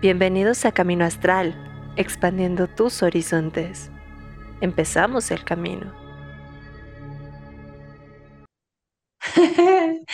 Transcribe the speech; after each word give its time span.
Bienvenidos 0.00 0.64
a 0.64 0.70
Camino 0.70 1.04
Astral, 1.04 1.56
expandiendo 1.96 2.68
tus 2.68 3.02
horizontes. 3.02 3.90
Empezamos 4.60 5.32
el 5.32 5.42
camino. 5.42 5.92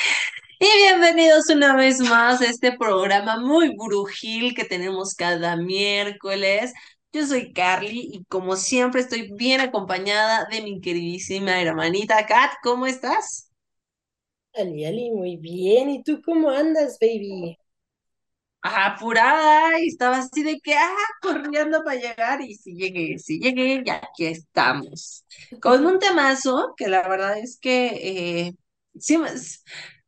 Y 0.59 0.67
bienvenidos 0.79 1.51
una 1.51 1.77
vez 1.77 2.01
más 2.01 2.41
a 2.41 2.47
este 2.47 2.73
programa 2.79 3.39
muy 3.39 3.77
brujil 3.77 4.55
que 4.55 4.65
tenemos 4.65 5.15
cada 5.15 5.57
miércoles. 5.57 6.73
Yo 7.13 7.27
soy 7.27 7.53
Carly 7.53 8.09
y 8.11 8.25
como 8.25 8.57
siempre 8.57 9.03
estoy 9.03 9.31
bien 9.35 9.61
acompañada 9.61 10.47
de 10.51 10.63
mi 10.63 10.81
queridísima 10.81 11.61
hermanita 11.61 12.25
Kat. 12.25 12.53
¿Cómo 12.63 12.87
estás? 12.87 13.51
Ali, 14.55 14.87
Ali, 14.87 15.11
muy 15.11 15.37
bien. 15.37 15.91
¿Y 15.91 16.03
tú 16.03 16.23
cómo 16.25 16.49
andas, 16.49 16.97
baby? 16.99 17.59
Apurada 18.65 19.79
y 19.81 19.89
estaba 19.89 20.19
así 20.19 20.43
de 20.43 20.59
que, 20.61 20.75
ah, 20.77 20.95
corriendo 21.23 21.83
para 21.85 22.01
llegar 22.01 22.41
y 22.43 22.55
si 22.57 22.75
llegué, 22.75 23.19
si 23.19 23.39
llegué, 23.41 23.83
ya 23.85 23.97
aquí 23.97 24.27
estamos. 24.27 25.25
Con 25.61 25.87
un 25.87 25.99
temazo 25.99 26.75
que 26.77 26.89
la 26.89 27.07
verdad 27.09 27.39
es 27.39 27.59
que 27.61 28.47
eh, 28.49 28.55
sí, 28.99 29.19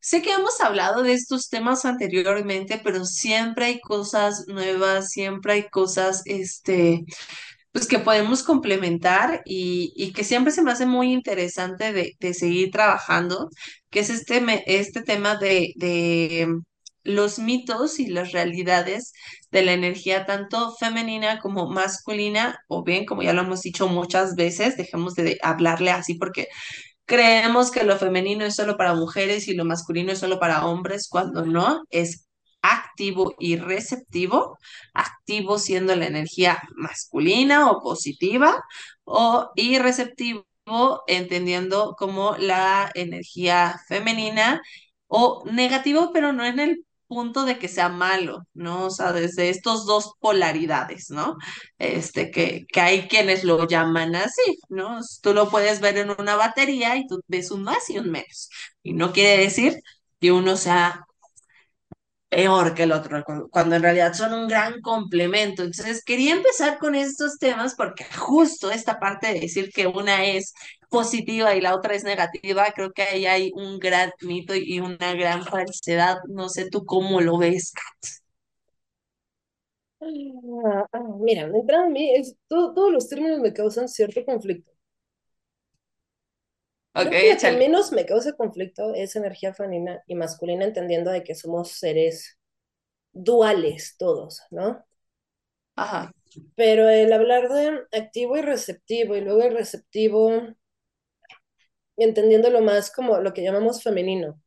sé 0.00 0.22
que 0.22 0.32
hemos 0.32 0.60
hablado 0.60 1.02
de 1.02 1.12
estos 1.14 1.48
temas 1.48 1.84
anteriormente, 1.84 2.80
pero 2.82 3.04
siempre 3.04 3.66
hay 3.66 3.80
cosas 3.80 4.44
nuevas, 4.48 5.10
siempre 5.10 5.54
hay 5.54 5.68
cosas, 5.68 6.22
este, 6.26 7.04
pues 7.72 7.86
que 7.88 7.98
podemos 7.98 8.42
complementar 8.42 9.42
y, 9.44 9.92
y 9.96 10.12
que 10.12 10.24
siempre 10.24 10.52
se 10.52 10.62
me 10.62 10.72
hace 10.72 10.86
muy 10.86 11.12
interesante 11.12 11.92
de, 11.92 12.16
de 12.20 12.34
seguir 12.34 12.70
trabajando, 12.70 13.50
que 13.90 14.00
es 14.00 14.10
este, 14.10 14.42
este 14.66 15.02
tema 15.02 15.36
de, 15.36 15.72
de 15.76 16.48
los 17.06 17.38
mitos 17.38 17.98
y 17.98 18.08
las 18.08 18.32
realidades 18.32 19.12
de 19.50 19.62
la 19.62 19.72
energía 19.72 20.26
tanto 20.26 20.74
femenina 20.76 21.38
como 21.40 21.68
masculina, 21.70 22.58
o 22.68 22.84
bien, 22.84 23.06
como 23.06 23.22
ya 23.22 23.32
lo 23.32 23.42
hemos 23.42 23.62
dicho 23.62 23.88
muchas 23.88 24.34
veces, 24.36 24.76
dejemos 24.76 25.14
de 25.14 25.38
hablarle 25.42 25.90
así 25.90 26.14
porque 26.14 26.48
creemos 27.06 27.70
que 27.70 27.84
lo 27.84 27.98
femenino 27.98 28.44
es 28.44 28.56
solo 28.56 28.76
para 28.76 28.94
mujeres 28.94 29.48
y 29.48 29.54
lo 29.54 29.64
masculino 29.64 30.12
es 30.12 30.18
solo 30.20 30.38
para 30.40 30.66
hombres, 30.66 31.08
cuando 31.08 31.44
no, 31.46 31.82
es 31.90 32.26
activo 32.62 33.34
y 33.38 33.56
receptivo, 33.56 34.58
activo 34.94 35.58
siendo 35.58 35.94
la 35.96 36.06
energía 36.06 36.60
masculina 36.76 37.70
o 37.70 37.80
positiva, 37.82 38.62
o 39.04 39.50
y 39.56 39.78
receptivo 39.78 40.46
entendiendo 41.06 41.94
como 41.98 42.36
la 42.38 42.90
energía 42.94 43.80
femenina 43.88 44.60
o 45.06 45.44
negativo, 45.50 46.10
pero 46.12 46.32
no 46.32 46.44
en 46.44 46.58
el 46.60 46.85
punto 47.06 47.44
de 47.44 47.58
que 47.58 47.68
sea 47.68 47.88
malo, 47.88 48.40
¿no? 48.54 48.86
O 48.86 48.90
sea, 48.90 49.12
desde 49.12 49.48
estos 49.50 49.86
dos 49.86 50.12
polaridades, 50.20 51.10
¿no? 51.10 51.36
Este, 51.78 52.30
que, 52.30 52.66
que 52.72 52.80
hay 52.80 53.08
quienes 53.08 53.44
lo 53.44 53.66
llaman 53.66 54.14
así, 54.16 54.58
¿no? 54.68 54.98
Tú 55.22 55.34
lo 55.34 55.48
puedes 55.50 55.80
ver 55.80 55.98
en 55.98 56.10
una 56.18 56.36
batería 56.36 56.96
y 56.96 57.06
tú 57.06 57.20
ves 57.28 57.50
un 57.50 57.62
más 57.64 57.88
y 57.90 57.98
un 57.98 58.10
menos. 58.10 58.50
Y 58.82 58.92
no 58.94 59.12
quiere 59.12 59.42
decir 59.42 59.74
que 60.20 60.32
uno 60.32 60.56
sea 60.56 61.04
peor 62.28 62.74
que 62.74 62.82
el 62.84 62.92
otro, 62.92 63.22
cuando 63.50 63.76
en 63.76 63.82
realidad 63.82 64.12
son 64.14 64.32
un 64.34 64.48
gran 64.48 64.80
complemento. 64.80 65.62
Entonces, 65.62 66.02
quería 66.04 66.32
empezar 66.34 66.78
con 66.78 66.94
estos 66.94 67.38
temas 67.38 67.74
porque 67.76 68.04
justo 68.16 68.70
esta 68.70 68.98
parte 68.98 69.28
de 69.28 69.40
decir 69.40 69.70
que 69.74 69.86
una 69.86 70.24
es 70.24 70.52
positiva 70.90 71.54
y 71.54 71.60
la 71.60 71.74
otra 71.74 71.94
es 71.94 72.04
negativa, 72.04 72.72
creo 72.74 72.92
que 72.92 73.02
ahí 73.02 73.26
hay 73.26 73.52
un 73.54 73.78
gran 73.78 74.12
mito 74.22 74.54
y 74.54 74.80
una 74.80 75.14
gran 75.14 75.44
falsedad. 75.44 76.18
No 76.28 76.48
sé 76.48 76.68
tú 76.70 76.84
cómo 76.84 77.20
lo 77.20 77.38
ves, 77.38 77.72
Kat. 77.72 78.12
Ah, 80.00 80.86
ah, 80.92 81.00
mira, 81.20 81.42
entrada 81.42 81.86
a 81.86 81.88
mí, 81.88 82.14
es, 82.14 82.36
todos 82.48 82.92
los 82.92 83.08
términos 83.08 83.40
me 83.40 83.52
causan 83.52 83.88
cierto 83.88 84.24
conflicto. 84.24 84.70
Creo 86.92 87.10
que 87.10 87.34
lo 87.34 87.38
que 87.38 87.52
menos 87.52 87.92
me 87.92 88.06
causa 88.06 88.32
conflicto 88.32 88.94
es 88.94 89.16
energía 89.16 89.52
femenina 89.52 90.02
y 90.06 90.14
masculina, 90.14 90.64
entendiendo 90.64 91.10
de 91.10 91.22
que 91.22 91.34
somos 91.34 91.72
seres 91.72 92.38
duales 93.12 93.96
todos, 93.98 94.42
¿no? 94.50 94.84
Ajá. 95.76 96.12
Pero 96.54 96.88
el 96.88 97.12
hablar 97.12 97.48
de 97.48 97.80
activo 97.92 98.36
y 98.36 98.42
receptivo, 98.42 99.16
y 99.16 99.20
luego 99.20 99.42
el 99.42 99.54
receptivo, 99.54 100.30
entendiéndolo 101.96 102.60
más 102.62 102.90
como 102.90 103.18
lo 103.18 103.32
que 103.34 103.42
llamamos 103.42 103.82
femenino. 103.82 104.40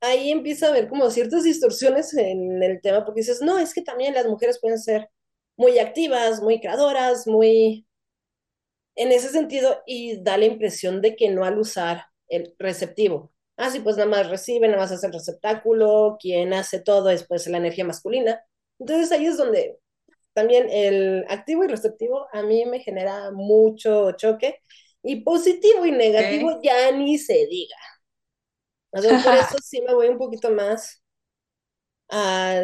Ahí 0.00 0.30
empieza 0.30 0.66
a 0.66 0.70
haber 0.70 0.88
como 0.88 1.10
ciertas 1.10 1.44
distorsiones 1.44 2.14
en 2.14 2.62
el 2.62 2.80
tema, 2.80 3.04
porque 3.04 3.20
dices, 3.20 3.42
no, 3.42 3.58
es 3.58 3.74
que 3.74 3.82
también 3.82 4.14
las 4.14 4.26
mujeres 4.26 4.58
pueden 4.60 4.78
ser 4.78 5.10
muy 5.56 5.78
activas, 5.78 6.40
muy 6.42 6.60
creadoras, 6.60 7.26
muy 7.26 7.86
en 8.96 9.12
ese 9.12 9.28
sentido 9.30 9.82
y 9.86 10.22
da 10.22 10.36
la 10.38 10.46
impresión 10.46 11.00
de 11.00 11.16
que 11.16 11.30
no 11.30 11.44
al 11.44 11.58
usar 11.58 12.04
el 12.28 12.54
receptivo. 12.58 13.32
Ah, 13.56 13.70
sí, 13.70 13.80
pues 13.80 13.96
nada 13.96 14.08
más 14.08 14.30
recibe, 14.30 14.68
nada 14.68 14.80
más 14.80 14.92
hace 14.92 15.06
el 15.06 15.12
receptáculo, 15.12 16.16
quien 16.20 16.52
hace 16.54 16.80
todo 16.80 17.10
es 17.10 17.26
pues 17.26 17.46
la 17.46 17.58
energía 17.58 17.84
masculina. 17.84 18.42
Entonces 18.78 19.12
ahí 19.12 19.26
es 19.26 19.36
donde 19.36 19.78
también 20.32 20.68
el 20.70 21.24
activo 21.28 21.64
y 21.64 21.68
receptivo 21.68 22.26
a 22.32 22.42
mí 22.42 22.64
me 22.66 22.80
genera 22.80 23.30
mucho 23.32 24.12
choque 24.12 24.60
y 25.02 25.22
positivo 25.22 25.86
y 25.86 25.92
negativo 25.92 26.60
ya 26.62 26.92
ni 26.92 27.18
se 27.18 27.46
diga. 27.46 27.76
por 28.90 29.04
eso 29.04 29.56
sí 29.62 29.82
me 29.82 29.94
voy 29.94 30.08
un 30.08 30.18
poquito 30.18 30.50
más 30.50 31.02
a 32.10 32.62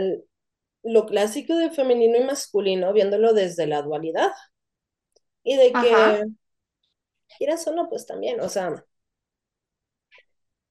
lo 0.83 1.07
clásico 1.07 1.57
de 1.57 1.71
femenino 1.71 2.17
y 2.19 2.25
masculino, 2.25 2.93
viéndolo 2.93 3.33
desde 3.33 3.67
la 3.67 3.83
dualidad. 3.83 4.31
Y 5.43 5.57
de 5.57 5.73
que, 5.73 6.25
quieras 7.39 7.67
o 7.67 7.73
no, 7.73 7.89
pues 7.89 8.07
también, 8.07 8.41
o 8.41 8.49
sea, 8.49 8.85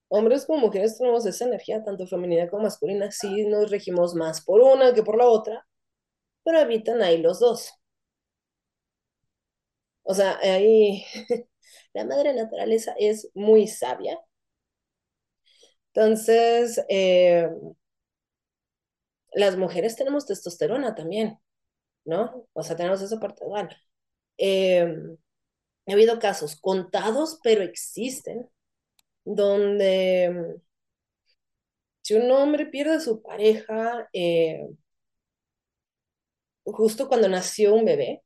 hombres 0.08 0.46
como 0.46 0.60
mujeres 0.60 0.98
tenemos 0.98 1.26
esa 1.26 1.46
energía, 1.46 1.84
tanto 1.84 2.08
femenina 2.08 2.50
como 2.50 2.64
masculina, 2.64 3.12
sí 3.12 3.46
nos 3.46 3.70
regimos 3.70 4.16
más 4.16 4.44
por 4.44 4.62
una 4.62 4.94
que 4.94 5.04
por 5.04 5.18
la 5.18 5.28
otra, 5.28 5.66
pero 6.46 6.60
habitan 6.62 7.02
ahí 7.04 7.18
los 7.20 7.42
dos. 7.42 7.74
O 10.04 10.14
sea, 10.14 10.40
ahí 10.42 11.04
la 11.94 12.06
madre 12.06 12.34
naturaleza 12.34 12.96
es 13.00 13.30
muy 13.34 13.68
sabia. 13.68 14.20
Entonces, 15.94 16.84
eh, 16.90 17.50
las 19.34 19.58
mujeres 19.58 19.96
tenemos 19.96 20.26
testosterona 20.26 20.96
también, 20.96 21.40
¿no? 22.06 22.48
O 22.54 22.64
sea, 22.64 22.76
tenemos 22.76 23.02
esa 23.02 23.20
parte 23.20 23.46
dual. 23.46 23.70
Eh, 24.38 24.88
ha 25.88 25.94
habido 25.94 26.20
casos 26.20 26.56
contados, 26.60 27.40
pero 27.44 27.64
existen, 27.64 28.50
donde 29.26 30.60
si 32.02 32.14
un 32.16 32.32
hombre 32.32 32.68
pierde 32.68 32.96
a 32.96 33.00
su 33.00 33.22
pareja 33.22 34.10
eh, 34.14 34.68
justo 36.66 37.08
cuando 37.08 37.28
nació 37.30 37.74
un 37.74 37.86
bebé, 37.86 38.24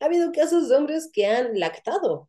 ha 0.00 0.06
habido 0.06 0.32
casos 0.32 0.68
de 0.68 0.76
hombres 0.76 1.10
que 1.12 1.26
han 1.26 1.58
lactado 1.58 2.28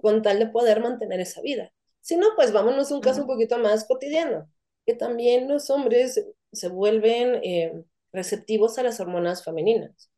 con 0.00 0.22
tal 0.22 0.38
de 0.38 0.48
poder 0.48 0.80
mantener 0.80 1.20
esa 1.20 1.40
vida. 1.40 1.72
Si 2.00 2.16
no, 2.16 2.28
pues 2.36 2.52
vámonos 2.52 2.90
a 2.90 2.94
un 2.94 3.00
caso 3.00 3.22
un 3.22 3.26
poquito 3.26 3.58
más 3.58 3.86
cotidiano, 3.86 4.50
que 4.84 4.94
también 4.94 5.48
los 5.48 5.70
hombres 5.70 6.24
se 6.52 6.68
vuelven 6.68 7.40
eh, 7.42 7.72
receptivos 8.12 8.78
a 8.78 8.82
las 8.82 9.00
hormonas 9.00 9.44
femeninas. 9.44 10.10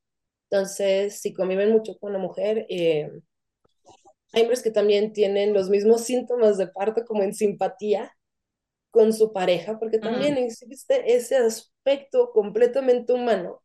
Entonces, 0.50 1.20
si 1.20 1.32
conviven 1.32 1.72
mucho 1.72 1.98
con 1.98 2.12
la 2.12 2.18
mujer, 2.18 2.66
eh, 2.68 3.10
hay 4.32 4.42
hombres 4.42 4.62
que 4.62 4.70
también 4.70 5.12
tienen 5.12 5.54
los 5.54 5.70
mismos 5.70 6.02
síntomas 6.02 6.58
de 6.58 6.68
parto 6.68 7.04
como 7.04 7.22
en 7.22 7.34
simpatía 7.34 8.12
con 8.90 9.12
su 9.12 9.32
pareja, 9.32 9.78
porque 9.78 9.98
también 9.98 10.38
existe 10.38 11.14
ese 11.14 11.36
aspecto 11.36 12.30
completamente 12.32 13.12
humano 13.12 13.62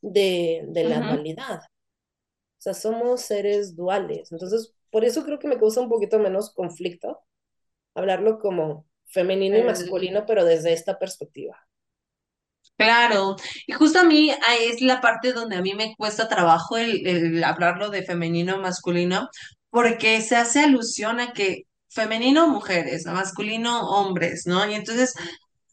de, 0.00 0.64
de 0.68 0.84
la 0.84 1.00
dualidad. 1.00 1.60
O 1.60 2.60
sea, 2.60 2.74
somos 2.74 3.20
seres 3.20 3.76
duales. 3.76 4.32
Entonces, 4.32 4.74
por 4.90 5.04
eso 5.04 5.24
creo 5.24 5.38
que 5.38 5.48
me 5.48 5.58
causa 5.58 5.80
un 5.80 5.88
poquito 5.88 6.18
menos 6.18 6.52
conflicto 6.52 7.20
hablarlo 7.96 8.38
como 8.38 8.86
femenino 9.06 9.56
y 9.56 9.62
masculino, 9.62 10.26
pero 10.26 10.44
desde 10.44 10.72
esta 10.72 10.98
perspectiva. 10.98 11.56
Claro, 12.76 13.36
y 13.66 13.72
justo 13.72 14.00
a 14.00 14.04
mí 14.04 14.30
es 14.60 14.82
la 14.82 15.00
parte 15.00 15.32
donde 15.32 15.56
a 15.56 15.62
mí 15.62 15.72
me 15.74 15.94
cuesta 15.96 16.28
trabajo 16.28 16.76
el, 16.76 17.42
hablarlo 17.42 17.88
de 17.88 18.02
femenino 18.02 18.58
masculino, 18.58 19.30
porque 19.70 20.20
se 20.20 20.36
hace 20.36 20.60
alusión 20.60 21.20
a 21.20 21.32
que 21.32 21.65
femenino 21.96 22.48
mujeres, 22.48 23.06
masculino 23.06 23.88
hombres, 23.88 24.44
¿no? 24.46 24.68
Y 24.70 24.74
entonces 24.74 25.14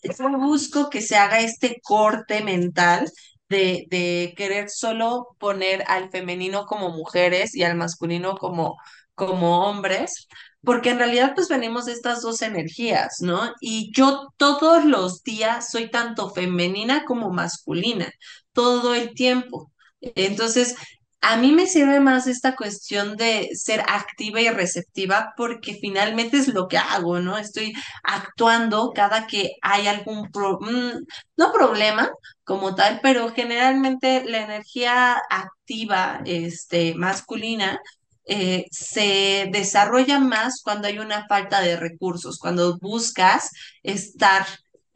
yo 0.04 0.30
busco 0.40 0.90
que 0.90 1.02
se 1.02 1.18
haga 1.18 1.42
este 1.42 1.80
corte 1.84 2.44
mental 2.44 3.12
de, 3.50 4.34
querer 4.36 4.70
solo 4.70 5.28
poner 5.40 5.84
al 5.88 6.10
femenino 6.10 6.66
como 6.66 6.90
mujeres 6.90 7.56
y 7.56 7.64
al 7.64 7.76
masculino 7.76 8.36
como 8.36 8.76
como 9.16 9.68
hombres, 9.68 10.28
porque 10.64 10.90
en 10.90 10.98
realidad 10.98 11.34
pues 11.36 11.48
venimos 11.48 11.86
de 11.86 11.94
estas 11.94 12.22
dos 12.24 12.42
energías, 12.42 13.18
¿no? 13.22 13.54
Y 13.62 13.92
yo 13.96 14.30
todos 14.38 14.86
los 14.86 15.22
días 15.24 15.70
soy 15.70 15.92
tanto 15.92 16.32
femenina 16.32 17.06
como 17.06 17.30
masculina, 17.32 18.10
todo 18.54 18.96
el 18.96 19.14
tiempo. 19.14 19.72
Entonces, 20.02 20.76
a 21.24 21.38
mí 21.38 21.52
me 21.54 21.68
sirve 21.68 22.00
más 22.02 22.28
esta 22.28 22.56
cuestión 22.56 23.16
de 23.18 23.50
ser 23.56 23.82
activa 23.88 24.42
y 24.42 24.50
receptiva 24.50 25.34
porque 25.38 25.76
finalmente 25.82 26.38
es 26.38 26.50
lo 26.50 26.68
que 26.68 26.78
hago, 26.78 27.20
¿no? 27.20 27.38
Estoy 27.38 27.74
actuando 28.04 28.92
cada 28.94 29.26
que 29.28 29.52
hay 29.62 29.88
algún, 29.88 30.30
pro- 30.32 30.60
mm, 30.62 31.06
no 31.38 31.52
problema 31.54 32.10
como 32.44 32.76
tal, 32.76 33.00
pero 33.02 33.32
generalmente 33.34 34.26
la 34.26 34.40
energía 34.44 35.22
activa, 35.30 36.22
este, 36.26 36.94
masculina, 36.96 37.80
eh, 38.26 38.66
se 38.72 39.50
desarrolla 39.52 40.20
más 40.20 40.62
cuando 40.64 40.88
hay 40.88 41.00
una 41.00 41.26
falta 41.28 41.62
de 41.62 41.76
recursos, 41.78 42.38
cuando 42.40 42.78
buscas 42.80 43.50
estar 43.84 44.46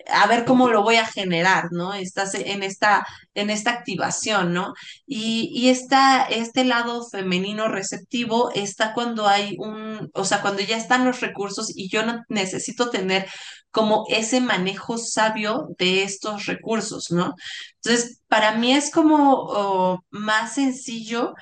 a 0.09 0.27
ver 0.27 0.45
cómo 0.45 0.69
lo 0.69 0.83
voy 0.83 0.95
a 0.97 1.05
generar, 1.05 1.65
¿no? 1.71 1.93
Estás 1.93 2.33
en 2.35 2.63
esta, 2.63 3.05
en 3.33 3.49
esta 3.49 3.71
activación, 3.71 4.53
¿no? 4.53 4.73
Y, 5.05 5.49
y 5.53 5.69
esta, 5.69 6.23
este 6.25 6.63
lado 6.65 7.05
femenino 7.09 7.67
receptivo 7.67 8.51
está 8.53 8.93
cuando 8.93 9.27
hay 9.27 9.55
un, 9.59 10.09
o 10.13 10.25
sea, 10.25 10.41
cuando 10.41 10.61
ya 10.61 10.77
están 10.77 11.05
los 11.05 11.21
recursos 11.21 11.71
y 11.75 11.89
yo 11.89 12.05
no 12.05 12.23
necesito 12.29 12.89
tener 12.89 13.27
como 13.71 14.05
ese 14.09 14.41
manejo 14.41 14.97
sabio 14.97 15.67
de 15.77 16.03
estos 16.03 16.45
recursos, 16.45 17.11
¿no? 17.11 17.35
Entonces, 17.83 18.21
para 18.27 18.53
mí 18.53 18.73
es 18.73 18.91
como 18.91 20.03
más 20.09 20.55
sencillo 20.55 21.33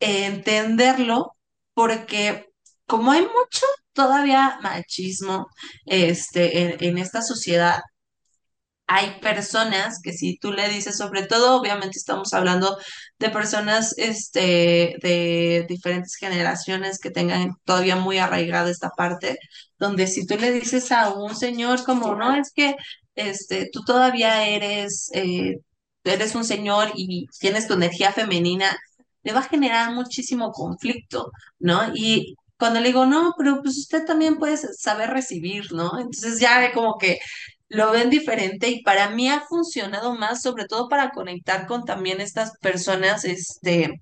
entenderlo 0.00 1.36
porque 1.74 2.46
como 2.86 3.12
hay 3.12 3.22
mucho 3.22 3.66
todavía 3.92 4.58
machismo 4.62 5.46
este, 5.86 6.62
en, 6.62 6.84
en 6.84 6.98
esta 6.98 7.22
sociedad, 7.22 7.80
hay 8.86 9.18
personas 9.20 10.00
que 10.02 10.12
si 10.12 10.36
tú 10.38 10.52
le 10.52 10.68
dices, 10.68 10.96
sobre 10.96 11.26
todo, 11.26 11.58
obviamente 11.60 11.98
estamos 11.98 12.34
hablando 12.34 12.76
de 13.18 13.30
personas 13.30 13.94
este, 13.96 14.96
de 15.02 15.64
diferentes 15.68 16.16
generaciones 16.16 16.98
que 16.98 17.10
tengan 17.10 17.54
todavía 17.64 17.96
muy 17.96 18.18
arraigada 18.18 18.70
esta 18.70 18.90
parte, 18.90 19.38
donde 19.78 20.06
si 20.06 20.26
tú 20.26 20.36
le 20.36 20.52
dices 20.52 20.92
a 20.92 21.12
un 21.14 21.34
señor 21.34 21.84
como, 21.84 22.14
no, 22.14 22.36
es 22.36 22.52
que 22.52 22.76
este, 23.14 23.70
tú 23.72 23.82
todavía 23.84 24.46
eres, 24.46 25.10
eh, 25.14 25.56
eres 26.04 26.34
un 26.34 26.44
señor 26.44 26.92
y 26.94 27.26
tienes 27.40 27.66
tu 27.66 27.74
energía 27.74 28.12
femenina, 28.12 28.76
le 29.22 29.32
va 29.32 29.40
a 29.40 29.48
generar 29.48 29.92
muchísimo 29.94 30.52
conflicto, 30.52 31.30
¿no? 31.58 31.92
Y 31.94 32.34
cuando 32.58 32.80
le 32.80 32.88
digo, 32.88 33.06
no, 33.06 33.34
pero 33.38 33.62
pues 33.62 33.78
usted 33.78 34.04
también 34.04 34.36
puede 34.38 34.56
saber 34.56 35.10
recibir, 35.10 35.72
¿no? 35.72 35.98
Entonces 35.98 36.40
ya 36.40 36.72
como 36.72 36.98
que 36.98 37.18
lo 37.74 37.90
ven 37.90 38.08
diferente 38.10 38.68
y 38.70 38.82
para 38.82 39.10
mí 39.10 39.28
ha 39.28 39.40
funcionado 39.40 40.14
más, 40.14 40.42
sobre 40.42 40.66
todo 40.66 40.88
para 40.88 41.10
conectar 41.10 41.66
con 41.66 41.84
también 41.84 42.20
estas 42.20 42.52
personas 42.60 43.24
este, 43.24 44.00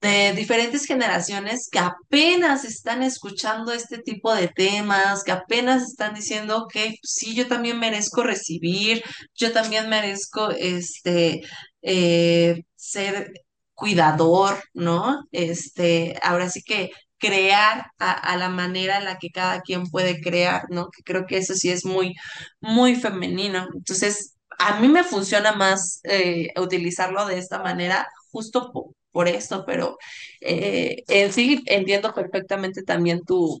de 0.00 0.32
diferentes 0.34 0.84
generaciones 0.84 1.68
que 1.70 1.78
apenas 1.78 2.64
están 2.64 3.04
escuchando 3.04 3.72
este 3.72 3.98
tipo 3.98 4.34
de 4.34 4.48
temas, 4.48 5.22
que 5.22 5.30
apenas 5.32 5.82
están 5.84 6.14
diciendo 6.14 6.66
que 6.70 6.96
sí, 7.04 7.34
yo 7.36 7.46
también 7.46 7.78
merezco 7.78 8.24
recibir, 8.24 9.02
yo 9.34 9.52
también 9.52 9.88
merezco 9.88 10.50
este, 10.50 11.42
eh, 11.82 12.62
ser 12.74 13.32
cuidador, 13.74 14.60
¿no? 14.74 15.22
Este, 15.30 16.18
ahora 16.22 16.50
sí 16.50 16.62
que 16.62 16.90
crear 17.22 17.86
a, 17.98 18.36
la 18.36 18.50
manera 18.50 18.98
en 18.98 19.06
la 19.06 19.18
que 19.18 19.30
cada 19.30 19.62
quien 19.62 19.86
puede 19.90 20.20
crear, 20.20 20.64
¿no? 20.70 20.88
Creo 21.04 21.26
que 21.26 21.38
eso 21.38 21.54
sí 21.54 21.70
es 21.70 21.84
muy, 21.86 22.14
muy 22.60 22.96
femenino. 22.96 23.68
Entonces, 23.74 24.36
a 24.58 24.80
mí 24.80 24.88
me 24.88 25.04
funciona 25.04 25.52
más 25.54 26.00
eh, 26.04 26.48
utilizarlo 26.60 27.26
de 27.26 27.38
esta 27.38 27.62
manera, 27.62 28.06
justo 28.32 28.72
po- 28.72 28.94
por, 29.12 29.28
esto, 29.28 29.64
pero 29.66 29.98
eh, 30.40 31.04
en 31.08 31.32
sí 31.32 31.62
entiendo 31.66 32.14
perfectamente 32.14 32.82
también 32.82 33.22
tu, 33.24 33.60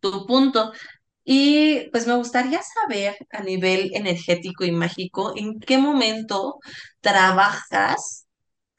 tu 0.00 0.26
punto. 0.26 0.72
Y 1.24 1.88
pues 1.92 2.06
me 2.06 2.16
gustaría 2.16 2.60
saber 2.62 3.16
a 3.32 3.42
nivel 3.44 3.90
energético 3.94 4.64
y 4.64 4.72
mágico, 4.72 5.34
¿en 5.36 5.60
qué 5.60 5.78
momento 5.78 6.58
trabajas 7.00 8.21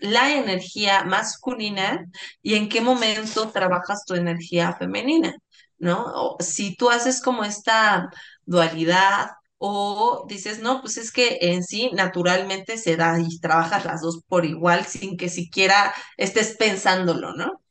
la 0.04 0.34
energía 0.36 1.04
masculina 1.06 2.06
y 2.42 2.56
en 2.56 2.70
qué 2.70 2.82
momento 2.82 3.50
trabajas 3.52 4.06
tu 4.06 4.16
energía 4.16 4.74
femenina, 4.74 5.36
¿no? 5.80 6.06
O 6.14 6.38
si 6.42 6.76
tú 6.76 6.90
haces 6.90 7.22
como 7.22 7.44
esta 7.46 8.10
dualidad 8.46 9.30
o 9.58 10.26
dices, 10.28 10.60
no, 10.62 10.82
pues 10.82 10.98
es 10.98 11.12
que 11.12 11.40
en 11.42 11.64
sí 11.64 11.92
naturalmente 11.94 12.78
se 12.78 12.98
da 12.98 13.20
y 13.20 13.40
trabajas 13.40 13.86
las 13.86 14.02
dos 14.02 14.22
por 14.28 14.46
igual 14.46 14.86
sin 14.86 15.18
que 15.18 15.30
siquiera 15.30 15.94
estés 16.18 16.58
pensándolo, 16.58 17.34
¿no? 17.36 17.62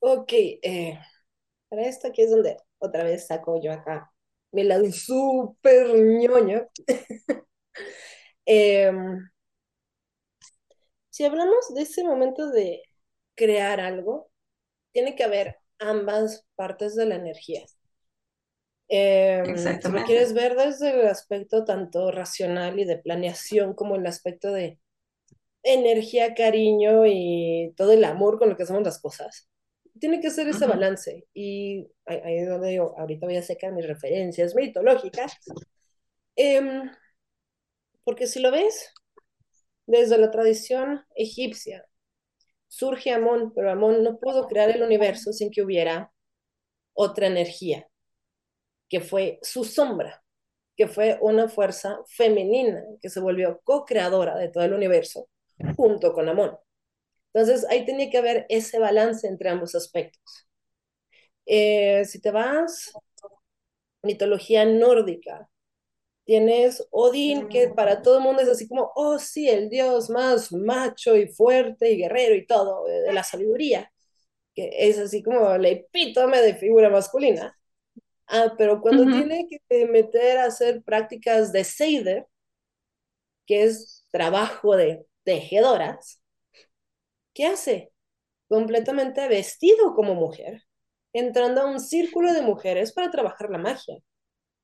Ok, 0.00 0.32
eh, 0.32 0.98
para 1.68 1.82
esto 1.88 2.08
aquí 2.08 2.22
es 2.22 2.30
donde 2.30 2.58
otra 2.78 3.04
vez 3.04 3.26
saco 3.28 3.60
yo 3.62 3.72
acá 3.72 4.12
mi 4.52 4.64
lado 4.64 4.90
súper 4.92 5.88
ñoño. 5.96 6.68
Em, 8.46 9.30
si 11.12 11.24
hablamos 11.26 11.74
de 11.74 11.82
ese 11.84 12.04
momento 12.04 12.50
de 12.50 12.82
crear 13.36 13.80
algo, 13.80 14.32
tiene 14.92 15.16
que 15.16 15.24
haber 15.24 15.58
ambas 15.80 16.46
partes 16.56 16.96
de 16.96 17.06
la 17.06 17.16
energía. 17.16 17.64
Em, 18.88 19.80
si 19.80 19.90
lo 19.92 20.04
quieres 20.04 20.34
ver 20.34 20.54
desde 20.56 20.90
el 21.00 21.06
aspecto 21.08 21.64
tanto 21.64 22.10
racional 22.10 22.78
y 22.78 22.84
de 22.84 22.98
planeación 22.98 23.74
como 23.74 23.96
el 23.96 24.06
aspecto 24.06 24.52
de 24.52 24.78
energía, 25.64 26.34
cariño 26.34 27.06
y 27.06 27.74
todo 27.76 27.92
el 27.92 28.04
amor 28.04 28.38
con 28.38 28.50
lo 28.50 28.56
que 28.56 28.64
hacemos 28.64 28.82
las 28.84 29.00
cosas, 29.00 29.48
tiene 30.00 30.20
que 30.20 30.30
ser 30.30 30.48
ese 30.48 30.66
Ujú, 30.66 30.68
balance. 30.68 31.26
Y 31.34 31.88
ahí 32.06 32.38
es 32.38 32.48
donde 32.48 32.70
digo, 32.70 32.94
ahorita 32.98 33.26
voy 33.26 33.36
a 33.36 33.42
sacar 33.42 33.72
mis 33.72 33.86
referencias 33.88 34.54
mitológicas, 34.56 35.32
Em, 36.36 36.90
porque 38.04 38.26
si 38.26 38.40
lo 38.40 38.50
ves 38.50 38.92
desde 39.86 40.18
la 40.18 40.30
tradición 40.30 41.04
egipcia, 41.14 41.86
surge 42.68 43.12
Amón, 43.12 43.52
pero 43.54 43.70
Amón 43.70 44.02
no 44.02 44.18
pudo 44.18 44.48
crear 44.48 44.70
el 44.70 44.82
universo 44.82 45.32
sin 45.32 45.50
que 45.50 45.62
hubiera 45.62 46.12
otra 46.94 47.26
energía, 47.26 47.88
que 48.88 49.00
fue 49.00 49.38
su 49.42 49.64
sombra, 49.64 50.22
que 50.76 50.88
fue 50.88 51.18
una 51.20 51.48
fuerza 51.48 51.98
femenina 52.08 52.82
que 53.00 53.10
se 53.10 53.20
volvió 53.20 53.60
co-creadora 53.64 54.36
de 54.36 54.48
todo 54.48 54.64
el 54.64 54.74
universo 54.74 55.28
junto 55.76 56.12
con 56.12 56.28
Amón. 56.28 56.56
Entonces 57.32 57.66
ahí 57.70 57.84
tenía 57.86 58.10
que 58.10 58.18
haber 58.18 58.46
ese 58.48 58.78
balance 58.78 59.26
entre 59.26 59.50
ambos 59.50 59.74
aspectos. 59.74 60.48
Eh, 61.46 62.04
si 62.04 62.20
te 62.20 62.30
vas, 62.30 62.92
mitología 64.02 64.64
nórdica, 64.64 65.48
tienes 66.24 66.86
Odín, 66.90 67.48
que 67.48 67.68
para 67.68 68.02
todo 68.02 68.18
el 68.18 68.24
mundo 68.24 68.42
es 68.42 68.48
así 68.48 68.68
como, 68.68 68.92
oh 68.94 69.18
sí, 69.18 69.48
el 69.48 69.68
dios 69.68 70.10
más 70.10 70.52
macho 70.52 71.16
y 71.16 71.28
fuerte 71.28 71.90
y 71.90 71.98
guerrero 71.98 72.34
y 72.34 72.46
todo, 72.46 72.88
eh, 72.88 73.00
de 73.02 73.12
la 73.12 73.24
sabiduría, 73.24 73.92
que 74.54 74.70
es 74.72 74.98
así 74.98 75.22
como 75.22 75.52
el 75.52 75.66
epítome 75.66 76.40
de 76.42 76.54
figura 76.56 76.90
masculina. 76.90 77.58
Ah, 78.28 78.54
pero 78.56 78.80
cuando 78.80 79.04
tiene 79.04 79.46
que 79.68 79.86
meter 79.86 80.38
a 80.38 80.46
hacer 80.46 80.82
prácticas 80.82 81.52
de 81.52 81.64
Seider, 81.64 82.26
que 83.46 83.64
es 83.64 84.06
trabajo 84.10 84.76
de 84.76 85.04
tejedoras, 85.24 86.22
¿qué 87.34 87.46
hace? 87.46 87.92
Completamente 88.48 89.28
vestido 89.28 89.94
como 89.94 90.14
mujer, 90.14 90.62
entrando 91.12 91.62
a 91.62 91.66
un 91.66 91.80
círculo 91.80 92.32
de 92.32 92.42
mujeres 92.42 92.92
para 92.92 93.10
trabajar 93.10 93.50
la 93.50 93.58
magia. 93.58 93.96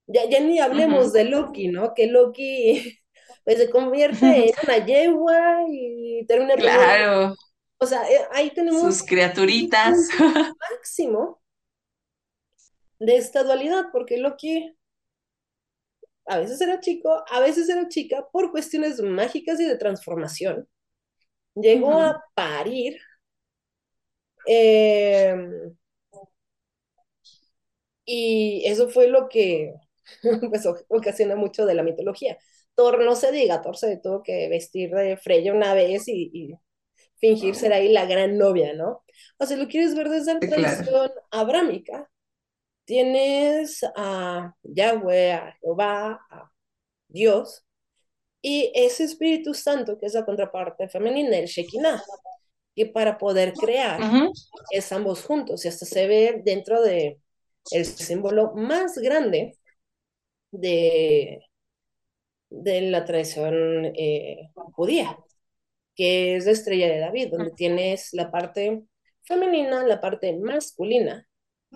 Ya, 0.08 0.28
ya 0.28 0.40
ni 0.40 0.58
hablemos 0.58 1.12
de 1.12 1.24
Loki, 1.24 1.68
¿no? 1.68 1.94
Que 1.94 2.06
Loki 2.06 2.98
pues, 3.44 3.58
se 3.58 3.70
convierte 3.70 4.48
en 4.48 4.54
una 4.64 4.84
yegua 4.84 5.64
y 5.70 6.24
termina. 6.26 6.54
Claro, 6.56 7.34
O 7.78 7.86
sea, 7.86 8.10
eh, 8.10 8.26
ahí 8.32 8.50
tenemos 8.50 8.82
sus 8.82 9.02
criaturitas. 9.06 10.08
máximo 10.70 11.40
de 12.98 13.16
esta 13.16 13.44
dualidad, 13.44 13.86
porque 13.92 14.18
Loki 14.18 14.74
a 16.26 16.38
veces 16.38 16.60
era 16.60 16.80
chico, 16.80 17.24
a 17.30 17.40
veces 17.40 17.68
era 17.68 17.88
chica, 17.88 18.26
por 18.32 18.50
cuestiones 18.50 19.00
mágicas 19.00 19.60
y 19.60 19.64
de 19.64 19.76
transformación. 19.76 20.68
Llegó 21.54 21.92
a 22.00 22.22
parir 22.34 22.98
eh, 24.46 25.34
y 28.04 28.62
eso 28.66 28.88
fue 28.88 29.08
lo 29.08 29.28
que 29.28 29.74
pues, 30.50 30.64
ocasiona 30.88 31.36
mucho 31.36 31.66
de 31.66 31.74
la 31.74 31.82
mitología. 31.82 32.38
Thor 32.74 33.04
no 33.04 33.16
se 33.16 33.32
diga, 33.32 33.60
Thor 33.60 33.76
se 33.76 33.96
tuvo 33.98 34.22
que 34.22 34.48
vestir 34.48 34.90
de 34.90 35.16
Freya 35.16 35.52
una 35.52 35.74
vez 35.74 36.06
y, 36.08 36.30
y 36.32 36.54
fingir 37.18 37.54
ser 37.54 37.72
ahí 37.72 37.92
la 37.92 38.06
gran 38.06 38.38
novia, 38.38 38.72
¿no? 38.74 39.04
O 39.38 39.46
sea, 39.46 39.56
lo 39.56 39.68
quieres 39.68 39.94
ver 39.94 40.08
desde 40.08 40.34
la 40.34 40.40
tradición 40.40 41.10
abrámica, 41.30 42.08
tienes 42.84 43.84
a 43.96 44.54
Yahweh, 44.62 45.32
a 45.32 45.52
Jehová, 45.60 46.20
a 46.30 46.52
Dios, 47.08 47.64
y 48.40 48.70
ese 48.74 49.04
Espíritu 49.04 49.54
Santo, 49.54 49.98
que 49.98 50.06
es 50.06 50.14
la 50.14 50.24
contraparte 50.24 50.88
femenina, 50.88 51.36
el 51.38 51.46
Shekinah, 51.46 52.02
y 52.74 52.84
para 52.86 53.18
poder 53.18 53.52
crear 53.54 54.00
es 54.70 54.92
ambos 54.92 55.24
juntos, 55.24 55.64
y 55.64 55.68
hasta 55.68 55.84
se 55.84 56.06
ve 56.06 56.42
dentro 56.44 56.80
de 56.82 57.20
el 57.72 57.84
símbolo 57.84 58.54
más 58.54 58.96
grande 58.98 59.57
de, 60.50 61.44
de 62.50 62.80
la 62.82 63.04
tradición 63.04 63.86
eh, 63.96 64.50
judía, 64.72 65.18
que 65.94 66.36
es 66.36 66.46
la 66.46 66.52
estrella 66.52 66.88
de 66.88 66.98
David, 67.00 67.28
donde 67.30 67.52
tienes 67.52 68.10
la 68.12 68.30
parte 68.30 68.84
femenina, 69.22 69.84
la 69.86 70.00
parte 70.00 70.36
masculina, 70.36 71.26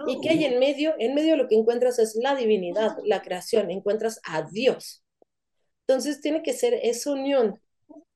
y 0.07 0.21
que 0.21 0.31
hay 0.31 0.45
en 0.45 0.59
medio, 0.59 0.95
en 0.99 1.14
medio 1.14 1.37
lo 1.37 1.49
que 1.49 1.57
encuentras 1.57 1.99
es 1.99 2.17
la 2.17 2.35
divinidad, 2.35 2.97
la 3.05 3.21
creación, 3.23 3.71
encuentras 3.71 4.21
a 4.25 4.43
Dios. 4.43 5.05
Entonces 5.87 6.21
tiene 6.21 6.43
que 6.43 6.55
ser 6.55 6.75
esa 6.75 7.12
unión 7.12 7.61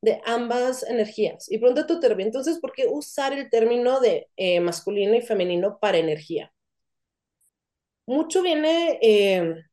de 0.01 0.21
ambas 0.25 0.85
energías. 0.85 1.51
Y 1.51 1.59
pronto 1.59 1.87
tú 1.87 2.01
te 2.01 2.07
entonces, 2.07 2.59
¿por 2.61 2.73
qué 2.73 2.87
usar 2.87 3.33
el 3.33 3.51
término 3.51 4.01
de 4.01 4.29
eh, 4.37 4.61
masculino 4.61 5.15
y 5.15 5.21
femenino 5.21 5.79
para 5.81 5.99
energía? 5.99 6.53
Mucho 8.07 8.43
viene 8.43 8.99
eh, 9.03 9.66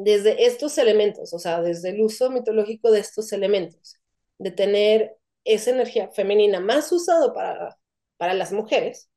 desde 0.00 0.46
estos 0.46 0.78
elementos, 0.78 1.32
o 1.34 1.40
sea, 1.40 1.60
desde 1.60 1.90
el 1.90 2.00
uso 2.00 2.30
mitológico 2.30 2.90
de 2.92 3.00
estos 3.00 3.32
elementos, 3.32 3.96
de 4.38 4.52
tener 4.52 5.16
esa 5.44 5.70
energía 5.70 6.08
femenina 6.12 6.60
más 6.60 6.92
usado 6.92 7.34
para, 7.34 7.76
para 8.16 8.34
las 8.34 8.52
mujeres 8.52 9.10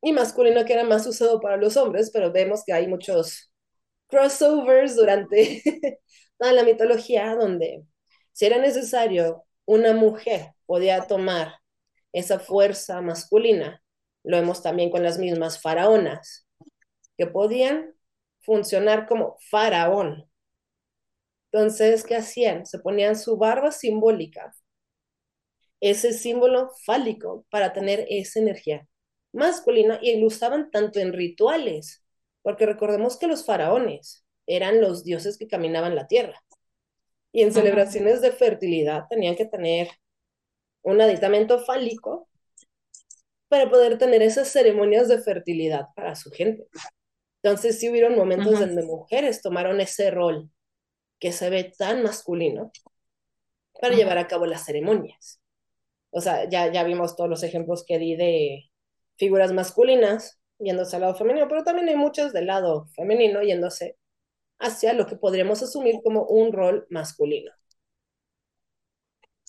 y 0.00 0.12
masculino 0.12 0.64
que 0.64 0.72
era 0.72 0.84
más 0.84 1.06
usado 1.06 1.40
para 1.40 1.58
los 1.58 1.76
hombres, 1.76 2.10
pero 2.10 2.32
vemos 2.32 2.64
que 2.64 2.72
hay 2.72 2.86
muchos 2.86 3.52
crossovers 4.06 4.96
durante 4.96 5.62
toda 6.38 6.52
la 6.52 6.62
mitología 6.62 7.34
donde 7.34 7.84
si 8.32 8.46
era 8.46 8.58
necesario 8.58 9.44
una 9.66 9.92
mujer 9.92 10.52
podía 10.64 11.06
tomar 11.06 11.56
esa 12.12 12.38
fuerza 12.38 13.02
masculina, 13.02 13.82
lo 14.24 14.38
vemos 14.38 14.62
también 14.62 14.90
con 14.90 15.02
las 15.02 15.18
mismas 15.18 15.60
faraonas, 15.60 16.46
que 17.18 17.26
podían 17.26 17.95
funcionar 18.46 19.06
como 19.06 19.36
faraón. 19.50 20.30
Entonces, 21.52 22.04
¿qué 22.04 22.16
hacían? 22.16 22.66
Se 22.66 22.78
ponían 22.78 23.16
su 23.16 23.36
barba 23.36 23.72
simbólica, 23.72 24.54
ese 25.80 26.12
símbolo 26.12 26.70
fálico 26.84 27.46
para 27.50 27.72
tener 27.72 28.06
esa 28.08 28.40
energía 28.40 28.88
masculina 29.32 29.98
y 30.02 30.18
lo 30.18 30.28
usaban 30.28 30.70
tanto 30.70 30.98
en 31.00 31.12
rituales, 31.12 32.04
porque 32.42 32.66
recordemos 32.66 33.18
que 33.18 33.26
los 33.26 33.44
faraones 33.44 34.24
eran 34.46 34.80
los 34.80 35.04
dioses 35.04 35.36
que 35.36 35.48
caminaban 35.48 35.94
la 35.94 36.06
tierra. 36.06 36.42
Y 37.32 37.42
en 37.42 37.52
celebraciones 37.52 38.22
de 38.22 38.32
fertilidad 38.32 39.04
tenían 39.10 39.36
que 39.36 39.44
tener 39.44 39.88
un 40.82 41.00
aditamento 41.00 41.58
fálico 41.58 42.28
para 43.48 43.68
poder 43.68 43.98
tener 43.98 44.22
esas 44.22 44.48
ceremonias 44.48 45.08
de 45.08 45.20
fertilidad 45.20 45.86
para 45.94 46.14
su 46.14 46.30
gente. 46.30 46.66
Entonces 47.46 47.78
sí 47.78 47.88
hubieron 47.88 48.16
momentos 48.16 48.58
donde 48.58 48.82
mujeres 48.82 49.40
tomaron 49.40 49.80
ese 49.80 50.10
rol 50.10 50.50
que 51.20 51.30
se 51.30 51.48
ve 51.48 51.72
tan 51.78 52.02
masculino 52.02 52.72
para 53.80 53.94
llevar 53.94 54.18
a 54.18 54.26
cabo 54.26 54.46
las 54.46 54.64
ceremonias. 54.64 55.40
O 56.10 56.20
sea, 56.20 56.48
ya, 56.50 56.72
ya 56.72 56.82
vimos 56.82 57.14
todos 57.14 57.30
los 57.30 57.44
ejemplos 57.44 57.84
que 57.86 58.00
di 58.00 58.16
de 58.16 58.64
figuras 59.16 59.52
masculinas 59.52 60.40
yéndose 60.58 60.96
al 60.96 61.02
lado 61.02 61.14
femenino, 61.14 61.46
pero 61.48 61.62
también 61.62 61.88
hay 61.88 61.94
muchas 61.94 62.32
del 62.32 62.46
lado 62.48 62.88
femenino 62.96 63.40
yéndose 63.42 63.96
hacia 64.58 64.92
lo 64.92 65.06
que 65.06 65.14
podríamos 65.14 65.62
asumir 65.62 66.00
como 66.02 66.24
un 66.24 66.52
rol 66.52 66.88
masculino. 66.90 67.52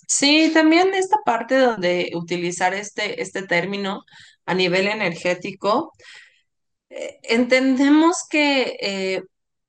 Sí, 0.06 0.52
también 0.54 0.94
esta 0.94 1.16
parte 1.24 1.56
donde 1.56 2.12
utilizar 2.14 2.74
este, 2.74 3.20
este 3.20 3.42
término 3.42 4.04
a 4.46 4.54
nivel 4.54 4.86
energético, 4.86 5.92
eh, 6.90 7.18
entendemos 7.22 8.16
que 8.28 8.76
eh, 8.80 9.22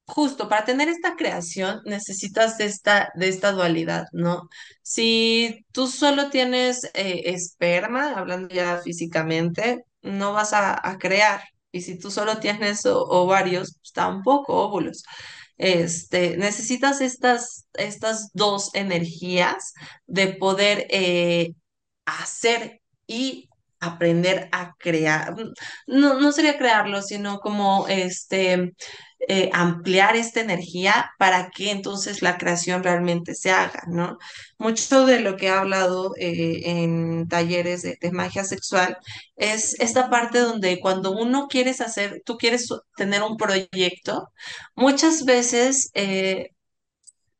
justo 0.06 0.50
para 0.50 0.66
tener 0.66 0.90
esta 0.90 1.16
creación 1.16 1.82
necesitas 1.86 2.58
de 2.58 2.66
esta, 2.66 3.12
de 3.16 3.30
esta 3.30 3.52
dualidad, 3.52 4.06
¿no? 4.14 4.50
Si 4.82 5.66
tú 5.72 5.88
solo 5.88 6.30
tienes 6.30 6.86
eh, 6.94 7.24
esperma, 7.26 8.14
hablando 8.14 8.54
ya 8.54 8.78
físicamente, 8.80 9.84
no 10.02 10.34
vas 10.34 10.54
a, 10.54 10.98
crear. 11.00 11.42
Y 11.72 11.82
si 11.82 12.00
tú 12.00 12.12
solo 12.12 12.40
tienes 12.40 12.86
ovarios, 12.86 13.76
pues 13.82 13.92
tampoco 13.94 14.56
óvulos. 14.66 15.04
Este, 15.58 16.38
necesitas 16.38 17.02
estas, 17.02 17.68
estas 17.74 18.30
dos 18.34 18.72
energías 18.74 19.74
de 20.08 20.28
poder 20.30 20.88
hacer 22.06 22.82
y 23.08 23.49
aprender 23.80 24.50
a 24.52 24.76
crear, 24.78 25.36
no, 25.88 26.20
no 26.20 26.32
sería 26.32 26.58
crearlo, 26.58 27.02
sino 27.02 27.40
como 27.40 27.88
este, 27.88 28.74
eh, 29.28 29.50
ampliar 29.54 30.16
esta 30.16 30.40
energía 30.40 31.12
para 31.20 31.50
que 31.50 31.72
entonces 31.72 32.22
la 32.22 32.38
creación 32.38 32.84
realmente 32.84 33.36
se 33.36 33.52
haga, 33.52 33.84
¿no? 33.88 34.18
Mucho 34.58 35.06
de 35.06 35.20
lo 35.20 35.36
que 35.36 35.48
he 35.48 35.50
hablado 35.50 36.14
eh, 36.18 36.62
en 36.66 37.28
talleres 37.28 37.82
de, 37.82 37.98
magia 38.12 38.46
sexual 38.46 38.98
es 39.36 39.78
esta 39.80 40.10
parte 40.10 40.40
donde 40.40 40.80
cuando 40.80 41.12
uno 41.12 41.48
quieres 41.50 41.82
hacer, 41.82 42.22
tú 42.26 42.38
quieres 42.38 42.70
tener 42.96 43.22
un 43.24 43.36
proyecto, 43.38 44.30
muchas 44.76 45.26
veces 45.26 45.92
eh, 45.96 46.52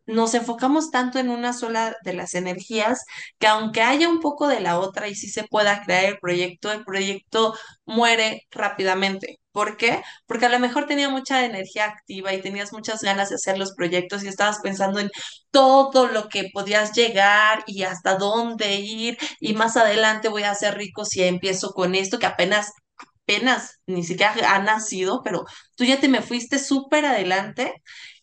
nos 0.10 0.34
enfocamos 0.34 0.92
tanto 0.92 1.20
en 1.20 1.30
una 1.30 1.54
sola 1.54 1.96
de 2.04 2.14
las 2.14 2.34
energías 2.36 3.04
que 3.38 3.48
aunque 3.48 3.82
haya 3.82 4.10
un 4.10 4.20
poco 4.20 4.48
de 4.48 4.60
la 4.60 4.80
otra 4.80 5.08
y 5.08 5.16
sí 5.16 5.30
se 5.30 5.44
pueda 5.44 5.84
crear 5.84 6.06
el 6.06 6.20
proyecto, 6.20 6.72
el 6.72 6.84
proyecto 6.84 7.54
muere 7.86 8.44
rápidamente. 8.52 9.40
¿Por 9.52 9.78
qué? 9.78 10.02
Porque 10.26 10.46
a 10.46 10.50
lo 10.50 10.60
mejor 10.60 10.86
tenía 10.88 11.10
mucha 11.10 11.46
energía 11.46 11.86
activa 11.86 12.34
y 12.34 12.42
tenías 12.42 12.72
muchas 12.74 13.02
ganas 13.02 13.30
de 13.30 13.36
hacer 13.36 13.58
los 13.58 13.74
proyectos 13.74 14.24
y 14.24 14.28
estabas 14.28 14.60
pensando 14.62 15.00
en 15.00 15.10
todo 15.52 16.08
lo 16.08 16.30
que 16.30 16.50
podías 16.54 16.94
llegar 16.94 17.64
y 17.68 17.84
hasta 17.84 18.16
dónde 18.18 18.76
ir 18.76 19.18
y 19.40 19.54
más 19.54 19.78
adelante 19.78 20.30
voy 20.30 20.44
a 20.44 20.56
ser 20.56 20.76
rico 20.78 21.06
si 21.06 21.24
empiezo 21.24 21.72
con 21.74 21.96
esto 21.96 22.20
que 22.20 22.26
apenas 22.28 22.72
apenas 23.24 23.80
ni 23.86 24.04
siquiera 24.04 24.34
ha 24.56 24.60
nacido, 24.60 25.22
pero 25.24 25.46
tú 25.76 25.84
ya 25.86 26.00
te 26.00 26.08
me 26.08 26.22
fuiste 26.22 26.58
súper 26.60 27.06
adelante 27.06 27.74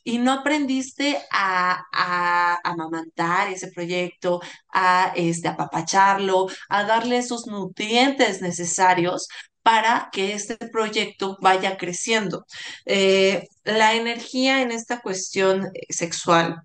y 0.06 0.18
no 0.18 0.32
aprendiste 0.32 1.18
a, 1.32 1.84
a, 1.92 2.60
amamantar 2.62 3.48
ese 3.48 3.72
proyecto, 3.72 4.40
a 4.72 5.12
este, 5.16 5.48
apapacharlo, 5.48 6.46
a 6.68 6.84
darle 6.84 7.18
esos 7.18 7.48
nutrientes 7.48 8.40
necesarios 8.40 9.26
para 9.62 10.08
que 10.12 10.32
este 10.32 10.56
proyecto 10.68 11.36
vaya 11.40 11.76
creciendo. 11.76 12.46
Eh, 12.84 13.48
la 13.64 13.94
energía 13.94 14.62
en 14.62 14.70
esta 14.70 15.00
cuestión 15.00 15.72
sexual, 15.88 16.62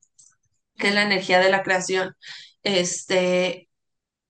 que 0.77 0.89
es 0.89 0.93
la 0.93 1.01
energía 1.03 1.39
de 1.39 1.49
la 1.49 1.63
creación, 1.63 2.15
este, 2.61 3.69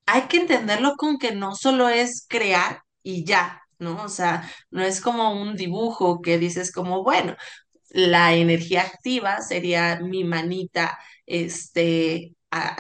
hay 0.06 0.22
que 0.30 0.38
entenderlo 0.38 0.96
con 0.96 1.18
que 1.18 1.34
no 1.34 1.56
solo 1.56 1.90
es 1.90 2.26
crear 2.30 2.84
y 3.04 3.26
ya, 3.26 3.62
¿no? 3.78 4.02
O 4.04 4.10
sea, 4.10 4.50
no 4.70 4.84
es 4.84 5.02
como 5.02 5.34
un 5.34 5.58
dibujo 5.58 6.22
que 6.22 6.38
dices 6.38 6.72
como, 6.72 7.04
bueno, 7.04 7.36
la 7.92 8.36
energía 8.36 8.82
activa 8.84 9.42
sería 9.42 10.00
mi 10.02 10.24
manita, 10.24 10.98
este, 11.26 12.34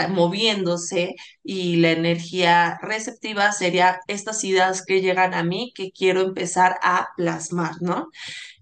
moviéndose 0.09 1.15
y 1.43 1.77
la 1.77 1.91
energía 1.91 2.77
receptiva 2.81 3.51
sería 3.53 4.01
estas 4.07 4.43
ideas 4.43 4.83
que 4.85 5.01
llegan 5.01 5.33
a 5.33 5.43
mí 5.43 5.71
que 5.75 5.91
quiero 5.91 6.21
empezar 6.21 6.77
a 6.83 7.07
plasmar, 7.15 7.75
¿no? 7.81 8.09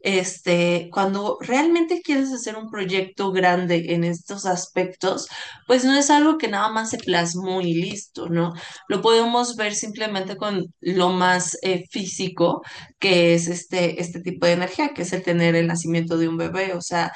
Este, 0.02 0.90
cuando 0.94 1.38
realmente 1.42 2.02
quieres 2.02 2.32
hacer 2.32 2.56
un 2.56 2.70
proyecto 2.70 3.32
grande 3.32 3.94
en 3.94 4.04
estos 4.04 4.46
aspectos, 4.46 5.28
pues 5.68 5.84
no 5.86 5.94
es 5.98 6.10
algo 6.10 6.38
que 6.38 6.48
nada 6.48 6.70
más 6.70 6.90
se 6.92 6.98
plasmó 6.98 7.62
y 7.62 7.74
listo, 7.74 8.30
¿no? 8.30 8.54
Lo 8.88 9.02
podemos 9.02 9.56
ver 9.56 9.76
simplemente 9.76 10.38
con 10.38 10.74
lo 10.80 11.10
más 11.10 11.58
eh, 11.62 11.86
físico, 11.92 12.62
que 13.00 13.34
es 13.36 13.48
este, 13.48 14.02
este 14.02 14.22
tipo 14.22 14.46
de 14.46 14.54
energía, 14.54 14.94
que 14.94 15.04
es 15.04 15.14
el 15.14 15.24
tener 15.24 15.56
el 15.56 15.68
nacimiento 15.68 16.18
de 16.18 16.28
un 16.30 16.38
bebé, 16.38 16.74
o 16.74 16.82
sea, 16.82 17.12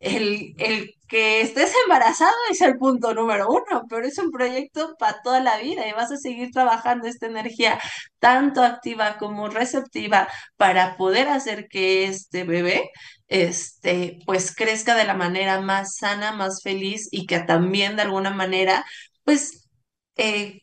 el, 0.00 0.54
el 0.58 0.94
que 1.08 1.40
estés 1.40 1.72
embarazado 1.84 2.34
es 2.50 2.60
el 2.60 2.76
punto 2.78 3.14
número 3.14 3.48
uno, 3.48 3.84
pero 3.88 4.06
es 4.06 4.18
un 4.18 4.30
proyecto 4.30 4.94
para 4.98 5.22
toda 5.22 5.40
la 5.40 5.58
vida 5.58 5.86
y 5.88 5.92
vas 5.92 6.12
a 6.12 6.16
seguir 6.16 6.50
trabajando 6.52 7.08
esta 7.08 7.26
energía 7.26 7.78
tanto 8.18 8.62
activa 8.62 9.16
como 9.18 9.48
receptiva 9.48 10.28
para 10.56 10.96
poder 10.96 11.28
hacer 11.28 11.68
que 11.68 12.04
este 12.04 12.44
bebé 12.44 12.90
este, 13.28 14.18
pues 14.26 14.54
crezca 14.54 14.94
de 14.94 15.04
la 15.04 15.14
manera 15.14 15.60
más 15.60 15.96
sana, 15.96 16.32
más 16.32 16.62
feliz 16.62 17.08
y 17.10 17.26
que 17.26 17.40
también 17.40 17.96
de 17.96 18.02
alguna 18.02 18.30
manera 18.30 18.84
pues 19.24 19.68
eh, 20.16 20.62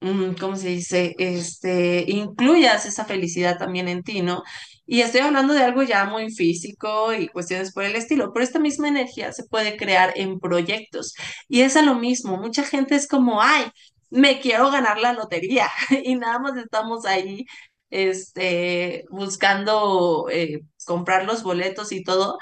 mm, 0.00 0.34
¿cómo 0.40 0.56
se 0.56 0.68
dice? 0.68 1.14
Este, 1.18 2.04
incluyas 2.08 2.86
esa 2.86 3.04
felicidad 3.04 3.58
también 3.58 3.88
en 3.88 4.02
ti, 4.02 4.22
¿no? 4.22 4.42
Y 4.92 5.02
estoy 5.02 5.20
hablando 5.20 5.54
de 5.54 5.62
algo 5.62 5.84
ya 5.84 6.04
muy 6.04 6.32
físico 6.32 7.14
y 7.14 7.28
cuestiones 7.28 7.72
por 7.72 7.84
el 7.84 7.94
estilo, 7.94 8.32
pero 8.32 8.42
esta 8.44 8.58
misma 8.58 8.88
energía 8.88 9.32
se 9.32 9.44
puede 9.44 9.76
crear 9.76 10.12
en 10.16 10.40
proyectos. 10.40 11.14
Y 11.48 11.60
es 11.60 11.76
a 11.76 11.82
lo 11.82 11.94
mismo, 11.94 12.38
mucha 12.38 12.64
gente 12.64 12.96
es 12.96 13.06
como, 13.06 13.40
ay, 13.40 13.66
me 14.10 14.40
quiero 14.40 14.68
ganar 14.72 14.98
la 14.98 15.12
lotería 15.12 15.68
y 16.04 16.16
nada 16.16 16.40
más 16.40 16.56
estamos 16.56 17.06
ahí, 17.06 17.46
este, 17.90 19.04
buscando 19.10 20.26
eh, 20.28 20.62
comprar 20.86 21.24
los 21.24 21.44
boletos 21.44 21.92
y 21.92 22.02
todo, 22.02 22.38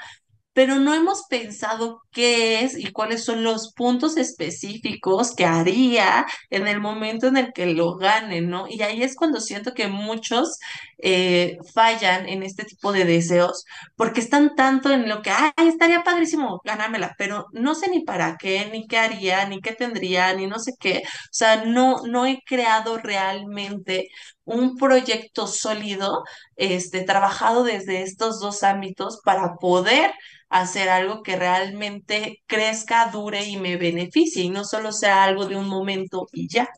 pero 0.53 0.75
no 0.75 0.93
hemos 0.93 1.23
pensado 1.29 2.01
qué 2.11 2.61
es 2.63 2.77
y 2.77 2.91
cuáles 2.91 3.23
son 3.23 3.43
los 3.43 3.73
puntos 3.73 4.17
específicos 4.17 5.33
que 5.35 5.45
haría 5.45 6.25
en 6.49 6.67
el 6.67 6.79
momento 6.81 7.27
en 7.27 7.37
el 7.37 7.53
que 7.53 7.67
lo 7.67 7.95
gane, 7.95 8.41
¿no? 8.41 8.65
Y 8.67 8.81
ahí 8.81 9.03
es 9.03 9.15
cuando 9.15 9.39
siento 9.41 9.73
que 9.73 9.87
muchos 9.87 10.57
eh, 10.97 11.57
fallan 11.73 12.27
en 12.27 12.43
este 12.43 12.65
tipo 12.65 12.91
de 12.91 13.05
deseos 13.05 13.63
porque 13.95 14.19
están 14.19 14.55
tanto 14.55 14.91
en 14.91 15.07
lo 15.07 15.21
que, 15.21 15.31
ay, 15.31 15.67
estaría 15.67 16.03
padrísimo 16.03 16.61
ganármela, 16.63 17.15
pero 17.17 17.45
no 17.53 17.75
sé 17.75 17.89
ni 17.89 18.01
para 18.03 18.37
qué, 18.37 18.69
ni 18.71 18.87
qué 18.87 18.97
haría, 18.97 19.47
ni 19.47 19.61
qué 19.61 19.73
tendría, 19.73 20.33
ni 20.33 20.47
no 20.47 20.59
sé 20.59 20.73
qué. 20.79 21.03
O 21.05 21.09
sea, 21.31 21.63
no, 21.65 21.97
no 22.07 22.25
he 22.25 22.41
creado 22.45 22.97
realmente 22.97 24.09
un 24.49 24.75
proyecto 24.77 25.47
sólido, 25.47 26.23
este, 26.55 27.03
trabajado 27.03 27.63
desde 27.63 28.01
estos 28.03 28.39
dos 28.39 28.63
ámbitos 28.63 29.21
para 29.23 29.55
poder 29.55 30.11
hacer 30.49 30.89
algo 30.89 31.23
que 31.23 31.35
realmente 31.35 32.41
crezca, 32.47 33.09
dure 33.11 33.45
y 33.45 33.57
me 33.57 33.77
beneficie 33.77 34.43
y 34.43 34.49
no 34.49 34.63
solo 34.65 34.91
sea 34.91 35.23
algo 35.23 35.45
de 35.45 35.55
un 35.55 35.67
momento 35.67 36.27
y 36.33 36.47
ya. 36.49 36.69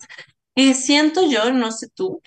Y 0.55 0.73
siento 0.73 1.29
yo, 1.29 1.51
no 1.53 1.71
sé 1.71 1.87
tú, 1.93 2.21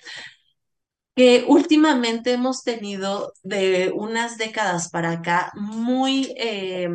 que 1.14 1.44
últimamente 1.46 2.32
hemos 2.32 2.62
tenido 2.64 3.32
de 3.42 3.92
unas 3.94 4.36
décadas 4.38 4.90
para 4.90 5.12
acá 5.12 5.52
muy 5.54 6.34
eh, 6.36 6.88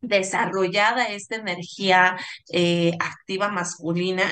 desarrollada 0.00 1.06
esta 1.06 1.36
energía 1.36 2.16
eh, 2.50 2.92
activa 2.98 3.48
masculina 3.48 4.24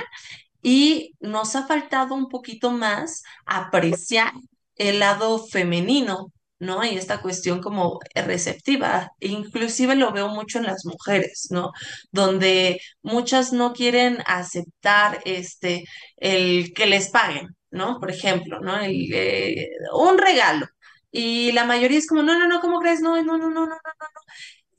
y 0.64 1.12
nos 1.20 1.56
ha 1.56 1.66
faltado 1.66 2.14
un 2.14 2.28
poquito 2.30 2.70
más 2.72 3.22
apreciar 3.44 4.32
el 4.76 4.98
lado 5.00 5.46
femenino, 5.46 6.32
¿no? 6.58 6.82
Y 6.84 6.96
esta 6.96 7.20
cuestión 7.20 7.60
como 7.60 8.00
receptiva, 8.14 9.10
inclusive 9.20 9.94
lo 9.94 10.10
veo 10.12 10.28
mucho 10.28 10.58
en 10.58 10.64
las 10.64 10.86
mujeres, 10.86 11.48
¿no? 11.50 11.72
Donde 12.12 12.80
muchas 13.02 13.52
no 13.52 13.74
quieren 13.74 14.18
aceptar 14.26 15.20
este, 15.26 15.84
el 16.16 16.72
que 16.72 16.86
les 16.86 17.10
paguen, 17.10 17.48
¿no? 17.70 18.00
Por 18.00 18.10
ejemplo, 18.10 18.60
¿no? 18.60 18.80
El, 18.80 19.12
eh, 19.12 19.68
un 19.94 20.16
regalo. 20.18 20.66
Y 21.10 21.52
la 21.52 21.64
mayoría 21.66 21.98
es 21.98 22.06
como, 22.08 22.22
no, 22.22 22.38
no, 22.38 22.46
no, 22.48 22.60
¿cómo 22.62 22.80
crees? 22.80 23.00
No, 23.02 23.22
no, 23.22 23.36
no, 23.36 23.50
no, 23.50 23.50
no, 23.50 23.66
no, 23.66 23.66
no. 23.66 24.20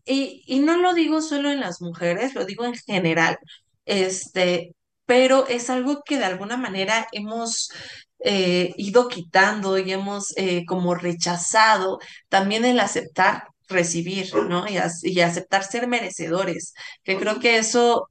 Y, 0.05 0.43
y 0.47 0.59
no 0.59 0.77
lo 0.77 0.93
digo 0.95 1.21
solo 1.21 1.51
en 1.51 1.59
las 1.59 1.81
mujeres, 1.81 2.33
lo 2.35 2.45
digo 2.45 2.65
en 2.65 2.75
general, 2.75 3.37
este, 3.85 4.75
pero 5.05 5.47
es 5.47 5.69
algo 5.69 6.01
que 6.05 6.17
de 6.17 6.25
alguna 6.25 6.57
manera 6.57 7.07
hemos 7.11 7.69
eh, 8.19 8.73
ido 8.77 9.07
quitando 9.07 9.77
y 9.77 9.91
hemos 9.91 10.33
eh, 10.37 10.65
como 10.65 10.95
rechazado 10.95 11.99
también 12.29 12.65
el 12.65 12.79
aceptar 12.79 13.43
recibir, 13.67 14.33
¿no? 14.35 14.67
Y, 14.67 14.77
y 15.03 15.19
aceptar 15.21 15.63
ser 15.63 15.87
merecedores, 15.87 16.73
que 17.03 17.17
creo 17.17 17.39
que 17.39 17.57
eso 17.57 18.09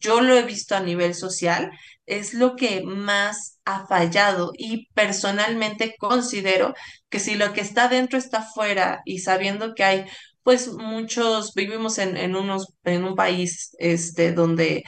yo 0.00 0.20
lo 0.20 0.36
he 0.36 0.42
visto 0.42 0.74
a 0.76 0.80
nivel 0.80 1.14
social, 1.14 1.70
es 2.06 2.34
lo 2.34 2.56
que 2.56 2.82
más 2.84 3.58
ha 3.64 3.86
fallado 3.86 4.50
y 4.56 4.88
personalmente 4.94 5.94
considero 5.98 6.74
que 7.08 7.20
si 7.20 7.34
lo 7.36 7.52
que 7.52 7.60
está 7.62 7.88
dentro 7.88 8.18
está 8.18 8.42
fuera 8.42 9.00
y 9.04 9.20
sabiendo 9.20 9.74
que 9.74 9.84
hay 9.84 10.04
pues 10.42 10.68
muchos, 10.68 11.54
vivimos 11.54 11.96
en, 11.98 12.16
en 12.18 12.36
unos, 12.36 12.74
en 12.84 13.04
un 13.04 13.14
país 13.14 13.74
este, 13.78 14.32
donde 14.32 14.84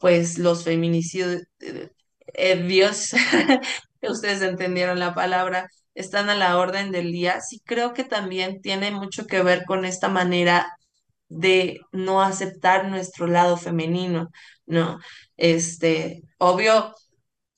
pues 0.00 0.38
los 0.38 0.64
feminicidios, 0.64 1.42
eh, 1.60 1.90
eh, 2.34 2.56
Dios, 2.64 3.12
ustedes 4.02 4.42
entendieron 4.42 4.98
la 4.98 5.14
palabra, 5.14 5.68
están 5.94 6.30
a 6.30 6.34
la 6.36 6.58
orden 6.58 6.90
del 6.92 7.12
día. 7.12 7.40
Sí 7.40 7.60
creo 7.64 7.94
que 7.94 8.04
también 8.04 8.60
tiene 8.62 8.90
mucho 8.90 9.26
que 9.26 9.42
ver 9.42 9.64
con 9.66 9.84
esta 9.84 10.08
manera 10.08 10.68
de 11.28 11.80
no 11.92 12.22
aceptar 12.22 12.88
nuestro 12.88 13.26
lado 13.26 13.56
femenino, 13.56 14.28
¿no? 14.66 14.98
Este, 15.36 16.22
obvio, 16.38 16.94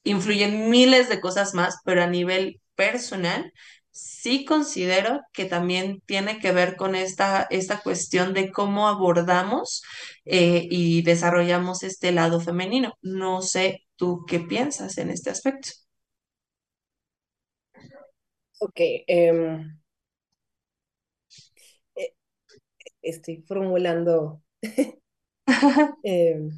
influyen 0.04 0.70
miles 0.70 1.08
de 1.08 1.20
cosas 1.20 1.54
más, 1.54 1.76
pero 1.84 2.02
a 2.02 2.06
nivel 2.06 2.60
personal, 2.74 3.52
sí 3.92 4.44
considero 4.44 5.20
que 5.32 5.44
también 5.46 6.02
tiene 6.06 6.38
que 6.40 6.52
ver 6.52 6.76
con 6.76 6.94
esta, 6.96 7.46
esta 7.50 7.80
cuestión 7.82 8.34
de 8.34 8.50
cómo 8.52 8.88
abordamos 8.88 9.82
eh, 10.24 10.66
y 10.70 11.02
desarrollamos 11.02 11.82
este 11.84 12.12
lado 12.12 12.40
femenino. 12.40 12.94
No 13.02 13.42
sé 13.42 13.84
tú 13.96 14.24
qué 14.28 14.40
piensas 14.40 14.98
en 14.98 15.10
este 15.10 15.30
aspecto. 15.30 15.70
Ok, 18.60 18.80
em, 19.06 19.82
eh, 21.96 22.14
estoy 23.02 23.42
formulando. 23.48 24.42
em, 26.04 26.50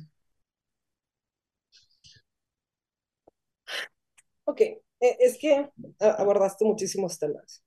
ok, 4.45 4.61
es 5.21 5.39
que 5.39 5.71
a- 6.01 6.11
abordaste 6.23 6.65
muchísimos 6.65 7.19
temas. 7.19 7.63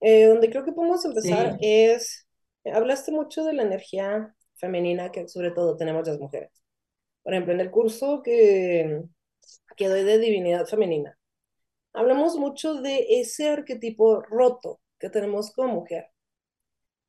Eh, 0.00 0.26
donde 0.26 0.50
creo 0.50 0.64
que 0.64 0.72
podemos 0.72 1.04
empezar 1.04 1.56
Sí. 1.58 1.58
es, 1.60 2.26
hablaste 2.64 3.12
mucho 3.12 3.44
de 3.44 3.52
la 3.54 3.62
energía 3.64 4.34
femenina 4.56 5.10
que 5.12 5.28
sobre 5.28 5.50
todo 5.52 5.76
tenemos 5.76 6.06
las 6.06 6.18
mujeres. 6.18 6.50
Por 7.22 7.34
ejemplo, 7.34 7.52
en 7.54 7.60
el 7.60 7.70
curso 7.70 8.22
que, 8.22 9.02
que 9.76 9.88
doy 9.88 10.04
de 10.04 10.18
divinidad 10.18 10.66
femenina, 10.66 11.18
hablamos 11.92 12.36
mucho 12.36 12.74
de 12.80 13.06
ese 13.20 13.48
arquetipo 13.50 14.20
roto 14.22 14.80
que 14.98 15.10
tenemos 15.10 15.52
como 15.52 15.74
mujer, 15.74 16.10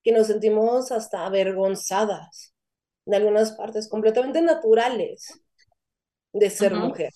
que 0.04 0.12
nos 0.12 0.28
sentimos 0.28 0.92
hasta 0.92 1.26
avergonzadas 1.26 2.54
de 3.06 3.18
algunas 3.18 3.52
partes 3.54 3.90
completamente 3.90 4.42
naturales 4.42 5.42
de 6.34 6.50
ser 6.50 6.74
mujer. 6.76 7.12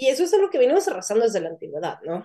Y 0.00 0.06
eso 0.08 0.22
es 0.22 0.32
algo 0.32 0.48
que 0.48 0.58
venimos 0.58 0.86
arrasando 0.86 1.24
desde 1.24 1.40
la 1.40 1.48
antigüedad, 1.48 1.98
¿no? 2.04 2.24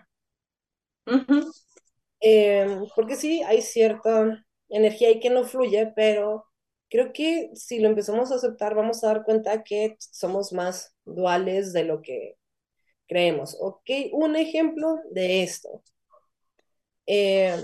Eh, 2.22 2.80
porque 2.96 3.16
sí, 3.16 3.42
hay 3.42 3.64
cierta 3.64 4.46
energía 4.70 5.08
ahí 5.08 5.20
que 5.20 5.32
no 5.32 5.44
fluye, 5.44 5.92
pero 5.96 6.46
creo 6.88 7.12
que 7.14 7.50
si 7.56 7.80
lo 7.80 7.90
empezamos 7.90 8.32
a 8.32 8.36
aceptar, 8.36 8.76
vamos 8.76 9.04
a 9.04 9.08
dar 9.08 9.24
cuenta 9.24 9.64
que 9.64 9.96
somos 10.00 10.54
más 10.54 10.96
duales 11.04 11.74
de 11.74 11.84
lo 11.84 12.04
que 12.04 12.38
creemos. 13.08 13.58
Ok, 13.60 13.90
un 14.12 14.36
ejemplo 14.36 15.00
de 15.10 15.42
esto. 15.42 15.82
Eh, 17.08 17.58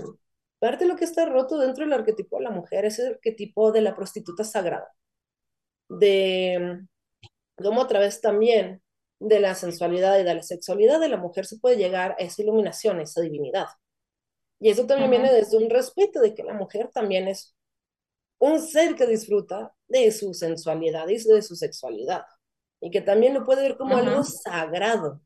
parte 0.58 0.84
de 0.84 0.90
lo 0.90 0.96
que 0.96 1.04
está 1.04 1.24
roto 1.24 1.56
dentro 1.56 1.84
del 1.84 1.92
arquetipo 1.92 2.38
de 2.38 2.42
la 2.42 2.50
mujer 2.50 2.84
es 2.84 2.98
el 2.98 3.14
arquetipo 3.14 3.70
de 3.70 3.82
la 3.82 3.94
prostituta 3.94 4.42
sagrada, 4.42 4.92
de 5.88 6.80
cómo 7.56 7.82
a 7.82 7.86
través 7.88 8.20
también 8.20 8.82
de 9.20 9.38
la 9.40 9.54
sensualidad 9.54 10.18
y 10.18 10.24
de 10.24 10.34
la 10.34 10.42
sexualidad 10.42 10.98
de 10.98 11.08
la 11.08 11.18
mujer 11.18 11.46
se 11.46 11.58
puede 11.58 11.76
llegar 11.76 12.12
a 12.12 12.24
esa 12.24 12.42
iluminación, 12.42 12.98
a 12.98 13.02
esa 13.02 13.20
divinidad. 13.20 13.68
Y 14.58 14.70
eso 14.70 14.86
también 14.86 15.10
viene 15.10 15.32
desde 15.32 15.56
un 15.56 15.70
respeto 15.70 16.20
de 16.20 16.34
que 16.34 16.42
la 16.42 16.54
mujer 16.54 16.90
también 16.92 17.28
es 17.28 17.54
un 18.38 18.60
ser 18.60 18.94
que 18.94 19.06
disfruta 19.06 19.74
de 19.88 20.10
su 20.12 20.34
sensualidad 20.34 21.08
y 21.08 21.16
de 21.22 21.42
su 21.42 21.54
sexualidad. 21.56 22.24
Y 22.80 22.90
que 22.90 23.02
también 23.02 23.34
lo 23.34 23.44
puede 23.44 23.62
ver 23.62 23.76
como 23.76 23.96
algo 23.96 24.22
sagrado. 24.24 25.20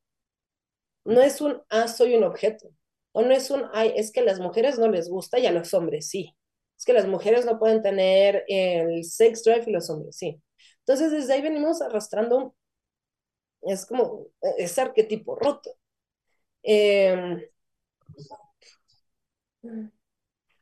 No 1.05 1.21
es 1.23 1.41
un, 1.41 1.63
ah, 1.69 1.89
soy 1.89 2.15
un 2.17 2.25
objeto. 2.25 2.69
O 3.13 3.23
no 3.23 3.33
es 3.33 3.51
un, 3.51 3.65
ay, 3.73 3.93
es 3.97 4.11
que 4.11 4.21
a 4.21 4.25
las 4.25 4.41
mujeres 4.41 4.79
no 4.79 4.89
les 4.89 5.09
gusta 5.09 5.39
y 5.39 5.47
a 5.47 5.53
los 5.53 5.73
hombres 5.75 6.09
sí. 6.09 6.35
Es 6.77 6.85
que 6.85 6.93
las 6.93 7.07
mujeres 7.07 7.47
no 7.47 7.59
pueden 7.59 7.83
tener 7.83 8.45
el 8.49 9.05
sex 9.05 9.45
drive 9.45 9.65
y 9.67 9.73
los 9.73 9.89
hombres 9.91 10.17
sí. 10.17 10.43
Entonces, 10.81 11.13
desde 11.13 11.35
ahí 11.35 11.43
venimos 11.43 11.81
arrastrando, 11.81 12.55
es 13.67 13.87
como 13.87 14.27
ese 14.59 14.81
arquetipo 14.83 15.37
roto. 15.37 15.71
Eh, 16.63 17.51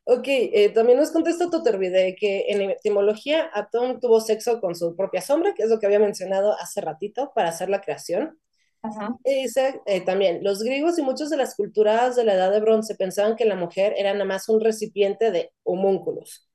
Ok, 0.05 0.25
eh, 0.27 0.69
también 0.73 0.97
nos 0.99 1.11
contesta 1.11 1.49
Totervide 1.49 2.15
que 2.19 2.45
en 2.49 2.61
etimología 2.71 3.49
Atón 3.53 3.99
tuvo 4.01 4.19
sexo 4.19 4.59
con 4.59 4.75
su 4.75 4.95
propia 4.97 5.21
sombra, 5.21 5.53
que 5.53 5.63
es 5.63 5.69
lo 5.69 5.79
que 5.79 5.85
había 5.85 5.99
mencionado 5.99 6.57
hace 6.59 6.81
ratito 6.81 7.31
para 7.33 7.49
hacer 7.49 7.69
la 7.69 7.79
creación. 7.81 8.37
ujú, 8.83 9.19
Y 9.25 9.43
dice 9.43 9.81
eh, 9.87 10.01
también, 10.01 10.43
los 10.43 10.63
griegos 10.63 10.99
y 10.99 11.03
muchas 11.03 11.29
de 11.31 11.37
las 11.37 11.55
culturas 11.55 12.15
de 12.15 12.25
la 12.25 12.35
edad 12.35 12.51
de 12.51 12.61
bronce 12.61 12.95
pensaban 12.95 13.35
que 13.37 13.45
la 13.45 13.55
mujer 13.55 13.93
era 13.97 14.13
nada 14.13 14.25
más 14.25 14.49
un 14.49 14.61
recipiente 14.61 15.31
de 15.31 15.51
homúnculos. 15.63 16.49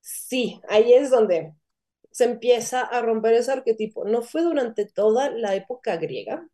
Sí, 0.00 0.60
ahí 0.68 0.92
es 0.94 1.10
donde 1.10 1.54
se 2.10 2.24
empieza 2.24 2.82
a 2.82 3.00
romper 3.02 3.34
ese 3.34 3.52
arquetipo. 3.52 4.04
No 4.04 4.22
fue 4.22 4.42
durante 4.42 4.86
toda 4.86 5.30
la 5.30 5.54
época 5.54 5.96
griega, 5.96 6.48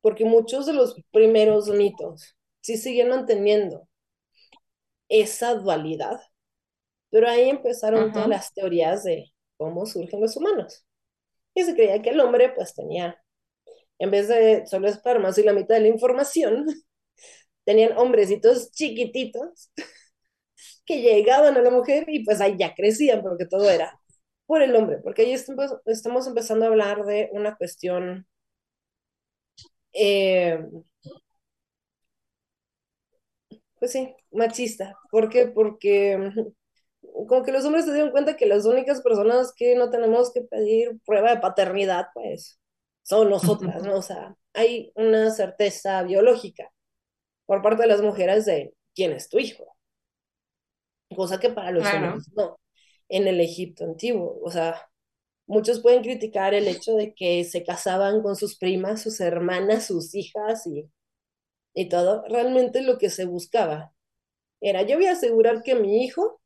porque 0.00 0.24
muchos 0.24 0.66
de 0.66 0.72
los 0.72 0.96
primeros 1.10 1.68
mitos 1.68 2.36
sí 2.60 2.76
siguen 2.76 3.08
manteniendo 3.10 3.88
esa 5.08 5.54
dualidad, 5.54 6.20
pero 7.10 7.28
ahí 7.28 7.48
empezaron 7.48 8.12
todas 8.12 8.28
las 8.28 8.52
teorías 8.52 9.04
de 9.04 9.32
cómo 9.56 9.86
surgen 9.86 10.20
los 10.20 10.36
humanos. 10.36 10.84
Y 11.54 11.62
se 11.62 11.74
creía 11.74 12.02
que 12.02 12.10
el 12.10 12.20
hombre 12.20 12.50
pues 12.50 12.74
tenía, 12.74 13.22
en 13.98 14.10
vez 14.10 14.28
de 14.28 14.66
solo 14.66 14.88
espermas 14.88 15.38
y 15.38 15.42
la 15.42 15.52
mitad 15.52 15.74
de 15.76 15.82
la 15.82 15.88
información, 15.88 16.66
tenían 17.64 17.96
hombrecitos 17.98 18.70
chiquititos 18.72 19.70
que 20.88 21.02
llegaban 21.02 21.56
a 21.56 21.62
la 21.62 21.70
mujer 21.70 22.06
y 22.08 22.24
pues 22.24 22.40
ahí 22.40 22.56
ya 22.58 22.74
crecían 22.74 23.22
porque 23.22 23.46
todo 23.46 23.70
era 23.70 24.00
por 24.46 24.62
el 24.62 24.74
hombre, 24.76 24.98
porque 25.04 25.22
ahí 25.22 25.32
estamos 25.86 26.26
empezando 26.26 26.64
a 26.66 26.68
hablar 26.68 27.04
de 27.04 27.30
una 27.32 27.56
cuestión 27.56 28.26
eh, 29.92 30.58
pues 33.78 33.92
sí, 33.92 34.14
machista. 34.32 34.96
¿Por 35.10 35.28
qué? 35.28 35.46
Porque 35.48 36.18
como 37.28 37.42
que 37.44 37.52
los 37.52 37.64
hombres 37.64 37.84
se 37.84 37.92
dieron 37.92 38.10
cuenta 38.10 38.36
que 38.36 38.46
las 38.46 38.64
únicas 38.66 39.02
personas 39.02 39.52
que 39.56 39.76
no 39.76 39.90
tenemos 39.90 40.32
que 40.32 40.42
pedir 40.42 40.98
prueba 41.04 41.30
de 41.34 41.40
paternidad, 41.40 42.08
pues, 42.14 42.60
son 43.02 43.30
nosotras, 43.30 43.82
¿no? 43.82 43.96
O 43.96 44.02
sea, 44.02 44.36
hay 44.54 44.92
una 44.94 45.30
certeza 45.30 46.02
biológica 46.02 46.70
por 47.46 47.62
parte 47.62 47.82
de 47.82 47.88
las 47.88 48.02
mujeres 48.02 48.46
de 48.46 48.74
quién 48.94 49.12
es 49.12 49.28
tu 49.28 49.38
hijo. 49.38 49.77
Cosa 51.18 51.40
que 51.40 51.50
para 51.50 51.72
los 51.72 51.84
hombres 51.84 52.30
no. 52.36 52.60
En 53.08 53.26
el 53.26 53.40
Egipto 53.40 53.82
antiguo, 53.82 54.38
o 54.40 54.52
sea, 54.52 54.88
muchos 55.46 55.80
pueden 55.80 56.00
criticar 56.00 56.54
el 56.54 56.68
hecho 56.68 56.94
de 56.94 57.12
que 57.12 57.42
se 57.42 57.64
casaban 57.64 58.22
con 58.22 58.36
sus 58.36 58.56
primas, 58.56 59.02
sus 59.02 59.18
hermanas, 59.18 59.86
sus 59.86 60.14
hijas 60.14 60.64
y, 60.68 60.88
y 61.74 61.88
todo. 61.88 62.22
Realmente 62.28 62.82
lo 62.82 62.98
que 62.98 63.10
se 63.10 63.24
buscaba 63.24 63.92
era, 64.60 64.82
yo 64.82 64.94
voy 64.94 65.06
a 65.06 65.12
asegurar 65.12 65.64
que 65.64 65.74
mi 65.74 66.04
hijo 66.04 66.40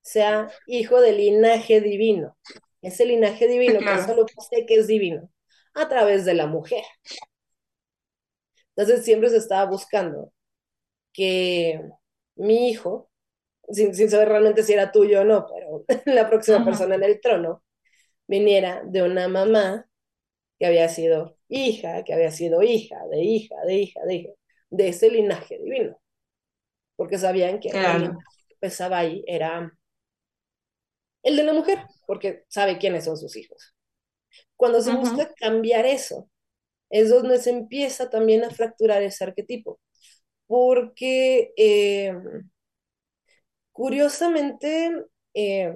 sea 0.00 0.50
hijo 0.66 1.02
del 1.02 1.18
linaje 1.18 1.82
divino. 1.82 2.38
Ese 2.80 3.04
linaje 3.04 3.48
divino 3.48 3.80
que 3.80 4.02
solo 4.06 4.24
sé 4.48 4.64
que 4.64 4.76
es 4.76 4.86
divino, 4.86 5.28
a 5.74 5.90
través 5.90 6.24
de 6.24 6.32
la 6.32 6.46
mujer. 6.46 6.84
Entonces 8.74 9.04
siempre 9.04 9.28
se 9.28 9.36
estaba 9.36 9.70
buscando 9.70 10.32
que 11.12 11.82
mi 12.36 12.70
hijo, 12.70 13.05
sin, 13.70 14.10
saber 14.10 14.28
realmente 14.28 14.62
si 14.62 14.72
era 14.72 14.92
tuyo 14.92 15.22
o 15.22 15.24
no, 15.24 15.46
pero 15.46 15.84
la 16.06 16.28
próxima 16.28 16.64
persona 16.64 16.94
en 16.96 17.04
el 17.04 17.20
trono, 17.20 17.62
viniera 18.26 18.82
de 18.84 19.02
una 19.02 19.28
mamá 19.28 19.88
que 20.58 20.66
había 20.66 20.88
sido 20.88 21.38
hija, 21.48 22.04
que 22.04 22.14
había 22.14 22.30
sido 22.30 22.62
hija, 22.62 22.96
de 23.10 23.22
hija, 23.22 23.56
de 23.66 23.74
hija, 23.74 24.00
de 24.04 24.14
hija, 24.14 24.30
de 24.70 24.88
ese 24.88 25.10
linaje 25.10 25.58
divino. 25.58 26.00
Porque 26.96 27.18
sabían 27.18 27.60
que 27.60 27.68
el 27.68 28.10
que 28.48 28.56
pesaba 28.58 28.98
ahí 28.98 29.22
era 29.26 29.72
el 31.22 31.36
de 31.36 31.42
la 31.42 31.52
mujer, 31.52 31.80
porque 32.06 32.44
sabe 32.48 32.78
quiénes 32.78 33.04
son 33.04 33.16
sus 33.16 33.36
hijos. 33.36 33.74
Cuando 34.56 34.80
se 34.80 34.92
busca 34.92 35.32
cambiar 35.34 35.84
eso, 35.84 36.30
es 36.88 37.10
donde 37.10 37.38
se 37.38 37.50
empieza 37.50 38.08
también 38.10 38.44
a 38.44 38.50
fracturar 38.50 39.02
ese 39.02 39.24
arquetipo. 39.24 39.80
Porque 40.46 41.52
eh, 41.56 42.14
curiosamente, 43.76 44.90
eh, 45.34 45.74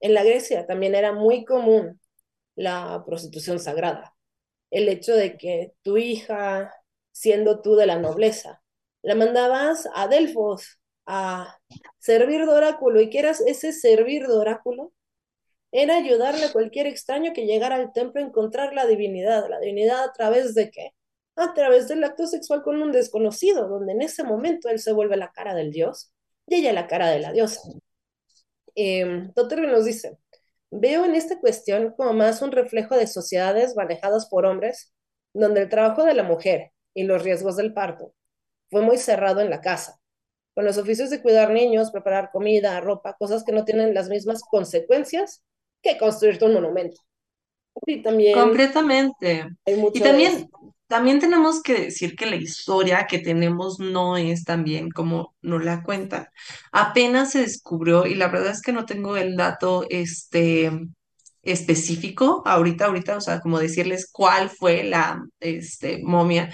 en 0.00 0.14
la 0.14 0.24
Grecia 0.24 0.66
también 0.66 0.94
era 0.94 1.12
muy 1.12 1.44
común 1.44 2.00
la 2.56 3.04
prostitución 3.06 3.60
sagrada. 3.60 4.16
El 4.70 4.88
hecho 4.88 5.14
de 5.14 5.36
que 5.38 5.72
tu 5.82 5.96
hija, 5.96 6.74
siendo 7.12 7.60
tú 7.62 7.76
de 7.76 7.86
la 7.86 7.98
nobleza, 7.98 8.62
la 9.02 9.14
mandabas 9.14 9.88
a 9.94 10.08
Delfos 10.08 10.80
a 11.06 11.56
servir 11.98 12.46
de 12.46 12.52
oráculo 12.52 13.00
y 13.00 13.10
que 13.10 13.20
eras 13.20 13.40
ese 13.46 13.72
servir 13.72 14.26
de 14.26 14.34
oráculo, 14.34 14.92
era 15.72 15.96
ayudarle 15.96 16.46
a 16.46 16.52
cualquier 16.52 16.86
extraño 16.86 17.32
que 17.32 17.46
llegara 17.46 17.76
al 17.76 17.92
templo 17.92 18.20
a 18.20 18.24
encontrar 18.26 18.74
la 18.74 18.86
divinidad. 18.86 19.48
¿La 19.48 19.60
divinidad 19.60 20.02
a 20.02 20.12
través 20.12 20.54
de 20.54 20.70
qué? 20.70 20.94
A 21.36 21.54
través 21.54 21.88
del 21.88 22.02
acto 22.04 22.26
sexual 22.26 22.62
con 22.62 22.82
un 22.82 22.92
desconocido, 22.92 23.68
donde 23.68 23.92
en 23.92 24.02
ese 24.02 24.24
momento 24.24 24.68
él 24.68 24.80
se 24.80 24.92
vuelve 24.92 25.16
la 25.16 25.32
cara 25.32 25.54
del 25.54 25.70
dios 25.70 26.12
y 26.50 26.56
ella 26.56 26.72
la 26.72 26.88
cara 26.88 27.08
de 27.08 27.20
la 27.20 27.32
diosa. 27.32 27.60
Eh, 28.74 29.30
nos 29.36 29.84
dice, 29.84 30.18
veo 30.70 31.04
en 31.04 31.14
esta 31.14 31.38
cuestión 31.38 31.94
como 31.96 32.12
más 32.12 32.42
un 32.42 32.50
reflejo 32.50 32.96
de 32.96 33.06
sociedades 33.06 33.76
manejadas 33.76 34.26
por 34.26 34.44
hombres, 34.44 34.92
donde 35.32 35.62
el 35.62 35.68
trabajo 35.68 36.04
de 36.04 36.14
la 36.14 36.24
mujer 36.24 36.72
y 36.92 37.04
los 37.04 37.22
riesgos 37.22 37.56
del 37.56 37.72
parto 37.72 38.14
fue 38.68 38.82
muy 38.82 38.98
cerrado 38.98 39.40
en 39.40 39.48
la 39.48 39.60
casa, 39.60 40.00
con 40.54 40.64
los 40.64 40.76
oficios 40.76 41.08
de 41.10 41.22
cuidar 41.22 41.50
niños, 41.50 41.92
preparar 41.92 42.30
comida, 42.32 42.80
ropa, 42.80 43.16
cosas 43.16 43.44
que 43.44 43.52
no 43.52 43.64
tienen 43.64 43.94
las 43.94 44.08
mismas 44.08 44.42
consecuencias 44.42 45.44
que 45.82 45.98
construirte 45.98 46.44
un 46.44 46.54
monumento. 46.54 47.00
Y 47.86 48.02
también... 48.02 48.34
Completamente. 48.34 49.48
y 49.66 50.00
también, 50.00 50.50
también 50.90 51.20
tenemos 51.20 51.62
que 51.62 51.82
decir 51.82 52.16
que 52.16 52.26
la 52.26 52.34
historia 52.34 53.06
que 53.06 53.20
tenemos 53.20 53.78
no 53.78 54.16
es 54.16 54.42
tan 54.42 54.64
bien 54.64 54.90
como 54.90 55.36
nos 55.40 55.64
la 55.64 55.84
cuentan. 55.84 56.26
Apenas 56.72 57.30
se 57.30 57.42
descubrió, 57.42 58.06
y 58.06 58.16
la 58.16 58.26
verdad 58.26 58.50
es 58.50 58.60
que 58.60 58.72
no 58.72 58.86
tengo 58.86 59.16
el 59.16 59.36
dato 59.36 59.86
este, 59.88 60.72
específico 61.42 62.42
ahorita, 62.44 62.86
ahorita, 62.86 63.16
o 63.18 63.20
sea, 63.20 63.38
como 63.38 63.60
decirles 63.60 64.08
cuál 64.10 64.50
fue 64.50 64.82
la 64.82 65.22
este, 65.38 66.00
momia. 66.02 66.52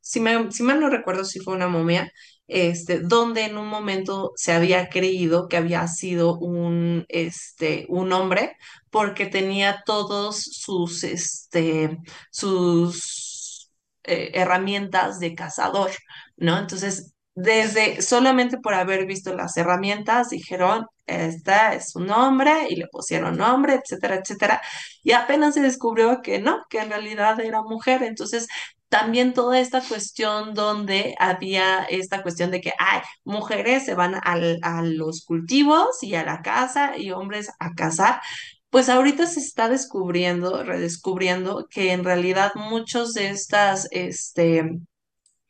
Si, 0.00 0.20
me, 0.20 0.52
si 0.52 0.62
mal 0.62 0.78
no 0.78 0.88
recuerdo 0.88 1.24
si 1.24 1.40
fue 1.40 1.54
una 1.56 1.66
momia, 1.66 2.08
este, 2.46 3.00
donde 3.00 3.46
en 3.46 3.58
un 3.58 3.66
momento 3.66 4.30
se 4.36 4.52
había 4.52 4.90
creído 4.90 5.48
que 5.48 5.56
había 5.56 5.88
sido 5.88 6.38
un, 6.38 7.04
este, 7.08 7.86
un 7.88 8.12
hombre 8.12 8.56
porque 8.90 9.26
tenía 9.26 9.82
todos 9.86 10.40
sus, 10.40 11.02
este, 11.02 11.98
sus 12.30 13.21
eh, 14.04 14.30
herramientas 14.34 15.18
de 15.20 15.34
cazador, 15.34 15.90
¿no? 16.36 16.58
Entonces, 16.58 17.12
desde 17.34 18.02
solamente 18.02 18.58
por 18.58 18.74
haber 18.74 19.06
visto 19.06 19.34
las 19.34 19.56
herramientas, 19.56 20.30
dijeron, 20.30 20.86
esta 21.06 21.74
es 21.74 21.96
un 21.96 22.10
hombre 22.10 22.66
y 22.68 22.76
le 22.76 22.86
pusieron 22.88 23.36
nombre, 23.38 23.74
etcétera, 23.74 24.16
etcétera. 24.16 24.62
Y 25.02 25.12
apenas 25.12 25.54
se 25.54 25.60
descubrió 25.62 26.20
que 26.22 26.40
no, 26.40 26.62
que 26.68 26.80
en 26.80 26.90
realidad 26.90 27.40
era 27.40 27.62
mujer. 27.62 28.02
Entonces, 28.02 28.48
también 28.88 29.32
toda 29.32 29.58
esta 29.58 29.80
cuestión 29.80 30.54
donde 30.54 31.14
había 31.18 31.84
esta 31.84 32.22
cuestión 32.22 32.50
de 32.50 32.60
que, 32.60 32.72
hay 32.78 33.00
mujeres 33.24 33.86
se 33.86 33.94
van 33.94 34.16
a 34.22 34.82
los 34.82 35.24
cultivos 35.24 36.02
y 36.02 36.14
a 36.14 36.24
la 36.24 36.42
casa 36.42 36.96
y 36.98 37.10
hombres 37.10 37.50
a 37.58 37.72
cazar, 37.74 38.20
pues 38.72 38.88
ahorita 38.88 39.26
se 39.26 39.40
está 39.40 39.68
descubriendo, 39.68 40.64
redescubriendo 40.64 41.66
que 41.68 41.92
en 41.92 42.04
realidad 42.04 42.52
muchos 42.54 43.12
de 43.12 43.28
estas 43.28 43.86
este, 43.90 44.80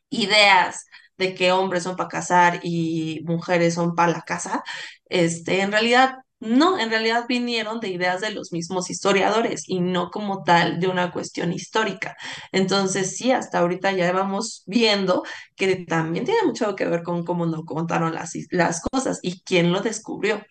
ideas 0.09 0.85
de 1.17 1.33
que 1.33 1.53
hombres 1.53 1.83
son 1.83 1.95
para 1.95 2.09
cazar 2.09 2.59
y 2.63 3.21
mujeres 3.23 3.75
son 3.75 3.95
para 3.95 4.11
la 4.11 4.23
casa, 4.23 4.61
este, 5.05 5.61
en 5.61 5.71
realidad 5.71 6.17
no, 6.43 6.77
en 6.77 6.89
realidad 6.89 7.25
vinieron 7.27 7.79
de 7.79 7.89
ideas 7.89 8.21
de 8.21 8.31
los 8.31 8.51
mismos 8.51 8.89
historiadores 8.89 9.63
y 9.67 9.79
no 9.79 10.11
como 10.11 10.43
tal 10.43 10.79
de 10.79 10.87
una 10.87 11.11
cuestión 11.11 11.53
histórica. 11.53 12.15
Entonces, 12.51 13.15
sí, 13.15 13.31
hasta 13.31 13.59
ahorita 13.59 13.93
ya 13.93 14.11
vamos 14.11 14.63
viendo 14.65 15.23
que 15.55 15.85
también 15.85 16.25
tiene 16.25 16.41
mucho 16.45 16.75
que 16.75 16.85
ver 16.85 17.03
con 17.03 17.23
cómo 17.23 17.45
nos 17.45 17.63
contaron 17.65 18.13
las, 18.13 18.33
las 18.51 18.81
cosas 18.81 19.19
y 19.21 19.41
quién 19.41 19.71
lo 19.71 19.81
descubrió. 19.81 20.43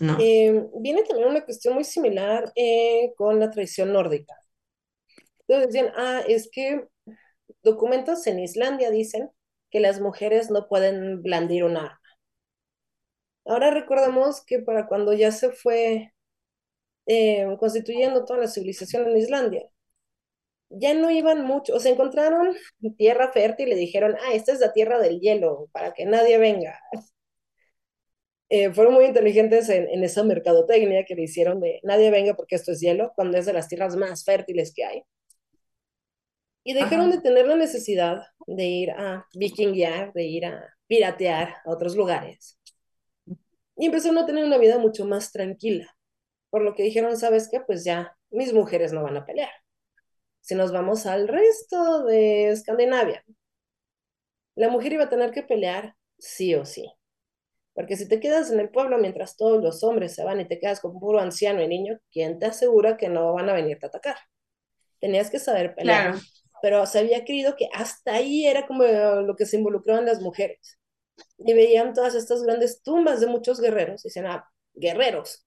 ¿no? 0.00 0.16
Eh, 0.20 0.64
viene 0.80 1.02
también 1.04 1.28
una 1.28 1.44
cuestión 1.44 1.74
muy 1.74 1.84
similar 1.84 2.52
eh, 2.56 3.12
con 3.16 3.38
la 3.38 3.50
tradición 3.50 3.92
nórdica. 3.92 4.34
Entonces 5.46 5.72
decían, 5.72 5.92
ah, 5.96 6.22
es 6.26 6.48
que 6.52 6.84
documentos 7.62 8.26
en 8.26 8.38
Islandia 8.40 8.90
dicen 8.90 9.30
que 9.70 9.80
las 9.80 10.00
mujeres 10.00 10.50
no 10.50 10.68
pueden 10.68 11.22
blandir 11.22 11.64
un 11.64 11.76
arma. 11.76 12.00
Ahora 13.48 13.70
recordemos 13.70 14.44
que 14.44 14.60
para 14.60 14.86
cuando 14.86 15.12
ya 15.14 15.32
se 15.32 15.50
fue 15.52 16.12
eh, 17.06 17.46
constituyendo 17.58 18.24
toda 18.24 18.40
la 18.40 18.48
civilización 18.48 19.08
en 19.08 19.16
Islandia, 19.18 19.70
ya 20.70 20.94
no 20.94 21.10
iban 21.10 21.44
mucho, 21.44 21.74
o 21.74 21.80
se 21.80 21.90
encontraron 21.90 22.54
tierra 22.98 23.32
fértil 23.32 23.68
y 23.68 23.70
le 23.70 23.76
dijeron, 23.76 24.16
ah, 24.20 24.34
esta 24.34 24.52
es 24.52 24.60
la 24.60 24.72
tierra 24.72 24.98
del 24.98 25.20
hielo, 25.20 25.68
para 25.72 25.94
que 25.94 26.06
nadie 26.06 26.38
venga. 26.38 26.80
Eh, 28.50 28.72
fueron 28.72 28.94
muy 28.94 29.04
inteligentes 29.04 29.68
en, 29.68 30.02
esa 30.04 30.24
mercadotecnia 30.24 31.04
que 31.04 31.14
le 31.14 31.24
hicieron 31.24 31.60
de 31.60 31.80
nadie 31.82 32.10
venga 32.10 32.34
porque 32.34 32.54
esto 32.56 32.72
es 32.72 32.80
hielo, 32.80 33.12
cuando 33.14 33.36
es 33.36 33.44
de 33.44 33.52
las 33.52 33.68
tierras 33.68 33.94
más 33.96 34.24
fértiles 34.24 34.72
que 34.74 34.84
hay. 34.84 35.02
Y 36.64 36.72
dejaron 36.72 37.10
de 37.10 37.20
tener 37.20 37.46
la 37.46 37.56
necesidad 37.56 38.22
de 38.46 38.64
ir 38.64 38.90
a 38.92 39.26
vikinguear, 39.34 40.14
de 40.14 40.24
ir 40.24 40.46
a 40.46 40.64
piratear 40.86 41.56
a 41.64 41.70
otros 41.70 41.94
lugares 41.94 42.57
y 43.78 43.86
empezaron 43.86 44.18
a 44.18 44.26
tener 44.26 44.44
una 44.44 44.58
vida 44.58 44.78
mucho 44.78 45.06
más 45.06 45.32
tranquila. 45.32 45.94
por 46.50 46.62
lo 46.62 46.74
que 46.74 46.82
dijeron, 46.82 47.16
¿sabes 47.18 47.48
qué? 47.50 47.60
Pues 47.60 47.84
ya 47.84 48.16
mis 48.30 48.52
mujeres 48.54 48.92
no 48.92 49.02
van 49.02 49.16
a 49.18 49.26
pelear. 49.26 49.50
Si 50.40 50.54
nos 50.54 50.72
vamos 50.72 51.06
al 51.06 51.28
resto 51.28 52.04
de 52.04 52.48
Escandinavia, 52.50 53.24
la 54.54 54.68
mujer 54.70 54.94
iba 54.94 55.04
a 55.04 55.08
tener 55.10 55.30
que 55.30 55.42
pelear 55.42 55.94
sí 56.18 56.54
o 56.54 56.64
sí. 56.64 56.90
Porque 57.74 57.96
si 57.96 58.08
te 58.08 58.18
quedas 58.20 58.50
en 58.50 58.60
el 58.60 58.70
pueblo 58.70 58.98
mientras 58.98 59.36
todos 59.36 59.62
los 59.62 59.84
hombres 59.84 60.14
se 60.14 60.24
van 60.24 60.40
y 60.40 60.48
te 60.48 60.58
quedas 60.58 60.80
con 60.80 60.98
puro 60.98 61.20
anciano 61.20 61.62
y 61.62 61.68
niño, 61.68 61.98
¿quién 62.10 62.38
te 62.38 62.46
asegura 62.46 62.96
que 62.96 63.08
no 63.08 63.34
van 63.34 63.50
a 63.50 63.54
venirte 63.54 63.86
a 63.86 63.88
atacar? 63.90 64.16
Tenías 65.00 65.30
que 65.30 65.38
saber 65.38 65.74
pelear. 65.74 66.12
Claro. 66.12 66.24
Pero 66.62 66.86
se 66.86 66.98
había 67.00 67.24
creído 67.24 67.56
que 67.56 67.68
hasta 67.72 68.14
ahí 68.14 68.46
era 68.46 68.66
como 68.66 68.84
lo 68.84 69.36
que 69.36 69.46
se 69.46 69.58
involucraban 69.58 70.06
las 70.06 70.20
mujeres. 70.20 70.77
Y 71.38 71.52
veían 71.54 71.94
todas 71.94 72.14
estas 72.14 72.42
grandes 72.42 72.82
tumbas 72.82 73.20
de 73.20 73.26
muchos 73.26 73.60
guerreros. 73.60 74.04
Y 74.04 74.08
decían, 74.08 74.26
ah, 74.26 74.48
guerreros. 74.74 75.44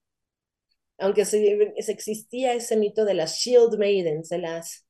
Aunque 0.98 1.26
se, 1.26 1.74
se 1.80 1.92
existía 1.92 2.54
ese 2.54 2.78
mito 2.78 3.06
de 3.06 3.16
las 3.16 3.38
shield 3.38 3.78
maidens, 3.78 4.30
de 4.30 4.38
las 4.40 4.86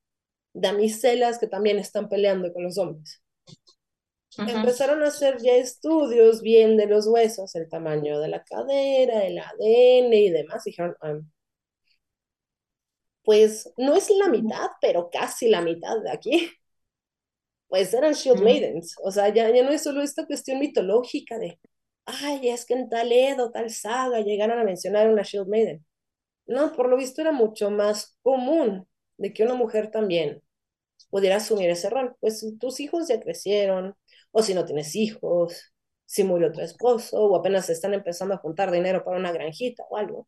damiselas 0.54 1.40
que 1.40 1.48
también 1.48 1.80
están 1.80 2.10
peleando 2.10 2.52
con 2.54 2.64
los 2.64 2.78
hombres. 2.78 3.22
Empezaron 4.38 5.04
a 5.04 5.08
hacer 5.08 5.38
ya 5.42 5.54
estudios 5.56 6.42
bien 6.42 6.78
de 6.78 6.86
los 6.88 7.08
huesos, 7.08 7.56
el 7.56 7.70
tamaño 7.70 8.20
de 8.20 8.28
la 8.30 8.44
cadera, 8.44 9.26
el 9.26 9.38
ADN 9.40 10.14
y 10.14 10.30
demás. 10.30 10.64
Dijeron, 10.64 10.96
"Ah, 11.02 11.20
pues 13.24 13.72
no 13.78 13.96
es 13.96 14.10
la 14.10 14.30
mitad, 14.30 14.68
pero 14.82 15.10
casi 15.12 15.48
la 15.50 15.62
mitad 15.62 16.02
de 16.02 16.12
aquí. 16.12 16.52
Pues 17.72 17.94
eran 17.96 18.14
Shield 18.14 18.42
Mm. 18.42 18.44
Maidens. 18.44 18.96
O 19.04 19.12
sea, 19.12 19.30
ya, 19.30 19.50
ya 19.52 19.64
no 19.66 19.72
es 19.72 19.84
solo 19.84 20.04
esta 20.04 20.28
cuestión 20.28 20.60
mitológica 20.60 21.40
de, 21.40 21.60
ay, 22.06 22.50
es 22.50 22.66
que 22.68 22.76
en 22.76 22.90
tal 22.90 23.12
Edo, 23.14 23.52
tal 23.52 23.72
saga 23.72 24.22
llegaron 24.22 24.60
a 24.60 24.66
mencionar 24.66 25.10
una 25.10 25.24
Shield 25.24 25.50
Maiden. 25.50 25.86
No, 26.48 26.74
por 26.74 26.90
lo 26.90 26.98
visto 26.98 27.22
era 27.22 27.32
mucho 27.34 27.72
más 27.72 28.18
común 28.24 28.88
de 29.18 29.34
que 29.34 29.44
una 29.44 29.56
mujer 29.56 29.92
también 29.92 30.44
pudiera 31.10 31.38
asumir 31.38 31.70
ese 31.72 31.90
rol. 31.90 32.16
Pues 32.22 32.46
tus 32.60 32.80
hijos 32.82 33.08
ya 33.10 33.20
crecieron, 33.22 33.96
o 34.32 34.44
si 34.44 34.54
no 34.56 34.66
tienes 34.66 34.96
hijos, 34.96 35.74
si 36.06 36.24
murió 36.26 36.52
tu 36.54 36.62
esposo, 36.62 37.22
o 37.22 37.36
apenas 37.38 37.70
están 37.70 37.94
empezando 37.96 38.36
a 38.36 38.40
juntar 38.40 38.72
dinero 38.72 39.04
para 39.06 39.18
una 39.20 39.32
granjita 39.34 39.84
o 39.90 39.98
algo. 39.98 40.28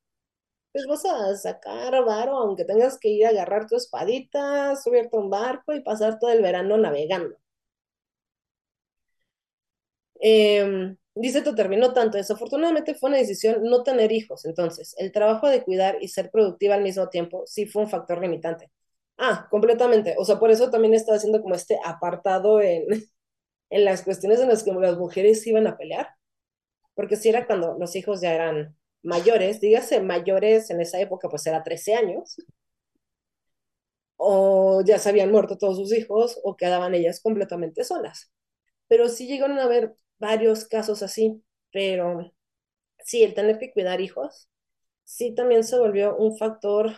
Pues 0.74 0.86
vas 0.88 1.06
a 1.06 1.38
sacar 1.38 2.04
varo, 2.04 2.36
aunque 2.38 2.66
tengas 2.66 3.00
que 3.00 3.08
ir 3.08 3.26
a 3.26 3.30
agarrar 3.30 3.66
tu 3.66 3.78
espadita, 3.78 4.76
subirte 4.76 5.16
a 5.16 5.20
un 5.22 5.30
barco 5.30 5.74
y 5.74 5.80
pasar 5.82 6.20
todo 6.20 6.32
el 6.32 6.42
verano 6.42 6.76
navegando. 6.78 7.38
Eh, 10.22 10.96
dice 11.16 11.42
tu 11.42 11.54
terminó 11.56 11.94
tanto, 11.94 12.18
desafortunadamente 12.18 12.96
fue 12.96 13.10
una 13.10 13.18
decisión 13.20 13.64
no 13.64 13.84
tener 13.84 14.12
hijos, 14.12 14.46
entonces 14.46 14.96
el 14.98 15.12
trabajo 15.12 15.48
de 15.50 15.64
cuidar 15.64 15.98
y 16.02 16.08
ser 16.08 16.32
productiva 16.32 16.76
al 16.76 16.84
mismo 16.84 17.10
tiempo 17.10 17.44
sí 17.46 17.66
fue 17.66 17.84
un 17.84 17.90
factor 17.90 18.22
limitante. 18.22 18.72
Ah, 19.18 19.48
completamente, 19.52 20.16
o 20.18 20.26
sea, 20.26 20.40
por 20.40 20.50
eso 20.52 20.70
también 20.72 20.94
estaba 20.94 21.18
haciendo 21.18 21.42
como 21.42 21.56
este 21.56 21.78
apartado 21.86 22.62
en, 22.62 22.86
en 23.72 23.86
las 23.86 24.04
cuestiones 24.04 24.40
en 24.42 24.50
las 24.50 24.64
que 24.64 24.74
las 24.74 24.98
mujeres 24.98 25.46
iban 25.48 25.68
a 25.68 25.78
pelear, 25.78 26.10
porque 26.96 27.16
si 27.18 27.30
era 27.30 27.48
cuando 27.48 27.78
los 27.80 27.96
hijos 27.96 28.22
ya 28.22 28.34
eran 28.36 28.78
mayores, 29.04 29.62
dígase 29.62 30.02
mayores 30.02 30.70
en 30.72 30.82
esa 30.82 31.00
época, 31.00 31.30
pues 31.30 31.46
era 31.48 31.63
13 31.63 31.96
años, 31.96 32.38
o 34.18 34.82
ya 34.86 35.00
se 35.00 35.10
habían 35.10 35.32
muerto 35.32 35.58
todos 35.58 35.78
sus 35.78 35.94
hijos, 35.94 36.39
o 36.44 36.56
quedaban 36.58 36.96
ellas 36.96 37.22
completamente 37.22 37.84
solas. 37.84 38.32
Pero 38.88 39.10
sí 39.10 39.28
llegaron 39.28 39.60
a 39.60 39.66
haber 39.66 39.96
varios 40.20 40.66
casos 40.66 41.04
así, 41.04 41.44
pero 41.72 42.34
sí, 43.06 43.24
el 43.24 43.34
tener 43.36 43.60
que 43.60 43.74
cuidar 43.74 44.02
hijos, 44.02 44.50
sí 45.04 45.36
también 45.36 45.63
se 45.63 45.80
volvió 45.80 46.16
un 46.18 46.38
factor 46.38 46.96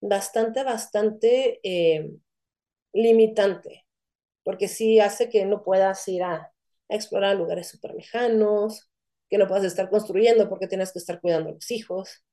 bastante, 0.00 0.62
bastante 0.64 1.60
eh, 1.62 2.10
limitante, 2.92 3.86
porque 4.44 4.68
sí 4.68 5.00
hace 5.00 5.28
que 5.30 5.44
no 5.46 5.62
puedas 5.64 6.06
ir 6.08 6.22
a, 6.24 6.52
explorar 6.88 7.36
lugares 7.36 7.68
súper 7.68 7.94
lejanos, 7.94 8.90
que 9.30 9.38
no 9.38 9.46
puedas 9.48 9.64
estar 9.64 9.90
construyendo 9.90 10.48
porque 10.48 10.68
tienes 10.68 10.92
que 10.92 10.98
estar 10.98 11.20
cuidando 11.20 11.50
a 11.50 11.52
los 11.54 11.70
hijos. 11.70 12.24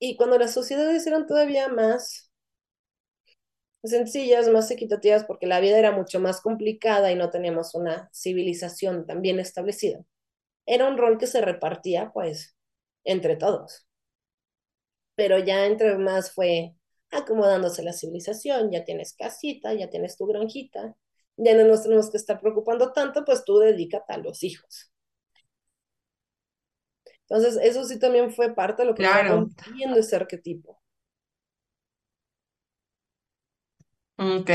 Y 0.00 0.16
cuando 0.16 0.38
las 0.38 0.54
sociedades 0.54 1.06
eran 1.06 1.26
todavía 1.26 1.68
más 1.68 2.30
sencillas, 3.84 4.48
más 4.48 4.70
equitativas, 4.70 5.24
porque 5.24 5.46
la 5.46 5.60
vida 5.60 5.78
era 5.78 5.92
mucho 5.92 6.20
más 6.20 6.40
complicada 6.40 7.10
y 7.12 7.16
no 7.16 7.30
teníamos 7.30 7.74
una 7.74 8.10
civilización 8.12 9.06
tan 9.06 9.22
bien 9.22 9.40
establecida. 9.40 10.00
Era 10.66 10.88
un 10.88 10.98
rol 10.98 11.18
que 11.18 11.26
se 11.28 11.40
repartía, 11.42 12.10
pues, 12.14 12.56
entre 13.04 13.36
todos. 13.36 13.86
Pero 15.16 15.38
ya 15.38 15.66
entre 15.66 15.98
más 15.98 16.32
fue 16.32 16.74
acomodándose 17.10 17.82
la 17.82 17.92
civilización, 17.92 18.70
ya 18.70 18.84
tienes 18.84 19.14
casita, 19.14 19.74
ya 19.74 19.90
tienes 19.90 20.16
tu 20.16 20.26
granjita, 20.26 20.96
ya 21.36 21.54
no 21.54 21.64
nos 21.64 21.82
tenemos 21.82 22.10
que 22.10 22.16
estar 22.18 22.40
preocupando 22.40 22.92
tanto, 22.92 23.24
pues 23.24 23.44
tú 23.44 23.58
dedícate 23.58 24.12
a 24.14 24.18
los 24.18 24.42
hijos. 24.42 24.90
Entonces, 27.28 27.58
eso 27.62 27.84
sí 27.84 27.98
también 27.98 28.32
fue 28.32 28.54
parte 28.54 28.82
de 28.82 28.88
lo 28.88 28.94
que 28.94 29.04
Claro. 29.04 29.24
rompiendo 29.24 29.98
ese 29.98 30.16
arquetipo. 30.16 30.80
Ok. 34.16 34.50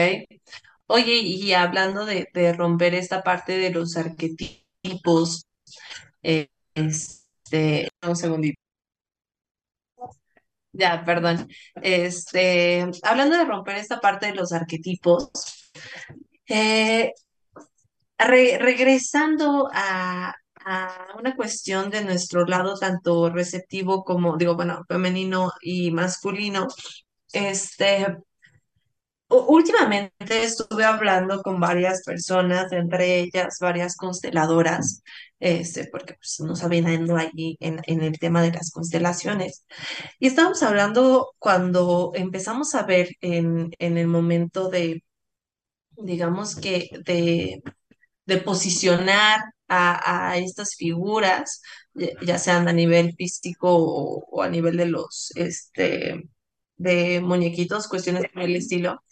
Oye, 0.88 1.16
y 1.20 1.54
hablando 1.54 2.06
de, 2.06 2.28
de 2.34 2.54
romper 2.54 2.94
esta 2.96 3.24
parte 3.24 3.58
de 3.58 3.72
los 3.72 3.98
arquetipos, 3.98 5.48
eh, 6.24 6.50
este, 6.76 7.90
un 8.08 8.16
segundito. 8.16 8.58
Ya, 10.72 11.04
perdón. 11.06 11.48
Este, 11.82 12.86
hablando 13.04 13.38
de 13.38 13.46
romper 13.46 13.76
esta 13.78 14.00
parte 14.00 14.28
de 14.28 14.34
los 14.36 14.52
arquetipos, 14.54 15.30
eh, 16.48 17.12
re- 18.18 18.58
regresando 18.60 19.70
a, 19.74 20.34
a 20.66 21.08
una 21.20 21.36
cuestión 21.36 21.90
de 21.90 22.04
nuestro 22.04 22.46
lado, 22.46 22.76
tanto 22.78 23.30
receptivo 23.30 24.04
como, 24.04 24.38
digo, 24.38 24.56
bueno, 24.56 24.84
femenino 24.88 25.52
y 25.62 25.92
masculino, 25.92 26.68
este, 27.34 28.08
últimamente 29.30 30.44
estuve 30.44 30.84
hablando 30.86 31.42
con 31.42 31.60
varias 31.60 32.04
personas, 32.04 32.72
entre 32.72 33.20
ellas 33.20 33.58
varias 33.60 33.96
consteladoras, 33.96 35.04
este, 35.40 35.88
porque 35.92 36.16
pues, 36.16 36.40
no 36.42 36.56
sabían 36.56 36.88
ando 36.88 37.18
allí 37.18 37.58
en, 37.60 37.82
en 37.88 38.02
el 38.02 38.20
tema 38.20 38.42
de 38.42 38.52
las 38.52 38.72
constelaciones. 38.72 39.66
Y 40.20 40.28
estábamos 40.28 40.64
hablando 40.64 41.34
cuando 41.40 42.12
empezamos 42.16 42.76
a 42.76 42.84
ver 42.84 43.10
en, 43.22 43.72
en 43.80 43.98
el 43.98 44.08
momento 44.08 44.70
de, 44.70 45.04
digamos 45.98 46.56
que, 46.56 46.90
de 47.06 47.62
de 48.26 48.38
posicionar 48.38 49.40
a, 49.68 50.32
a 50.32 50.38
estas 50.38 50.76
figuras, 50.76 51.62
ya 52.22 52.38
sean 52.40 52.68
a 52.68 52.74
nivel 52.74 53.14
físico 53.16 53.70
o, 53.70 54.26
o 54.32 54.42
a 54.42 54.50
nivel 54.50 54.78
de 54.78 54.86
los, 54.88 55.32
este, 55.36 56.24
de 56.78 57.22
muñequitos, 57.22 57.88
cuestiones 57.88 58.26
por 58.34 58.44
el 58.44 58.56
estilo, 58.56 59.04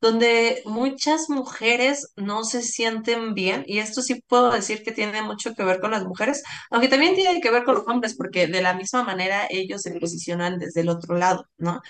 donde 0.00 0.62
muchas 0.64 1.28
mujeres 1.28 2.12
no 2.16 2.44
se 2.44 2.62
sienten 2.62 3.34
bien, 3.34 3.64
y 3.66 3.78
esto 3.78 4.00
sí 4.02 4.22
puedo 4.28 4.50
decir 4.52 4.82
que 4.84 4.92
tiene 4.92 5.22
mucho 5.22 5.54
que 5.54 5.64
ver 5.64 5.80
con 5.80 5.90
las 5.90 6.04
mujeres, 6.04 6.42
aunque 6.70 6.88
también 6.88 7.14
tiene 7.16 7.40
que 7.40 7.50
ver 7.50 7.64
con 7.64 7.74
los 7.76 7.86
hombres, 7.88 8.14
porque 8.16 8.46
de 8.46 8.62
la 8.62 8.74
misma 8.74 9.02
manera 9.04 9.46
ellos 9.50 9.82
se 9.82 9.98
posicionan 9.98 10.58
desde 10.58 10.82
el 10.82 10.88
otro 10.88 11.16
lado, 11.16 11.46
¿no? 11.58 11.80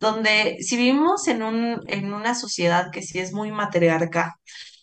Donde 0.00 0.58
si 0.62 0.76
vivimos 0.76 1.28
en 1.28 1.42
un, 1.42 1.80
en 1.88 2.12
una 2.14 2.34
sociedad 2.34 2.90
que 2.92 3.02
sí 3.02 3.18
es 3.20 3.32
muy 3.32 3.52
matriarcal, 3.52 4.32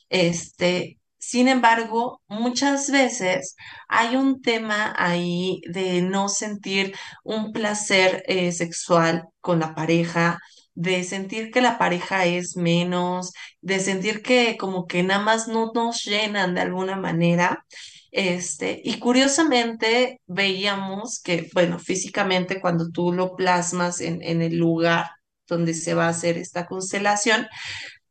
este, 0.10 0.99
sin 1.20 1.48
embargo, 1.50 2.22
muchas 2.28 2.90
veces 2.92 3.56
hay 3.88 4.16
un 4.16 4.42
tema 4.42 4.94
ahí 4.98 5.62
de 5.70 6.02
no 6.02 6.30
sentir 6.30 6.96
un 7.24 7.52
placer 7.52 8.24
eh, 8.28 8.52
sexual 8.52 9.26
con 9.42 9.60
la 9.60 9.76
pareja, 9.76 10.40
de 10.76 11.04
sentir 11.04 11.52
que 11.52 11.62
la 11.62 11.78
pareja 11.78 12.26
es 12.26 12.56
menos, 12.56 13.34
de 13.62 13.80
sentir 13.80 14.22
que 14.22 14.56
como 14.58 14.88
que 14.88 15.04
nada 15.04 15.22
más 15.22 15.48
no 15.50 15.72
nos 15.74 16.04
llenan 16.06 16.56
de 16.56 16.62
alguna 16.62 16.96
manera. 16.96 17.66
Este, 18.12 18.82
y 18.84 18.98
curiosamente 19.00 20.22
veíamos 20.26 21.22
que, 21.22 21.50
bueno, 21.54 21.80
físicamente 21.80 22.62
cuando 22.62 22.90
tú 22.92 23.12
lo 23.12 23.36
plasmas 23.36 24.02
en, 24.02 24.22
en 24.24 24.42
el 24.42 24.58
lugar 24.58 25.06
donde 25.48 25.74
se 25.74 25.94
va 25.94 26.06
a 26.06 26.10
hacer 26.10 26.38
esta 26.38 26.66
constelación, 26.66 27.48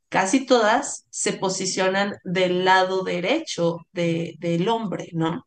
casi 0.09 0.47
todas 0.47 1.07
se 1.11 1.33
posicionan 1.35 2.15
del 2.25 2.65
lado 2.65 3.03
derecho 3.05 3.79
de, 3.93 4.35
del 4.39 4.69
hombre, 4.69 5.09
¿no? 5.13 5.47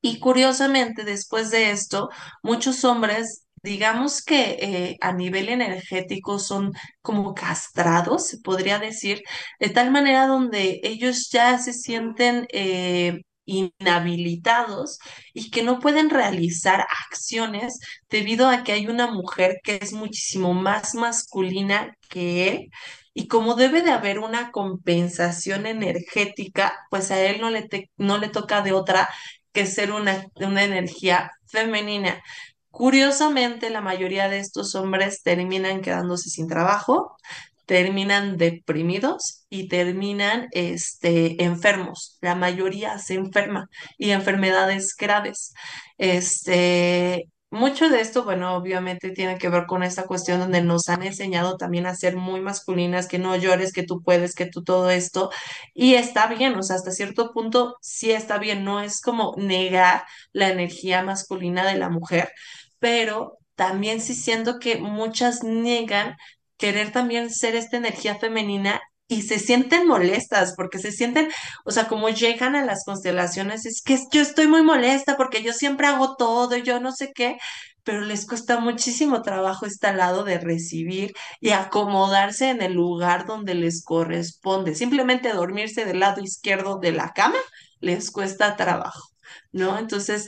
Y 0.00 0.18
curiosamente, 0.20 1.04
después 1.04 1.50
de 1.50 1.70
esto, 1.70 2.10
muchos 2.42 2.84
hombres, 2.84 3.46
digamos 3.62 4.22
que 4.22 4.58
eh, 4.60 4.96
a 5.00 5.12
nivel 5.12 5.48
energético 5.48 6.38
son 6.38 6.72
como 7.02 7.34
castrados, 7.34 8.28
se 8.28 8.38
podría 8.38 8.78
decir, 8.78 9.22
de 9.58 9.68
tal 9.70 9.90
manera 9.90 10.26
donde 10.26 10.80
ellos 10.84 11.30
ya 11.30 11.58
se 11.58 11.72
sienten 11.72 12.46
eh, 12.52 13.20
inhabilitados 13.46 14.98
y 15.32 15.50
que 15.50 15.62
no 15.62 15.78
pueden 15.80 16.10
realizar 16.10 16.86
acciones 17.10 17.78
debido 18.10 18.48
a 18.48 18.64
que 18.64 18.72
hay 18.72 18.86
una 18.88 19.10
mujer 19.10 19.58
que 19.64 19.78
es 19.80 19.92
muchísimo 19.92 20.52
más 20.54 20.94
masculina 20.94 21.94
que 22.08 22.48
él 22.48 22.70
y 23.18 23.28
como 23.28 23.54
debe 23.54 23.80
de 23.80 23.92
haber 23.92 24.18
una 24.18 24.50
compensación 24.50 25.64
energética, 25.64 26.74
pues 26.90 27.10
a 27.10 27.18
él 27.18 27.40
no 27.40 27.48
le, 27.48 27.66
no 27.96 28.18
le 28.18 28.28
toca 28.28 28.60
de 28.60 28.72
otra 28.72 29.08
que 29.52 29.64
ser 29.66 29.90
una, 29.90 30.26
una 30.34 30.64
energía 30.64 31.32
femenina. 31.46 32.22
Curiosamente, 32.70 33.70
la 33.70 33.80
mayoría 33.80 34.28
de 34.28 34.38
estos 34.38 34.74
hombres 34.74 35.22
terminan 35.22 35.80
quedándose 35.80 36.28
sin 36.28 36.46
trabajo, 36.46 37.16
terminan 37.64 38.36
deprimidos 38.36 39.46
y 39.48 39.68
terminan 39.68 40.48
este, 40.52 41.42
enfermos. 41.42 42.18
La 42.20 42.34
mayoría 42.34 42.98
se 42.98 43.14
enferma 43.14 43.70
y 43.96 44.10
enfermedades 44.10 44.94
graves. 44.94 45.54
Este, 45.96 47.30
mucho 47.56 47.88
de 47.88 48.00
esto, 48.00 48.24
bueno, 48.24 48.54
obviamente 48.56 49.10
tiene 49.10 49.38
que 49.38 49.48
ver 49.48 49.66
con 49.66 49.82
esta 49.82 50.04
cuestión 50.04 50.40
donde 50.40 50.62
nos 50.62 50.88
han 50.88 51.02
enseñado 51.02 51.56
también 51.56 51.86
a 51.86 51.94
ser 51.94 52.16
muy 52.16 52.40
masculinas, 52.40 53.08
que 53.08 53.18
no 53.18 53.36
llores, 53.36 53.72
que 53.72 53.82
tú 53.82 54.02
puedes, 54.02 54.34
que 54.34 54.46
tú 54.46 54.62
todo 54.62 54.90
esto. 54.90 55.30
Y 55.74 55.94
está 55.94 56.26
bien, 56.28 56.54
o 56.56 56.62
sea, 56.62 56.76
hasta 56.76 56.90
cierto 56.92 57.32
punto 57.32 57.76
sí 57.80 58.12
está 58.12 58.38
bien, 58.38 58.64
no 58.64 58.80
es 58.80 59.00
como 59.00 59.34
negar 59.36 60.04
la 60.32 60.48
energía 60.50 61.02
masculina 61.02 61.66
de 61.66 61.78
la 61.78 61.88
mujer, 61.90 62.30
pero 62.78 63.38
también 63.54 64.00
sí 64.00 64.14
siento 64.14 64.58
que 64.58 64.78
muchas 64.78 65.42
niegan 65.42 66.16
querer 66.56 66.92
también 66.92 67.30
ser 67.30 67.56
esta 67.56 67.76
energía 67.76 68.16
femenina 68.16 68.80
y 69.08 69.22
se 69.22 69.38
sienten 69.38 69.86
molestas 69.86 70.54
porque 70.56 70.78
se 70.78 70.92
sienten, 70.92 71.28
o 71.64 71.70
sea, 71.70 71.86
como 71.88 72.08
llegan 72.08 72.56
a 72.56 72.64
las 72.64 72.84
constelaciones, 72.84 73.66
es 73.66 73.82
que 73.82 73.98
yo 74.12 74.20
estoy 74.20 74.48
muy 74.48 74.62
molesta 74.62 75.16
porque 75.16 75.42
yo 75.42 75.52
siempre 75.52 75.86
hago 75.86 76.16
todo, 76.16 76.56
yo 76.56 76.80
no 76.80 76.92
sé 76.92 77.12
qué, 77.14 77.36
pero 77.84 78.00
les 78.00 78.26
cuesta 78.26 78.58
muchísimo 78.58 79.22
trabajo 79.22 79.64
este 79.64 79.92
lado 79.92 80.24
de 80.24 80.38
recibir 80.38 81.12
y 81.40 81.50
acomodarse 81.50 82.50
en 82.50 82.60
el 82.62 82.72
lugar 82.72 83.26
donde 83.26 83.54
les 83.54 83.84
corresponde. 83.84 84.74
Simplemente 84.74 85.32
dormirse 85.32 85.84
del 85.84 86.00
lado 86.00 86.20
izquierdo 86.20 86.78
de 86.78 86.92
la 86.92 87.12
cama 87.12 87.38
les 87.80 88.10
cuesta 88.10 88.56
trabajo, 88.56 89.08
¿no? 89.52 89.78
Entonces, 89.78 90.26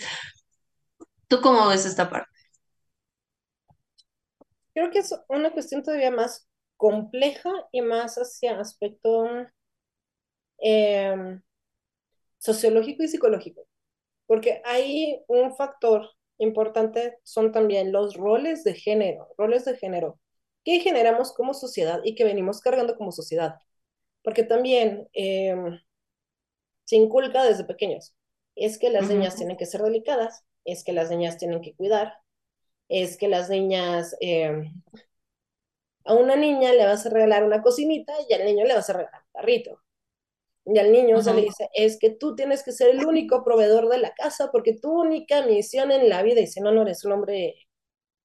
¿tú 1.26 1.40
cómo 1.40 1.66
ves 1.68 1.84
esta 1.84 2.08
parte? 2.08 2.30
Creo 4.72 4.90
que 4.92 5.00
es 5.00 5.12
una 5.28 5.50
cuestión 5.50 5.82
todavía 5.82 6.12
más 6.12 6.47
compleja 6.78 7.50
y 7.72 7.82
más 7.82 8.16
hacia 8.16 8.60
aspecto 8.60 9.26
em, 10.58 11.42
sociológico 12.38 13.02
y 13.02 13.08
psicológico, 13.08 13.66
porque 14.26 14.62
hay 14.64 15.22
un 15.28 15.56
factor 15.56 16.10
importante, 16.38 17.18
son 17.24 17.52
también 17.52 17.92
los 17.92 18.16
roles 18.16 18.64
de 18.64 18.74
género, 18.74 19.28
roles 19.38 19.64
de 19.66 19.76
género 19.76 20.20
que 20.64 20.80
generamos 20.80 21.32
como 21.34 21.54
sociedad 21.54 22.00
y 22.04 22.14
que 22.14 22.24
venimos 22.24 22.60
cargando 22.60 22.96
como 22.96 23.12
sociedad, 23.12 23.56
porque 24.22 24.44
también 24.44 25.08
em, 25.14 25.80
se 26.84 26.96
inculca 26.96 27.44
desde 27.44 27.64
pequeños, 27.64 28.14
es 28.56 28.78
que 28.78 28.90
las 28.90 29.08
niñas 29.08 29.36
tienen 29.36 29.56
que 29.56 29.66
ser 29.66 29.82
delicadas, 29.82 30.44
es 30.64 30.84
que 30.84 30.92
las 30.92 31.10
niñas 31.10 31.38
tienen 31.38 31.60
que 31.62 31.74
cuidar, 31.74 32.14
es 32.88 33.16
que 33.18 33.28
las 33.28 33.50
niñas, 33.50 34.16
em, 34.20 34.82
a 36.08 36.14
una 36.14 36.36
niña 36.36 36.72
le 36.72 36.86
vas 36.86 37.04
a 37.04 37.10
regalar 37.10 37.44
una 37.44 37.60
cocinita 37.60 38.14
y 38.28 38.32
al 38.32 38.46
niño 38.46 38.64
le 38.64 38.74
vas 38.74 38.88
a 38.88 38.94
regalar 38.94 39.22
un 39.22 39.32
carrito. 39.32 39.82
Y 40.64 40.78
al 40.78 40.90
niño 40.90 41.22
se 41.22 41.34
le 41.34 41.42
dice, 41.42 41.68
es 41.74 41.98
que 41.98 42.10
tú 42.10 42.34
tienes 42.34 42.62
que 42.62 42.72
ser 42.72 42.90
el 42.90 43.04
único 43.06 43.44
proveedor 43.44 43.88
de 43.88 43.98
la 43.98 44.12
casa 44.14 44.50
porque 44.50 44.74
tu 44.74 44.90
única 44.90 45.44
misión 45.46 45.92
en 45.92 46.08
la 46.08 46.22
vida, 46.22 46.40
y 46.40 46.46
si 46.46 46.60
no, 46.60 46.72
no 46.72 46.82
eres 46.82 47.04
un 47.04 47.12
hombre 47.12 47.56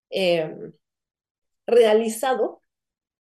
em, 0.09 0.73
realizado, 1.67 2.61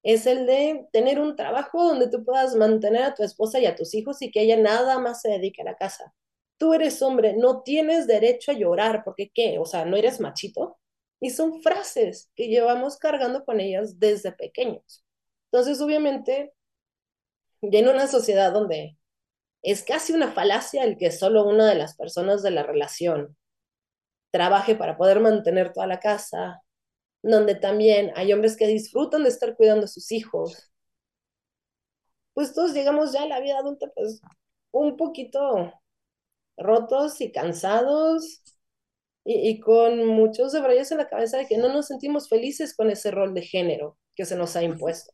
es 0.04 0.26
el 0.26 0.46
de 0.46 0.86
tener 0.92 1.20
un 1.20 1.36
trabajo 1.36 1.84
donde 1.84 2.08
tú 2.08 2.24
puedas 2.24 2.54
mantener 2.56 3.02
a 3.02 3.14
tu 3.14 3.24
esposa 3.24 3.60
y 3.60 3.66
a 3.66 3.74
tus 3.76 3.94
hijos 3.94 4.22
y 4.22 4.30
que 4.30 4.42
ella 4.42 4.56
nada 4.56 4.98
más 4.98 5.22
se 5.22 5.30
dedique 5.30 5.62
a 5.62 5.66
la 5.66 5.76
casa. 5.76 6.14
Tú 6.56 6.74
eres 6.74 7.02
hombre, 7.02 7.34
no 7.36 7.62
tienes 7.62 8.06
derecho 8.06 8.52
a 8.52 8.54
llorar, 8.54 9.02
porque 9.04 9.30
¿qué? 9.34 9.58
O 9.58 9.66
sea, 9.66 9.84
¿no 9.84 9.96
eres 9.96 10.20
machito? 10.20 10.78
Y 11.22 11.30
son 11.30 11.62
frases 11.62 12.30
que 12.34 12.48
llevamos 12.48 12.98
cargando 12.98 13.44
con 13.44 13.60
ellas 13.60 14.00
desde 14.00 14.32
pequeños. 14.32 15.04
Entonces, 15.52 15.80
obviamente, 15.80 16.52
ya 17.62 17.78
en 17.78 17.88
una 17.88 18.08
sociedad 18.08 18.52
donde 18.52 18.98
es 19.62 19.84
casi 19.84 20.12
una 20.12 20.32
falacia 20.32 20.82
el 20.82 20.98
que 20.98 21.12
solo 21.12 21.44
una 21.44 21.68
de 21.68 21.76
las 21.76 21.96
personas 21.96 22.42
de 22.42 22.50
la 22.50 22.64
relación 22.64 23.36
trabaje 24.32 24.74
para 24.74 24.96
poder 24.96 25.20
mantener 25.20 25.72
toda 25.72 25.86
la 25.86 26.00
casa, 26.00 26.60
donde 27.22 27.54
también 27.54 28.12
hay 28.16 28.32
hombres 28.32 28.56
que 28.56 28.66
disfrutan 28.66 29.22
de 29.22 29.28
estar 29.28 29.54
cuidando 29.54 29.84
a 29.84 29.88
sus 29.88 30.10
hijos, 30.10 30.72
pues 32.34 32.52
todos 32.52 32.74
llegamos 32.74 33.12
ya 33.12 33.22
a 33.22 33.28
la 33.28 33.38
vida 33.40 33.58
adulta 33.58 33.86
pues 33.94 34.20
un 34.72 34.96
poquito 34.96 35.72
rotos 36.56 37.20
y 37.20 37.30
cansados 37.30 38.42
y, 39.24 39.60
con 39.60 40.04
muchos 40.06 40.52
debrayos 40.52 40.90
en 40.90 40.98
la 40.98 41.08
cabeza 41.08 41.38
de 41.38 41.46
que 41.46 41.56
no 41.56 41.68
nos 41.68 41.86
sentimos 41.86 42.28
felices 42.28 42.74
con 42.74 42.90
ese 42.90 43.10
rol 43.10 43.34
de 43.34 43.42
género 43.42 43.96
que 44.16 44.24
se 44.24 44.36
nos 44.36 44.56
ha 44.56 44.62
impuesto. 44.62 45.12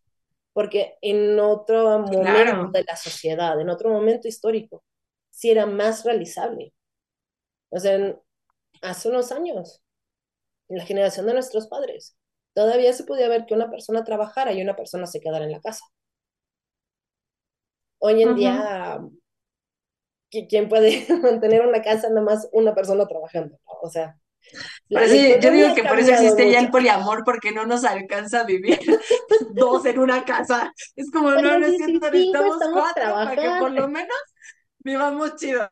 Porque 0.53 0.97
en 1.03 1.39
otro 1.39 2.01
momento 2.01 2.71
de 2.73 2.85
la 2.85 2.97
sociedad, 2.97 3.61
en 3.61 3.69
otro 3.69 3.91
momento 3.91 4.27
histórico, 4.27 4.83
sí 5.31 5.51
era 5.51 5.67
más 5.67 6.05
realizable. 6.05 6.73
O 7.71 7.79
sea, 7.79 8.19
hace 8.83 9.09
unos 9.09 9.31
años, 9.31 9.83
en 10.69 10.79
la 10.79 10.85
generación 10.85 11.27
de 11.27 11.35
nuestros 11.35 11.69
padres, 11.69 12.17
todavía 12.55 12.93
se 12.93 13.05
podía 13.05 13.29
ver 13.29 13.47
que 13.47 13.55
una 13.55 13.71
persona 13.71 14.05
trabajara 14.05 14.53
y 14.53 14.63
una 14.63 14.75
persona 14.75 15.07
se 15.07 15.21
quedara 15.21 15.45
en 15.45 15.53
la 15.53 15.61
casa. 15.61 15.85
Hoy 17.99 18.23
en 18.23 18.35
día 18.37 19.01
¿quién 20.31 20.69
puede 20.69 21.07
mantener 21.23 21.67
una 21.67 21.83
casa 21.83 22.09
nada 22.09 22.23
más 22.23 22.49
una 22.53 22.75
persona 22.75 23.07
trabajando? 23.07 23.59
O 23.83 23.89
sea, 23.89 24.17
yo 24.89 25.51
digo 25.51 25.75
que 25.75 25.85
por 25.85 25.99
eso 25.99 26.13
existe 26.13 26.51
ya 26.51 26.61
el 26.61 26.71
poliamor, 26.71 27.23
porque 27.25 27.53
no 27.53 27.67
nos 27.67 27.85
alcanza 27.85 28.41
a 28.41 28.45
vivir 28.45 28.79
dos 29.55 29.85
en 29.85 29.99
una 29.99 30.25
casa. 30.25 30.73
Es 30.97 31.11
como, 31.11 31.31
no, 31.33 31.59
no 31.59 31.67
es 31.67 31.77
cierto, 31.77 32.11
necesitamos 32.11 32.57
cuatro 32.73 33.05
para 33.05 33.37
que 33.37 33.61
por 33.61 33.73
lo 33.73 33.89
menos 33.89 34.17
vivamos 34.79 35.37
chido. 35.37 35.69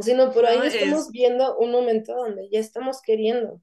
Sino 0.00 0.32
por 0.32 0.44
ahí 0.44 0.58
estamos 0.64 1.10
viendo 1.10 1.56
un 1.56 1.70
momento 1.70 2.14
donde 2.14 2.48
ya 2.50 2.58
estamos 2.58 3.00
queriendo 3.00 3.60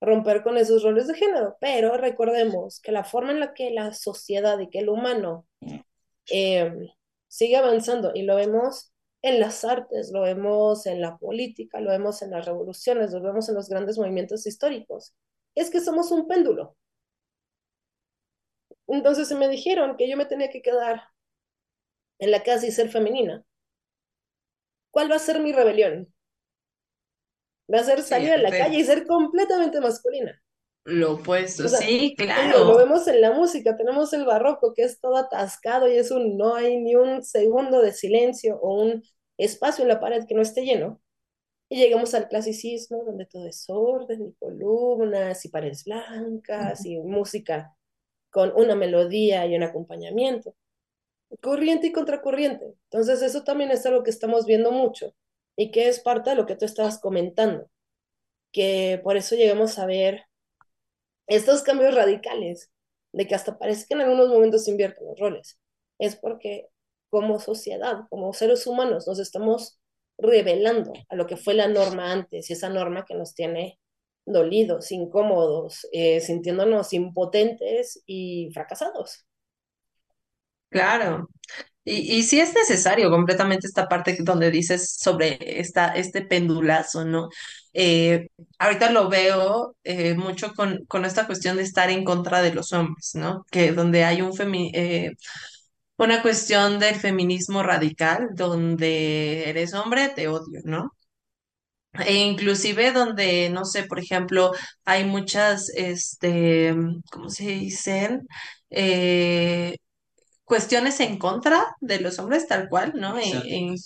romper 0.00 0.42
con 0.42 0.56
esos 0.56 0.82
roles 0.82 1.06
de 1.06 1.14
género, 1.14 1.56
pero 1.60 1.96
recordemos 1.96 2.80
que 2.80 2.90
la 2.90 3.04
forma 3.04 3.32
en 3.32 3.40
la 3.40 3.52
que 3.52 3.70
la 3.70 3.92
sociedad 3.92 4.58
y 4.58 4.68
que 4.68 4.78
el 4.80 4.88
humano 4.88 5.46
eh, 6.30 6.72
sigue 7.30 7.56
avanzando 7.56 8.10
y 8.12 8.22
lo 8.22 8.34
vemos 8.36 8.92
en 9.22 9.38
las 9.38 9.64
artes, 9.64 10.10
lo 10.12 10.22
vemos 10.22 10.86
en 10.86 11.00
la 11.00 11.16
política, 11.16 11.80
lo 11.80 11.90
vemos 11.90 12.22
en 12.22 12.30
las 12.32 12.44
revoluciones, 12.44 13.12
lo 13.12 13.22
vemos 13.22 13.48
en 13.48 13.54
los 13.54 13.68
grandes 13.68 13.98
movimientos 13.98 14.46
históricos. 14.46 15.14
Es 15.54 15.70
que 15.70 15.80
somos 15.80 16.10
un 16.10 16.26
péndulo. 16.26 16.76
Entonces 18.88 19.28
se 19.28 19.36
me 19.36 19.48
dijeron 19.48 19.96
que 19.96 20.08
yo 20.08 20.16
me 20.16 20.26
tenía 20.26 20.50
que 20.50 20.62
quedar 20.62 21.04
en 22.18 22.32
la 22.32 22.42
casa 22.42 22.66
y 22.66 22.72
ser 22.72 22.90
femenina. 22.90 23.44
¿Cuál 24.90 25.10
va 25.10 25.16
a 25.16 25.20
ser 25.20 25.38
mi 25.40 25.52
rebelión? 25.52 26.12
Va 27.72 27.78
a 27.78 27.84
ser 27.84 28.02
salir 28.02 28.32
a 28.32 28.38
la 28.38 28.50
calle 28.50 28.80
y 28.80 28.84
ser 28.84 29.06
completamente 29.06 29.80
masculina. 29.80 30.42
Lo 30.90 31.14
opuesto, 31.14 31.68
sí, 31.68 32.14
claro. 32.16 32.64
Lo 32.64 32.76
vemos 32.76 33.06
en 33.06 33.20
la 33.20 33.32
música, 33.32 33.76
tenemos 33.76 34.12
el 34.12 34.24
barroco 34.24 34.74
que 34.74 34.82
es 34.82 35.00
todo 35.00 35.16
atascado 35.16 35.88
y 35.88 35.96
es 35.96 36.10
un 36.10 36.36
no 36.36 36.56
hay 36.56 36.78
ni 36.78 36.96
un 36.96 37.22
segundo 37.22 37.80
de 37.80 37.92
silencio 37.92 38.58
o 38.60 38.82
un 38.82 39.02
espacio 39.38 39.82
en 39.82 39.88
la 39.88 40.00
pared 40.00 40.24
que 40.26 40.34
no 40.34 40.42
esté 40.42 40.64
lleno. 40.64 41.00
Y 41.68 41.76
llegamos 41.76 42.14
al 42.14 42.28
clasicismo, 42.28 43.04
donde 43.04 43.26
todo 43.26 43.46
es 43.46 43.64
orden 43.68 44.26
y 44.26 44.32
columnas 44.34 45.44
y 45.44 45.48
paredes 45.48 45.84
blancas 45.84 46.84
y 46.84 46.98
música 46.98 47.76
con 48.30 48.52
una 48.56 48.74
melodía 48.74 49.46
y 49.46 49.54
un 49.54 49.62
acompañamiento. 49.62 50.54
Corriente 51.40 51.86
y 51.86 51.92
contracorriente. 51.92 52.74
Entonces 52.90 53.22
eso 53.22 53.44
también 53.44 53.70
es 53.70 53.86
algo 53.86 54.02
que 54.02 54.10
estamos 54.10 54.46
viendo 54.46 54.72
mucho 54.72 55.14
y 55.56 55.70
que 55.70 55.88
es 55.88 56.00
parte 56.00 56.30
de 56.30 56.36
lo 56.36 56.46
que 56.46 56.56
tú 56.56 56.64
estabas 56.64 56.98
comentando, 56.98 57.70
que 58.52 59.00
por 59.04 59.16
eso 59.16 59.36
llegamos 59.36 59.78
a 59.78 59.86
ver 59.86 60.24
estos 61.30 61.62
cambios 61.62 61.94
radicales, 61.94 62.70
de 63.12 63.26
que 63.26 63.34
hasta 63.34 63.58
parece 63.58 63.86
que 63.88 63.94
en 63.94 64.02
algunos 64.02 64.28
momentos 64.28 64.64
se 64.64 64.72
invierten 64.72 65.06
los 65.06 65.18
roles, 65.18 65.58
es 65.98 66.16
porque 66.16 66.68
como 67.08 67.40
sociedad, 67.40 68.00
como 68.10 68.32
seres 68.32 68.66
humanos, 68.66 69.06
nos 69.06 69.18
estamos 69.18 69.80
revelando 70.18 70.92
a 71.08 71.16
lo 71.16 71.26
que 71.26 71.36
fue 71.36 71.54
la 71.54 71.68
norma 71.68 72.12
antes 72.12 72.50
y 72.50 72.52
esa 72.52 72.68
norma 72.68 73.04
que 73.06 73.14
nos 73.14 73.34
tiene 73.34 73.78
dolidos, 74.26 74.92
incómodos, 74.92 75.88
eh, 75.92 76.20
sintiéndonos 76.20 76.92
impotentes 76.92 78.02
y 78.06 78.50
fracasados. 78.52 79.26
Claro. 80.68 81.28
Y, 81.84 82.18
y 82.18 82.22
sí 82.24 82.40
es 82.40 82.54
necesario 82.54 83.10
completamente 83.10 83.66
esta 83.66 83.88
parte 83.88 84.16
donde 84.20 84.50
dices 84.50 84.96
sobre 84.98 85.38
esta, 85.60 85.88
este 85.94 86.22
pendulazo, 86.22 87.04
¿no? 87.04 87.28
Eh, 87.72 88.28
ahorita 88.58 88.90
lo 88.90 89.08
veo 89.08 89.76
eh, 89.84 90.14
mucho 90.14 90.52
con, 90.54 90.84
con 90.86 91.04
esta 91.04 91.26
cuestión 91.26 91.56
de 91.56 91.62
estar 91.62 91.90
en 91.90 92.04
contra 92.04 92.42
de 92.42 92.52
los 92.54 92.72
hombres, 92.72 93.12
¿no? 93.14 93.44
Que 93.50 93.72
donde 93.72 94.04
hay 94.04 94.20
un 94.22 94.34
femi 94.34 94.70
eh, 94.74 95.12
una 95.98 96.22
cuestión 96.22 96.78
del 96.80 96.96
feminismo 96.96 97.62
radical, 97.62 98.28
donde 98.34 99.48
eres 99.50 99.74
hombre, 99.74 100.10
te 100.10 100.28
odio, 100.28 100.60
¿no? 100.64 100.92
E 102.06 102.14
inclusive 102.30 102.92
donde, 102.92 103.50
no 103.50 103.64
sé, 103.64 103.82
por 103.84 103.98
ejemplo, 103.98 104.52
hay 104.84 105.04
muchas, 105.04 105.68
este, 105.74 106.72
¿cómo 107.10 107.28
se 107.30 107.44
dicen? 107.46 108.26
Cuestiones 110.50 111.00
en 111.00 111.18
contra 111.18 111.64
de 111.80 112.00
los 112.00 112.20
hombres, 112.20 112.48
tal 112.48 112.68
cual, 112.70 112.94
¿no? 112.96 113.18
En- 113.18 113.44
en- 113.48 113.84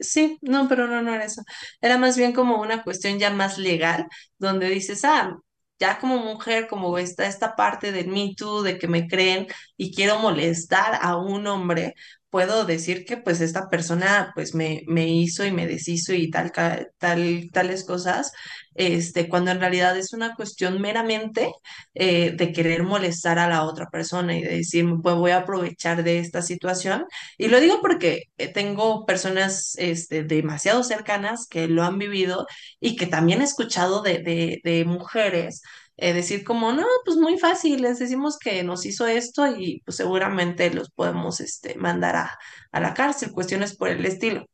sí, 0.00 0.38
no, 0.42 0.68
pero 0.68 0.86
no, 0.88 1.02
no 1.02 1.14
era 1.14 1.24
eso. 1.24 1.42
Era 1.80 1.98
más 1.98 2.16
bien 2.16 2.32
como 2.32 2.60
una 2.60 2.82
cuestión 2.84 3.18
ya 3.18 3.30
más 3.30 3.58
legal, 3.58 4.06
donde 4.38 4.68
dices, 4.70 5.04
ah, 5.04 5.38
ya 5.78 5.98
como 5.98 6.18
mujer, 6.18 6.68
como 6.68 6.96
está 6.98 7.26
esta 7.26 7.56
parte 7.56 7.92
del 7.92 8.08
Me 8.08 8.34
Too, 8.36 8.62
de 8.62 8.78
que 8.78 8.88
me 8.88 9.08
creen 9.08 9.48
y 9.76 9.94
quiero 9.94 10.18
molestar 10.20 10.98
a 11.02 11.16
un 11.16 11.46
hombre, 11.46 11.94
puedo 12.32 12.64
decir 12.64 13.04
que 13.04 13.18
pues 13.18 13.42
esta 13.42 13.68
persona 13.68 14.32
pues 14.34 14.54
me, 14.54 14.82
me 14.86 15.06
hizo 15.06 15.44
y 15.44 15.52
me 15.52 15.66
deshizo 15.66 16.14
y 16.14 16.30
tal, 16.30 16.50
tal, 16.98 17.50
tales 17.52 17.84
cosas, 17.84 18.32
este, 18.74 19.28
cuando 19.28 19.50
en 19.50 19.60
realidad 19.60 19.96
es 19.98 20.14
una 20.14 20.34
cuestión 20.34 20.80
meramente 20.80 21.52
eh, 21.94 22.32
de 22.34 22.52
querer 22.52 22.84
molestar 22.84 23.38
a 23.38 23.48
la 23.48 23.64
otra 23.64 23.90
persona 23.90 24.34
y 24.36 24.42
de 24.42 24.56
decir, 24.56 24.86
pues 25.02 25.14
voy 25.16 25.32
a 25.32 25.38
aprovechar 25.38 26.02
de 26.04 26.20
esta 26.20 26.40
situación. 26.42 27.04
Y 27.36 27.48
lo 27.48 27.60
digo 27.60 27.80
porque 27.82 28.24
eh, 28.38 28.48
tengo 28.48 29.04
personas 29.04 29.74
este, 29.76 30.24
demasiado 30.24 30.82
cercanas 30.84 31.46
que 31.48 31.68
lo 31.68 31.82
han 31.82 31.98
vivido 31.98 32.46
y 32.80 32.96
que 32.96 33.06
también 33.06 33.42
he 33.42 33.44
escuchado 33.44 34.00
de, 34.02 34.60
de 34.64 34.84
mujeres. 34.86 35.62
Eh, 35.96 36.12
decir 36.14 36.44
como, 36.44 36.72
no, 36.72 36.84
pues 37.04 37.16
muy 37.18 37.38
fácil, 37.38 37.82
les 37.82 37.98
decimos 37.98 38.38
que 38.38 38.62
nos 38.64 38.86
hizo 38.86 39.06
esto 39.06 39.46
y 39.48 39.82
pues 39.84 39.96
seguramente 39.96 40.72
los 40.72 40.90
podemos 40.90 41.40
este, 41.40 41.76
mandar 41.76 42.16
a, 42.16 42.38
a 42.72 42.80
la 42.80 42.94
cárcel, 42.94 43.32
cuestiones 43.32 43.76
por 43.76 43.88
el 43.88 44.04
estilo. 44.06 44.46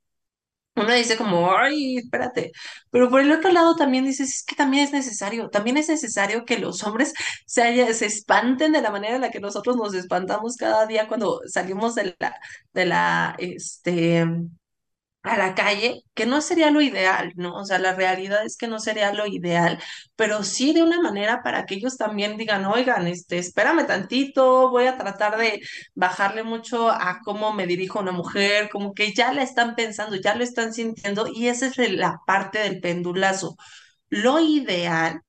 Uno 0.77 0.93
dice 0.95 1.17
como, 1.17 1.53
ay, 1.57 1.97
espérate, 1.99 2.53
pero 2.91 3.11
por 3.11 3.21
el 3.21 3.33
otro 3.33 3.51
lado 3.51 3.75
también 3.75 4.05
dices, 4.05 4.29
es 4.37 4.45
que 4.45 4.55
también 4.55 4.85
es 4.85 4.93
necesario, 4.93 5.49
también 5.51 5.77
es 5.77 5.89
necesario 5.89 6.45
que 6.45 6.59
los 6.59 6.85
hombres 6.85 7.15
se, 7.47 7.63
haya- 7.63 7.93
se 7.93 8.07
espanten 8.07 8.71
de 8.73 8.81
la 8.81 8.93
manera 8.93 9.17
en 9.17 9.23
la 9.23 9.31
que 9.33 9.41
nosotros 9.41 9.77
nos 9.77 9.95
espantamos 9.95 10.57
cada 10.57 10.87
día 10.87 11.09
cuando 11.09 11.41
salimos 11.47 11.97
de 11.97 12.15
la, 12.21 12.35
de 12.75 12.87
la, 12.87 13.35
este, 13.39 14.25
a 15.23 15.37
la 15.37 15.55
calle, 15.55 16.03
que 16.15 16.27
no 16.27 16.41
sería 16.41 16.71
lo 16.71 16.81
ideal, 16.81 17.33
¿no? 17.37 17.55
O 17.57 17.65
sea, 17.65 17.79
la 17.79 17.95
realidad 17.95 18.45
es 18.47 18.57
que 18.57 18.69
no 18.69 18.79
sería 18.81 19.13
lo 19.13 19.27
ideal, 19.27 19.79
pero 20.17 20.43
sí 20.45 20.73
de 20.73 20.83
una 20.83 21.01
manera 21.03 21.43
para 21.43 21.67
que 21.67 21.75
ellos 21.75 21.97
también 21.99 22.37
digan, 22.37 22.65
oigan, 22.65 23.07
este, 23.09 23.39
espérame 23.39 23.87
tantito, 23.87 24.71
voy 24.71 24.87
a 24.87 24.97
tratar 24.97 25.37
de 25.37 25.61
bajarle 25.95 26.45
mucho 26.45 26.89
a 26.91 27.21
cómo 27.25 27.53
me 27.53 27.67
dirijo 27.67 28.01
una 28.01 28.13
mujer, 28.13 28.71
como 28.71 28.95
que 28.95 29.13
ya 29.13 29.33
la 29.33 29.43
están 29.43 29.75
pensando, 29.77 30.17
ya 30.17 30.35
lo 30.35 30.45
están 30.45 30.73
sintiendo, 30.73 31.27
y 31.33 31.49
esa 31.49 31.67
es 31.67 31.77
la 31.93 32.21
parte 32.27 32.61
del 32.61 32.81
pendulazo. 32.81 33.57
Lo 34.11 34.39
ideal 34.41 35.21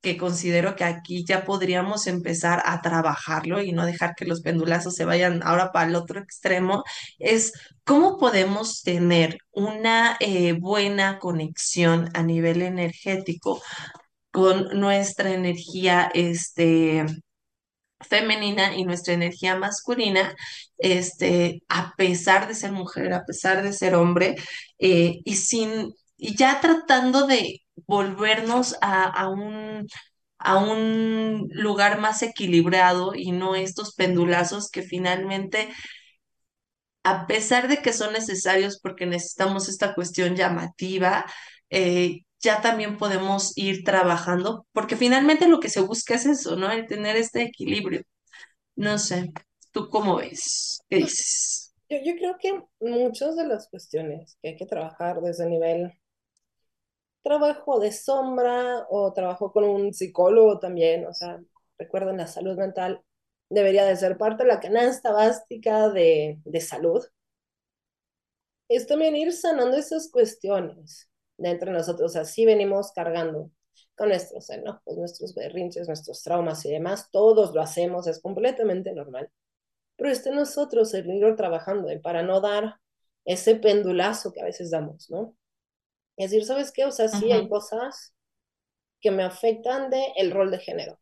que 0.00 0.16
considero 0.16 0.76
que 0.76 0.84
aquí 0.84 1.24
ya 1.24 1.44
podríamos 1.44 2.06
empezar 2.06 2.62
a 2.64 2.80
trabajarlo 2.80 3.62
y 3.62 3.72
no 3.72 3.84
dejar 3.86 4.14
que 4.14 4.24
los 4.24 4.40
pendulazos 4.42 4.94
se 4.94 5.04
vayan 5.04 5.42
ahora 5.44 5.72
para 5.72 5.88
el 5.88 5.96
otro 5.96 6.20
extremo, 6.20 6.84
es 7.18 7.52
cómo 7.84 8.18
podemos 8.18 8.82
tener 8.82 9.38
una 9.52 10.16
eh, 10.20 10.52
buena 10.52 11.18
conexión 11.18 12.10
a 12.14 12.22
nivel 12.22 12.62
energético 12.62 13.62
con 14.30 14.78
nuestra 14.80 15.32
energía 15.32 16.10
este, 16.14 17.04
femenina 18.00 18.76
y 18.76 18.84
nuestra 18.84 19.14
energía 19.14 19.56
masculina, 19.56 20.34
este, 20.78 21.62
a 21.68 21.94
pesar 21.96 22.48
de 22.48 22.54
ser 22.54 22.72
mujer, 22.72 23.12
a 23.12 23.24
pesar 23.24 23.62
de 23.62 23.72
ser 23.72 23.94
hombre, 23.94 24.36
eh, 24.78 25.20
y 25.24 25.36
sin, 25.36 25.92
y 26.16 26.36
ya 26.36 26.60
tratando 26.60 27.26
de 27.26 27.62
volvernos 27.86 28.76
a, 28.82 29.04
a 29.04 29.28
un 29.28 29.86
a 30.38 30.56
un 30.58 31.48
lugar 31.52 32.00
más 32.00 32.22
equilibrado 32.22 33.14
y 33.14 33.32
no 33.32 33.54
estos 33.56 33.94
pendulazos 33.94 34.70
que 34.70 34.82
finalmente, 34.82 35.68
a 37.02 37.26
pesar 37.26 37.68
de 37.68 37.78
que 37.82 37.92
son 37.92 38.12
necesarios 38.12 38.78
porque 38.82 39.06
necesitamos 39.06 39.68
esta 39.68 39.94
cuestión 39.94 40.36
llamativa, 40.36 41.24
eh, 41.70 42.20
ya 42.40 42.60
también 42.62 42.96
podemos 42.98 43.56
ir 43.56 43.84
trabajando, 43.84 44.66
porque 44.72 44.96
finalmente 44.96 45.48
lo 45.48 45.60
que 45.60 45.68
se 45.70 45.80
busca 45.80 46.14
es 46.14 46.26
eso, 46.26 46.56
¿no? 46.56 46.70
El 46.70 46.86
tener 46.86 47.16
este 47.16 47.42
equilibrio. 47.42 48.02
No 48.76 48.98
sé, 48.98 49.32
¿tú 49.72 49.88
cómo 49.90 50.16
ves? 50.16 50.80
¿Qué 50.88 50.96
dices? 50.98 51.74
Yo, 51.90 51.98
yo 52.04 52.16
creo 52.16 52.36
que 52.38 52.62
muchas 52.80 53.36
de 53.36 53.46
las 53.46 53.68
cuestiones 53.68 54.38
que 54.40 54.50
hay 54.50 54.56
que 54.56 54.66
trabajar 54.66 55.20
desde 55.20 55.44
el 55.44 55.50
nivel 55.50 55.92
trabajo 57.22 57.80
de 57.80 57.92
sombra 57.92 58.86
o 58.90 59.12
trabajo 59.12 59.52
con 59.52 59.64
un 59.64 59.92
psicólogo 59.94 60.58
también, 60.58 61.06
o 61.06 61.12
sea, 61.14 61.40
recuerden, 61.78 62.16
la 62.18 62.26
salud 62.26 62.56
mental 62.56 63.02
debería 63.50 63.84
de 63.84 63.96
ser 63.96 64.16
parte 64.18 64.44
de 64.44 64.48
la 64.48 64.60
canasta 64.60 65.12
básica 65.12 65.88
de, 65.90 66.38
de 66.44 66.60
salud. 66.60 67.04
Es 68.68 68.86
también 68.86 69.16
ir 69.16 69.32
sanando 69.32 69.76
esas 69.76 70.10
cuestiones 70.10 71.10
dentro 71.36 71.70
de 71.70 71.78
nosotros, 71.78 72.16
así 72.16 72.44
venimos 72.44 72.92
cargando 72.92 73.50
con 73.96 74.08
nuestros 74.08 74.48
enojos, 74.50 74.96
nuestros 74.96 75.34
berrinches, 75.34 75.86
nuestros 75.88 76.22
traumas 76.22 76.64
y 76.64 76.70
demás, 76.70 77.10
todos 77.10 77.54
lo 77.54 77.60
hacemos, 77.60 78.06
es 78.06 78.20
completamente 78.20 78.92
normal, 78.92 79.30
pero 79.96 80.10
está 80.10 80.30
en 80.30 80.36
nosotros 80.36 80.94
el 80.94 81.10
ir 81.10 81.36
trabajando 81.36 81.88
para 82.02 82.22
no 82.22 82.40
dar 82.40 82.76
ese 83.26 83.56
pendulazo 83.56 84.32
que 84.32 84.40
a 84.40 84.44
veces 84.46 84.70
damos, 84.70 85.10
¿no? 85.10 85.36
Es 86.20 86.30
decir, 86.32 86.46
¿sabes 86.46 86.72
qué? 86.72 86.84
O 86.86 86.92
sea, 86.92 87.08
sí 87.08 87.32
hay 87.32 87.48
cosas 87.48 88.14
que 89.00 89.10
me 89.12 89.24
afectan 89.24 89.90
de 89.90 90.04
el 90.16 90.30
rol 90.32 90.50
de 90.50 90.58
género. 90.60 91.00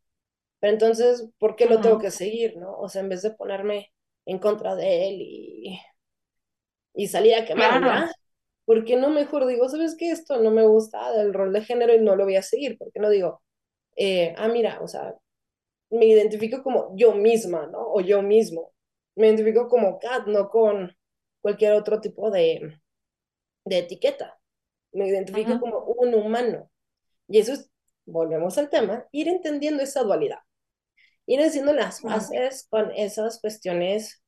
Pero 0.59 0.73
entonces, 0.73 1.29
¿por 1.39 1.55
qué 1.57 1.67
lo 1.67 1.81
tengo 1.81 1.99
que 1.99 2.11
seguir, 2.11 2.57
no? 2.57 2.77
O 2.79 2.89
sea, 2.89 3.01
en 3.03 3.09
vez 3.09 3.21
de 3.23 3.31
ponerme 3.31 3.93
en 4.25 4.39
contra 4.39 4.75
de 4.75 5.09
él 5.09 5.17
y, 5.21 5.79
y 6.93 7.07
salir 7.07 7.35
a 7.35 7.45
Claro, 7.53 7.79
quemarla, 7.79 8.11
¿por 8.65 8.85
qué 8.85 8.95
no 8.97 9.09
mejor 9.09 9.47
digo, 9.47 9.69
¿sabes 9.69 9.95
qué? 9.97 10.11
Esto 10.11 10.41
no 10.41 10.51
me 10.51 10.65
gusta 10.65 11.11
del 11.13 11.33
rol 11.33 11.53
de 11.53 11.63
género 11.63 11.93
y 11.95 11.99
no 12.01 12.15
lo 12.15 12.25
voy 12.25 12.35
a 12.35 12.41
seguir? 12.43 12.77
¿Por 12.77 12.91
qué 12.91 12.99
no 12.99 13.09
digo, 13.09 13.41
eh, 13.97 14.33
ah, 14.37 14.47
mira, 14.49 14.79
o 14.81 14.87
sea, 14.87 15.15
me 15.91 16.07
identifico 16.07 16.63
como 16.63 16.93
yo 16.97 17.13
misma, 17.15 17.67
¿no? 17.67 17.79
O 17.93 18.01
yo 18.01 18.21
mismo. 18.23 18.73
Me 19.15 19.27
identifico 19.27 19.67
como 19.69 19.99
Kat, 19.99 20.27
no 20.27 20.49
con 20.49 20.95
cualquier 21.41 21.73
otro 21.73 22.01
tipo 22.01 22.31
de, 22.31 22.79
de 23.65 23.79
etiqueta. 23.79 24.38
Me 24.93 25.07
identifico 25.07 25.57
ujú, 25.57 25.59
como 25.59 25.79
un 25.85 26.13
humano. 26.15 26.69
Y 27.27 27.39
eso 27.39 27.53
es, 27.53 27.71
volvemos 28.05 28.57
al 28.57 28.69
tema, 28.69 29.07
ir 29.11 29.27
entendiendo 29.29 29.83
esa 29.83 30.03
dualidad, 30.03 30.39
ir 31.25 31.41
haciendo 31.41 31.73
las 31.73 32.01
paces 32.03 32.67
con 32.69 32.91
esas 32.91 33.39
cuestiones, 33.41 34.23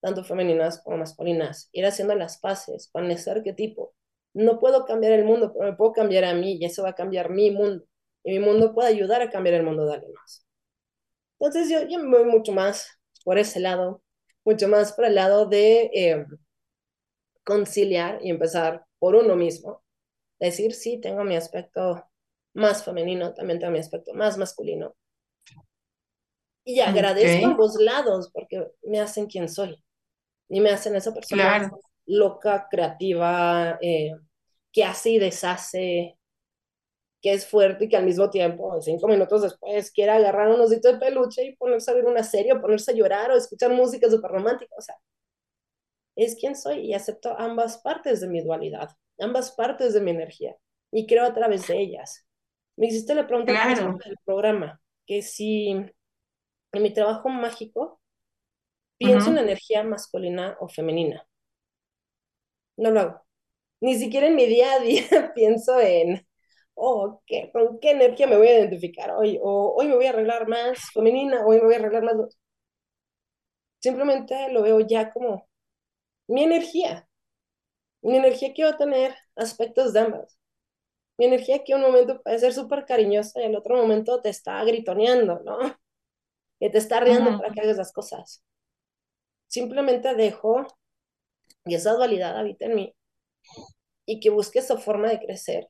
tanto 0.00 0.24
femeninas 0.24 0.82
como 0.82 0.98
masculinas, 0.98 1.68
ir 1.72 1.86
haciendo 1.86 2.14
las 2.16 2.38
paces 2.40 2.88
con 2.92 3.10
ese 3.10 3.30
arquetipo. 3.30 3.94
No 4.34 4.60
puedo 4.60 4.84
cambiar 4.86 5.12
el 5.14 5.24
mundo, 5.24 5.52
pero 5.52 5.70
me 5.70 5.76
puedo 5.76 5.92
cambiar 5.92 6.24
a 6.24 6.34
mí 6.34 6.58
y 6.60 6.64
eso 6.66 6.82
va 6.84 6.90
a 6.90 6.94
cambiar 6.94 7.30
mi 7.30 7.50
mundo. 7.50 7.84
Y 8.24 8.32
mi 8.32 8.40
mundo 8.40 8.74
puede 8.74 8.88
ayudar 8.90 9.22
a 9.22 9.30
cambiar 9.30 9.56
el 9.56 9.64
mundo 9.64 9.86
de 9.86 9.94
alguien 9.94 10.12
más. 10.14 10.46
Entonces 11.40 11.70
yo, 11.70 11.88
yo 11.88 12.00
me 12.00 12.18
voy 12.18 12.26
mucho 12.30 12.52
más 12.52 12.98
por 13.24 13.38
ese 13.38 13.60
lado, 13.60 14.02
mucho 14.44 14.68
más 14.68 14.92
por 14.94 15.04
el 15.06 15.14
lado 15.16 15.46
de 15.46 15.90
eh, 15.94 16.26
conciliar 17.44 18.18
y 18.22 18.30
empezar 18.30 18.86
por 18.98 19.14
uno 19.14 19.36
mismo. 19.36 19.83
Decir, 20.44 20.74
sí, 20.74 21.00
tengo 21.00 21.24
mi 21.24 21.36
aspecto 21.36 22.06
más 22.54 22.84
femenino, 22.84 23.32
también 23.32 23.58
tengo 23.58 23.72
mi 23.72 23.78
aspecto 23.78 24.12
más 24.12 24.36
masculino. 24.36 24.94
Y 26.64 26.80
agradezco 26.80 27.46
ambos 27.46 27.76
lados 27.76 28.30
porque 28.32 28.70
me 28.82 29.00
hacen 29.00 29.26
quien 29.26 29.48
soy 29.48 29.82
y 30.48 30.60
me 30.60 30.70
hacen 30.70 30.94
esa 30.96 31.12
persona 31.12 31.58
claro. 31.58 31.80
loca, 32.06 32.68
creativa, 32.70 33.78
eh, 33.80 34.12
que 34.70 34.84
hace 34.84 35.10
y 35.10 35.18
deshace, 35.18 36.18
que 37.22 37.32
es 37.32 37.46
fuerte 37.46 37.86
y 37.86 37.88
que 37.88 37.96
al 37.96 38.04
mismo 38.04 38.28
tiempo, 38.28 38.80
cinco 38.82 39.08
minutos 39.08 39.40
después, 39.40 39.90
quiere 39.90 40.12
agarrar 40.12 40.48
un 40.48 40.60
osito 40.60 40.92
de 40.92 40.98
peluche 40.98 41.42
y 41.42 41.56
ponerse 41.56 41.90
a 41.90 41.94
ver 41.94 42.04
una 42.04 42.22
serie 42.22 42.52
o 42.52 42.60
ponerse 42.60 42.90
a 42.90 42.94
llorar 42.94 43.30
o 43.30 43.36
escuchar 43.36 43.70
música 43.72 44.10
súper 44.10 44.30
romántica. 44.30 44.74
O 44.76 44.82
sea, 44.82 44.96
es 46.16 46.36
quien 46.36 46.54
soy 46.54 46.80
y 46.80 46.94
acepto 46.94 47.34
ambas 47.38 47.78
partes 47.78 48.20
de 48.20 48.28
mi 48.28 48.42
dualidad, 48.42 48.90
ambas 49.18 49.52
partes 49.52 49.94
de 49.94 50.00
mi 50.00 50.10
energía 50.10 50.56
y 50.92 51.06
creo 51.06 51.24
a 51.24 51.34
través 51.34 51.66
de 51.68 51.80
ellas. 51.80 52.26
Me 52.76 52.86
hiciste 52.88 53.14
la 53.14 53.26
pregunta 53.26 53.52
Claro. 53.52 53.98
del 54.04 54.16
programa, 54.24 54.80
que 55.06 55.22
si 55.22 55.68
en 55.70 55.92
mi 56.82 56.92
trabajo 56.92 57.28
mágico 57.28 58.00
pienso 58.98 59.30
en 59.30 59.38
energía 59.38 59.82
masculina 59.84 60.56
o 60.60 60.68
femenina. 60.68 61.26
No 62.76 62.90
lo 62.90 63.00
hago. 63.00 63.22
Ni 63.80 63.96
siquiera 63.98 64.28
en 64.28 64.36
mi 64.36 64.46
día 64.46 64.74
a 64.74 64.80
día 64.80 65.02
pienso 65.34 65.80
en, 65.80 66.26
oh, 66.74 67.22
¿qué, 67.26 67.50
¿con 67.52 67.80
qué 67.80 67.92
energía 67.92 68.26
me 68.26 68.36
voy 68.38 68.48
a 68.48 68.58
identificar 68.60 69.12
hoy? 69.12 69.38
O 69.42 69.74
hoy 69.76 69.88
me 69.88 69.96
voy 69.96 70.06
a 70.06 70.10
arreglar 70.10 70.48
más 70.48 70.80
femenina, 70.92 71.44
hoy 71.46 71.58
me 71.58 71.64
voy 71.64 71.74
a 71.74 71.78
arreglar 71.78 72.04
más... 72.04 72.16
Simplemente 73.80 74.50
lo 74.52 74.62
veo 74.62 74.80
ya 74.80 75.12
como 75.12 75.46
mi 76.28 76.44
energía. 76.44 77.08
Mi 78.04 78.18
energía 78.18 78.54
que 78.54 78.64
va 78.64 78.70
a 78.70 78.76
tener 78.76 79.16
aspectos 79.34 79.92
de 79.92 80.00
ambas. 80.00 80.38
Mi 81.18 81.26
energía 81.26 81.64
que 81.64 81.74
un 81.74 81.80
momento 81.80 82.22
puede 82.22 82.38
ser 82.38 82.52
súper 82.52 82.84
cariñosa 82.84 83.40
y 83.40 83.44
el 83.46 83.56
otro 83.56 83.76
momento 83.76 84.20
te 84.20 84.28
está 84.28 84.62
gritoneando, 84.64 85.40
¿no? 85.40 85.58
Que 86.60 86.70
te 86.70 86.78
está 86.78 87.00
riendo 87.00 87.38
para 87.38 87.52
que 87.52 87.60
hagas 87.60 87.76
las 87.76 87.92
cosas. 87.92 88.44
Simplemente 89.46 90.14
dejo 90.14 90.66
y 91.64 91.74
esa 91.74 91.94
dualidad 91.94 92.38
habita 92.38 92.66
en 92.66 92.74
mí 92.74 92.94
y 94.06 94.20
que 94.20 94.30
busque 94.30 94.58
esa 94.58 94.76
forma 94.76 95.08
de 95.08 95.20
crecer 95.20 95.68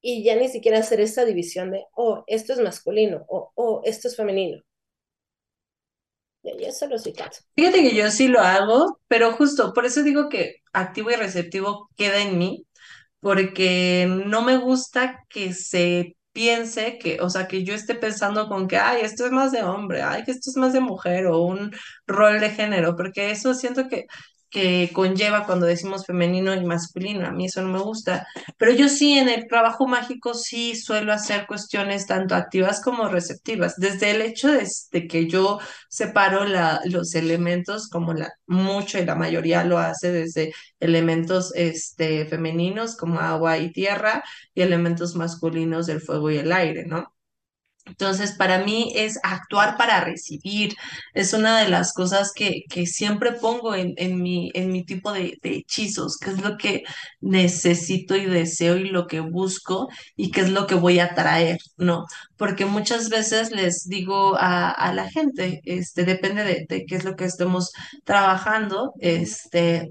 y 0.00 0.22
ya 0.22 0.36
ni 0.36 0.48
siquiera 0.48 0.78
hacer 0.78 1.00
esa 1.00 1.24
división 1.24 1.72
de, 1.72 1.84
oh, 1.94 2.22
esto 2.26 2.52
es 2.52 2.60
masculino 2.60 3.24
o 3.28 3.52
oh, 3.56 3.80
esto 3.84 4.08
es 4.08 4.16
femenino. 4.16 4.62
Y 6.58 6.64
eso 6.64 6.86
lo 6.86 6.98
soy 6.98 7.14
Fíjate 7.54 7.82
que 7.82 7.94
yo 7.94 8.10
sí 8.10 8.28
lo 8.28 8.40
hago, 8.40 9.00
pero 9.08 9.32
justo 9.32 9.72
por 9.72 9.86
eso 9.86 10.02
digo 10.02 10.28
que 10.28 10.56
activo 10.72 11.10
y 11.10 11.14
receptivo 11.16 11.88
queda 11.96 12.20
en 12.22 12.38
mí, 12.38 12.66
porque 13.20 14.06
no 14.26 14.42
me 14.42 14.58
gusta 14.58 15.24
que 15.28 15.54
se 15.54 16.16
piense 16.32 16.98
que, 16.98 17.20
o 17.20 17.30
sea, 17.30 17.48
que 17.48 17.64
yo 17.64 17.74
esté 17.74 17.94
pensando 17.94 18.48
con 18.48 18.68
que, 18.68 18.76
ay, 18.78 19.00
esto 19.02 19.24
es 19.26 19.32
más 19.32 19.52
de 19.52 19.62
hombre, 19.64 20.02
ay, 20.02 20.24
que 20.24 20.32
esto 20.32 20.50
es 20.50 20.56
más 20.56 20.72
de 20.74 20.80
mujer 20.80 21.26
o 21.26 21.40
un 21.42 21.72
rol 22.06 22.40
de 22.40 22.50
género, 22.50 22.94
porque 22.96 23.30
eso 23.30 23.54
siento 23.54 23.88
que 23.88 24.06
que 24.56 24.90
conlleva 24.94 25.44
cuando 25.44 25.66
decimos 25.66 26.06
femenino 26.06 26.54
y 26.54 26.64
masculino. 26.64 27.26
A 27.26 27.30
mí 27.30 27.44
eso 27.44 27.60
no 27.60 27.68
me 27.68 27.78
gusta. 27.78 28.26
Pero 28.56 28.72
yo 28.72 28.88
sí, 28.88 29.18
en 29.18 29.28
el 29.28 29.46
trabajo 29.48 29.86
mágico 29.86 30.32
sí 30.32 30.74
suelo 30.74 31.12
hacer 31.12 31.46
cuestiones 31.46 32.06
tanto 32.06 32.34
activas 32.34 32.80
como 32.82 33.06
receptivas. 33.08 33.76
Desde 33.76 34.12
el 34.12 34.22
hecho 34.22 34.48
de, 34.50 34.66
que 35.08 35.28
yo 35.28 35.60
separo 35.90 36.46
la, 36.46 36.80
los 36.86 37.14
elementos, 37.14 37.90
como 37.90 38.14
la, 38.14 38.32
mucho 38.46 38.98
y 38.98 39.04
la 39.04 39.14
mayoría 39.14 39.62
lo 39.62 39.76
hace 39.76 40.10
desde 40.10 40.54
elementos 40.80 41.52
este, 41.54 42.24
femeninos 42.24 42.96
como 42.96 43.20
agua 43.20 43.58
y 43.58 43.72
tierra 43.72 44.24
y 44.54 44.62
elementos 44.62 45.16
masculinos 45.16 45.86
del 45.86 46.00
fuego 46.00 46.30
y 46.30 46.38
el 46.38 46.50
aire, 46.50 46.86
¿no? 46.86 47.15
Entonces, 47.86 48.32
para 48.32 48.58
mí 48.64 48.92
es 48.96 49.18
actuar 49.22 49.76
para 49.76 50.00
recibir. 50.00 50.74
Es 51.14 51.32
una 51.32 51.60
de 51.60 51.68
las 51.68 51.92
cosas 51.92 52.32
que, 52.34 52.64
que 52.68 52.86
siempre 52.86 53.32
pongo 53.32 53.74
en, 53.74 53.94
en, 53.96 54.20
mi, 54.22 54.50
en 54.54 54.72
mi 54.72 54.84
tipo 54.84 55.12
de, 55.12 55.38
hechizos, 55.42 56.18
que 56.18 56.30
es 56.30 56.42
lo 56.42 56.56
que 56.58 56.82
necesito 57.20 58.16
y 58.16 58.26
deseo 58.26 58.76
y 58.76 58.88
lo 58.88 59.06
que 59.06 59.20
busco 59.20 59.88
y 60.16 60.30
qué 60.30 60.42
es 60.42 60.50
lo 60.50 60.66
que 60.66 60.74
voy 60.74 60.98
a 60.98 61.14
traer, 61.14 61.58
¿no? 61.76 62.04
Porque 62.36 62.66
muchas 62.66 63.08
veces 63.08 63.50
les 63.52 63.84
digo 63.88 64.36
a, 64.36 64.70
a 64.70 64.92
la 64.92 65.08
gente, 65.10 65.60
este, 65.64 66.04
depende 66.04 66.44
de, 66.44 66.66
de, 66.68 66.84
qué 66.86 66.96
es 66.96 67.04
lo 67.04 67.16
que 67.16 67.24
estemos 67.24 67.70
trabajando, 68.04 68.92
este, 69.00 69.90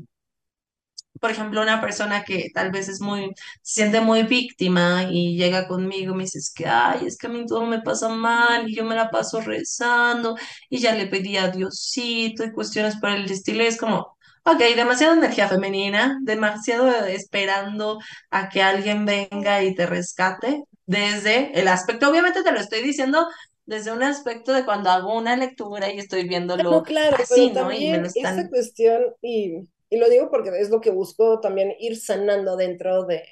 por 1.20 1.32
ejemplo, 1.32 1.61
una 1.61 1.82
persona 1.82 2.24
que 2.24 2.49
tal 2.53 2.72
vez 2.72 2.89
es 2.89 3.01
muy, 3.01 3.32
se 3.61 3.82
siente 3.82 4.01
muy 4.01 4.24
víctima 4.24 5.07
y 5.09 5.38
llega 5.38 5.68
conmigo 5.68 6.13
y 6.13 6.18
me 6.18 6.24
dice, 6.24 6.39
es 6.39 6.51
que, 6.53 6.66
ay, 6.68 7.05
es 7.05 7.18
que 7.18 7.28
a 7.28 7.30
mí 7.30 7.45
todo 7.45 7.66
me 7.66 7.82
pasa 7.82 8.09
mal 8.09 8.70
y 8.70 8.76
yo 8.76 8.84
me 8.84 8.95
la 8.95 9.09
paso 9.09 9.41
rezando 9.41 10.36
y 10.70 10.80
ya 10.80 10.93
le 10.95 11.07
pedí 11.07 11.38
a 11.38 11.49
Diosito 11.49 12.43
y 12.43 12.51
cuestiones 12.51 12.97
por 12.97 13.09
el 13.09 13.30
estilo 13.30 13.63
y 13.63 13.68
es 13.68 13.78
como, 13.78 14.16
ok, 14.43 14.59
demasiada 14.76 15.16
energía 15.16 15.47
femenina, 15.47 16.20
demasiado 16.22 16.89
esperando 17.05 17.99
a 18.30 18.49
que 18.49 18.61
alguien 18.61 19.05
venga 19.05 19.63
y 19.63 19.74
te 19.74 19.86
rescate 19.86 20.63
desde 20.86 21.59
el 21.59 21.68
aspecto, 21.68 22.09
obviamente 22.09 22.43
te 22.43 22.51
lo 22.51 22.59
estoy 22.59 22.82
diciendo 22.84 23.28
desde 23.66 23.91
un 23.91 24.03
aspecto 24.03 24.53
de 24.53 24.63
cuando 24.63 24.91
hago 24.91 25.18
una 25.18 25.36
lectura 25.36 25.91
y 25.91 25.97
estoy 25.97 26.28
viéndolo 26.28 26.63
no, 26.63 26.84
claro, 26.84 27.18
así, 27.20 27.49
¿no? 27.49 27.72
Y 27.72 27.89
me 27.89 27.97
lo 27.97 28.07
están... 28.07 28.39
esa 28.39 28.49
cuestión 28.49 29.01
y 29.22 29.68
y 29.90 29.98
lo 29.98 30.10
digo 30.10 30.30
porque 30.30 30.50
es 30.60 30.70
lo 30.70 30.82
que 30.82 30.92
busco 30.92 31.40
también 31.40 31.76
ir 31.80 31.98
sanando 31.98 32.58
dentro 32.58 33.06
de, 33.06 33.24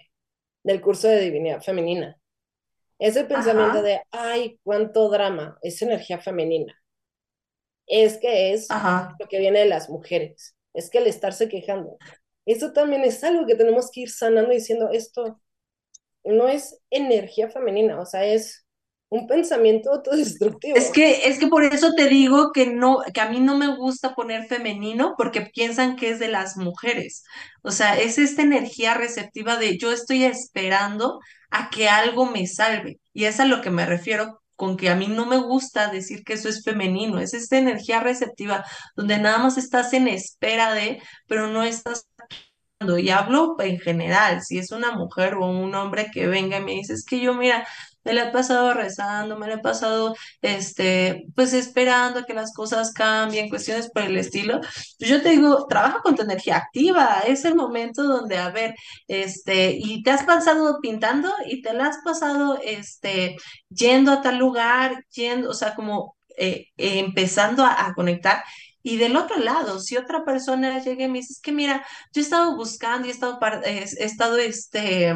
del 0.63 0.81
curso 0.81 1.07
de 1.07 1.19
divinidad 1.19 1.61
femenina. 1.61 2.19
Ese 2.99 3.25
pensamiento 3.25 3.81
de, 3.81 4.01
ay, 4.11 4.59
cuánto 4.63 5.09
drama, 5.09 5.57
es 5.61 5.81
energía 5.81 6.19
femenina. 6.19 6.73
Es 7.85 8.17
que 8.17 8.53
es 8.53 8.67
lo 9.19 9.27
que 9.27 9.39
viene 9.39 9.59
de 9.59 9.65
las 9.65 9.89
mujeres, 9.89 10.55
es 10.73 10.89
que 10.89 10.99
el 10.99 11.07
estarse 11.07 11.49
quejando. 11.49 11.97
Eso 12.45 12.71
también 12.71 13.03
es 13.03 13.23
algo 13.23 13.45
que 13.45 13.55
tenemos 13.55 13.91
que 13.91 14.01
ir 14.01 14.09
sanando 14.09 14.51
diciendo, 14.51 14.89
esto 14.91 15.41
no 16.23 16.47
es 16.47 16.79
energía 16.89 17.49
femenina, 17.49 17.99
o 17.99 18.05
sea, 18.05 18.25
es 18.25 18.62
un 19.13 19.27
pensamiento 19.27 19.91
autodestructivo. 19.91 20.75
Es 20.75 20.89
que, 20.89 21.27
es 21.27 21.37
que 21.37 21.47
por 21.47 21.63
eso 21.63 21.93
te 21.93 22.07
digo 22.07 22.51
que 22.51 22.65
no, 22.67 23.01
que 23.13 23.21
a 23.21 23.29
mí 23.29 23.39
no 23.39 23.55
me 23.55 23.75
gusta 23.75 24.15
poner 24.15 24.47
femenino 24.47 25.13
porque 25.17 25.41
piensan 25.41 25.95
que 25.95 26.09
es 26.09 26.17
de 26.17 26.29
las 26.29 26.57
mujeres. 26.57 27.23
O 27.61 27.69
sea, 27.69 27.95
es 27.95 28.17
esta 28.17 28.41
energía 28.41 28.95
receptiva 28.95 29.57
de 29.57 29.77
yo 29.77 29.91
estoy 29.91 30.23
esperando 30.23 31.19
a 31.51 31.69
que 31.69 31.89
algo 31.89 32.25
me 32.25 32.47
salve. 32.47 32.99
Y 33.13 33.25
es 33.25 33.39
a 33.39 33.45
lo 33.45 33.61
que 33.61 33.69
me 33.69 33.85
refiero 33.85 34.41
con 34.55 34.77
que 34.77 34.89
a 34.89 34.95
mí 34.95 35.07
no 35.07 35.27
me 35.27 35.37
gusta 35.37 35.91
decir 35.91 36.23
que 36.23 36.33
eso 36.33 36.49
es 36.49 36.63
femenino, 36.63 37.19
es 37.19 37.35
esta 37.35 37.57
energía 37.57 37.99
receptiva 37.99 38.65
donde 38.95 39.19
nada 39.19 39.37
más 39.39 39.57
estás 39.57 39.93
en 39.93 40.07
espera 40.07 40.73
de, 40.73 41.01
pero 41.27 41.47
no 41.47 41.63
estás 41.63 42.07
y 42.99 43.09
hablo 43.09 43.55
en 43.59 43.79
general, 43.79 44.41
si 44.41 44.57
es 44.57 44.71
una 44.71 44.91
mujer 44.91 45.35
o 45.35 45.45
un 45.45 45.73
hombre 45.73 46.09
que 46.11 46.27
venga 46.27 46.57
y 46.57 46.63
me 46.63 46.71
dice, 46.73 46.93
es 46.93 47.05
que 47.05 47.21
yo, 47.21 47.33
mira, 47.33 47.65
me 48.03 48.13
la 48.13 48.29
he 48.29 48.31
pasado 48.31 48.73
rezando, 48.73 49.37
me 49.37 49.47
la 49.47 49.55
he 49.55 49.59
pasado, 49.59 50.15
este, 50.41 51.25
pues 51.35 51.53
esperando 51.53 52.25
que 52.25 52.33
las 52.33 52.53
cosas 52.53 52.91
cambien, 52.93 53.49
cuestiones 53.49 53.89
por 53.91 54.03
el 54.03 54.17
estilo. 54.17 54.59
Pues 54.99 55.09
yo 55.09 55.21
te 55.21 55.29
digo, 55.29 55.65
trabaja 55.67 56.01
con 56.01 56.15
tu 56.15 56.23
energía 56.23 56.57
activa, 56.57 57.23
es 57.27 57.45
el 57.45 57.55
momento 57.55 58.03
donde, 58.03 58.37
a 58.37 58.49
ver, 58.49 58.75
este, 59.07 59.71
y 59.77 60.03
te 60.03 60.11
has 60.11 60.23
pasado 60.23 60.79
pintando 60.81 61.31
y 61.45 61.61
te 61.61 61.73
la 61.73 61.87
has 61.87 61.97
pasado, 62.03 62.59
este, 62.63 63.35
yendo 63.69 64.11
a 64.11 64.21
tal 64.21 64.37
lugar, 64.37 65.05
yendo, 65.11 65.49
o 65.49 65.53
sea, 65.53 65.75
como 65.75 66.15
eh, 66.37 66.67
empezando 66.77 67.63
a, 67.65 67.93
conectar. 67.95 68.43
Y 68.81 68.97
del 68.97 69.15
otro 69.15 69.37
lado, 69.37 69.79
si 69.79 69.97
otra 69.97 70.25
persona 70.25 70.79
llega 70.79 71.05
y 71.05 71.07
me 71.07 71.19
dice, 71.19 71.33
es 71.33 71.41
que 71.41 71.51
mira, 71.53 71.85
yo 72.13 72.21
he 72.21 72.23
estado 72.23 72.55
buscando 72.57 73.07
y 73.07 73.11
he 73.11 73.13
estado, 73.13 73.39
he 73.63 73.83
estado 74.03 74.37
este, 74.37 75.15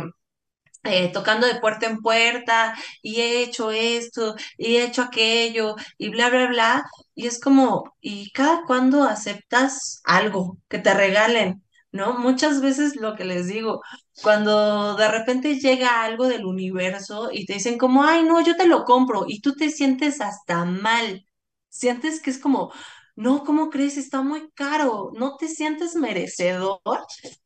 eh, 0.83 1.11
tocando 1.11 1.47
de 1.47 1.59
puerta 1.59 1.87
en 1.87 1.99
puerta 2.01 2.75
y 3.01 3.21
he 3.21 3.43
hecho 3.43 3.71
esto 3.71 4.35
y 4.57 4.77
he 4.77 4.83
hecho 4.85 5.01
aquello 5.03 5.75
y 5.97 6.09
bla, 6.09 6.29
bla, 6.29 6.47
bla. 6.47 6.85
Y 7.15 7.27
es 7.27 7.39
como, 7.39 7.95
¿y 8.01 8.31
cada 8.31 8.63
cuando 8.65 9.03
aceptas 9.03 10.01
algo 10.05 10.57
que 10.69 10.79
te 10.79 10.93
regalen? 10.93 11.63
¿No? 11.91 12.17
Muchas 12.19 12.61
veces 12.61 12.95
lo 12.97 13.15
que 13.15 13.25
les 13.25 13.47
digo, 13.47 13.81
cuando 14.21 14.95
de 14.95 15.07
repente 15.09 15.59
llega 15.59 16.03
algo 16.03 16.27
del 16.27 16.45
universo 16.45 17.29
y 17.31 17.45
te 17.45 17.53
dicen 17.53 17.77
como, 17.77 18.03
ay, 18.03 18.23
no, 18.23 18.41
yo 18.43 18.55
te 18.55 18.67
lo 18.67 18.83
compro 18.83 19.25
y 19.27 19.41
tú 19.41 19.53
te 19.55 19.69
sientes 19.69 20.21
hasta 20.21 20.65
mal, 20.65 21.25
sientes 21.69 22.21
que 22.21 22.29
es 22.31 22.39
como, 22.39 22.71
no, 23.17 23.43
¿cómo 23.43 23.71
crees? 23.71 23.97
Está 23.97 24.21
muy 24.21 24.51
caro, 24.51 25.11
no 25.15 25.37
te 25.37 25.47
sientes 25.47 25.95
merecedor 25.95 26.79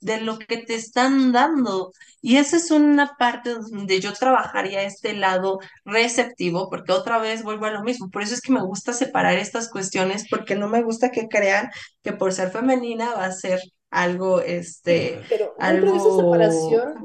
de 0.01 0.19
lo 0.19 0.37
que 0.37 0.57
te 0.57 0.75
están 0.75 1.31
dando. 1.31 1.93
Y 2.21 2.35
esa 2.35 2.57
es 2.57 2.71
una 2.71 3.15
parte 3.17 3.51
donde 3.51 4.01
yo 4.01 4.11
trabajaría 4.11 4.83
este 4.83 5.13
lado 5.13 5.59
receptivo, 5.85 6.69
porque 6.69 6.91
otra 6.91 7.19
vez 7.19 7.43
vuelvo 7.43 7.67
a 7.67 7.71
lo 7.71 7.83
mismo. 7.83 8.09
Por 8.11 8.21
eso 8.21 8.33
es 8.33 8.41
que 8.41 8.51
me 8.51 8.61
gusta 8.61 8.91
separar 8.91 9.37
estas 9.37 9.69
cuestiones, 9.69 10.27
porque 10.29 10.55
no 10.55 10.67
me 10.67 10.83
gusta 10.83 11.09
que 11.09 11.29
crean 11.29 11.69
que 12.03 12.11
por 12.11 12.33
ser 12.33 12.51
femenina 12.51 13.15
va 13.15 13.23
a 13.27 13.31
ser 13.31 13.61
algo, 13.89 14.41
este, 14.41 15.21
Pero 15.29 15.55
algo... 15.57 15.95
esa 15.95 16.17
separación, 16.17 16.95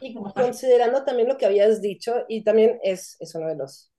y 0.00 0.14
considerando 0.34 1.04
también 1.04 1.28
lo 1.28 1.36
que 1.36 1.46
habías 1.46 1.80
dicho, 1.80 2.12
y 2.28 2.42
también 2.42 2.80
es, 2.82 3.16
es 3.20 3.32
uno 3.36 3.46
de 3.46 3.54
los 3.54 3.92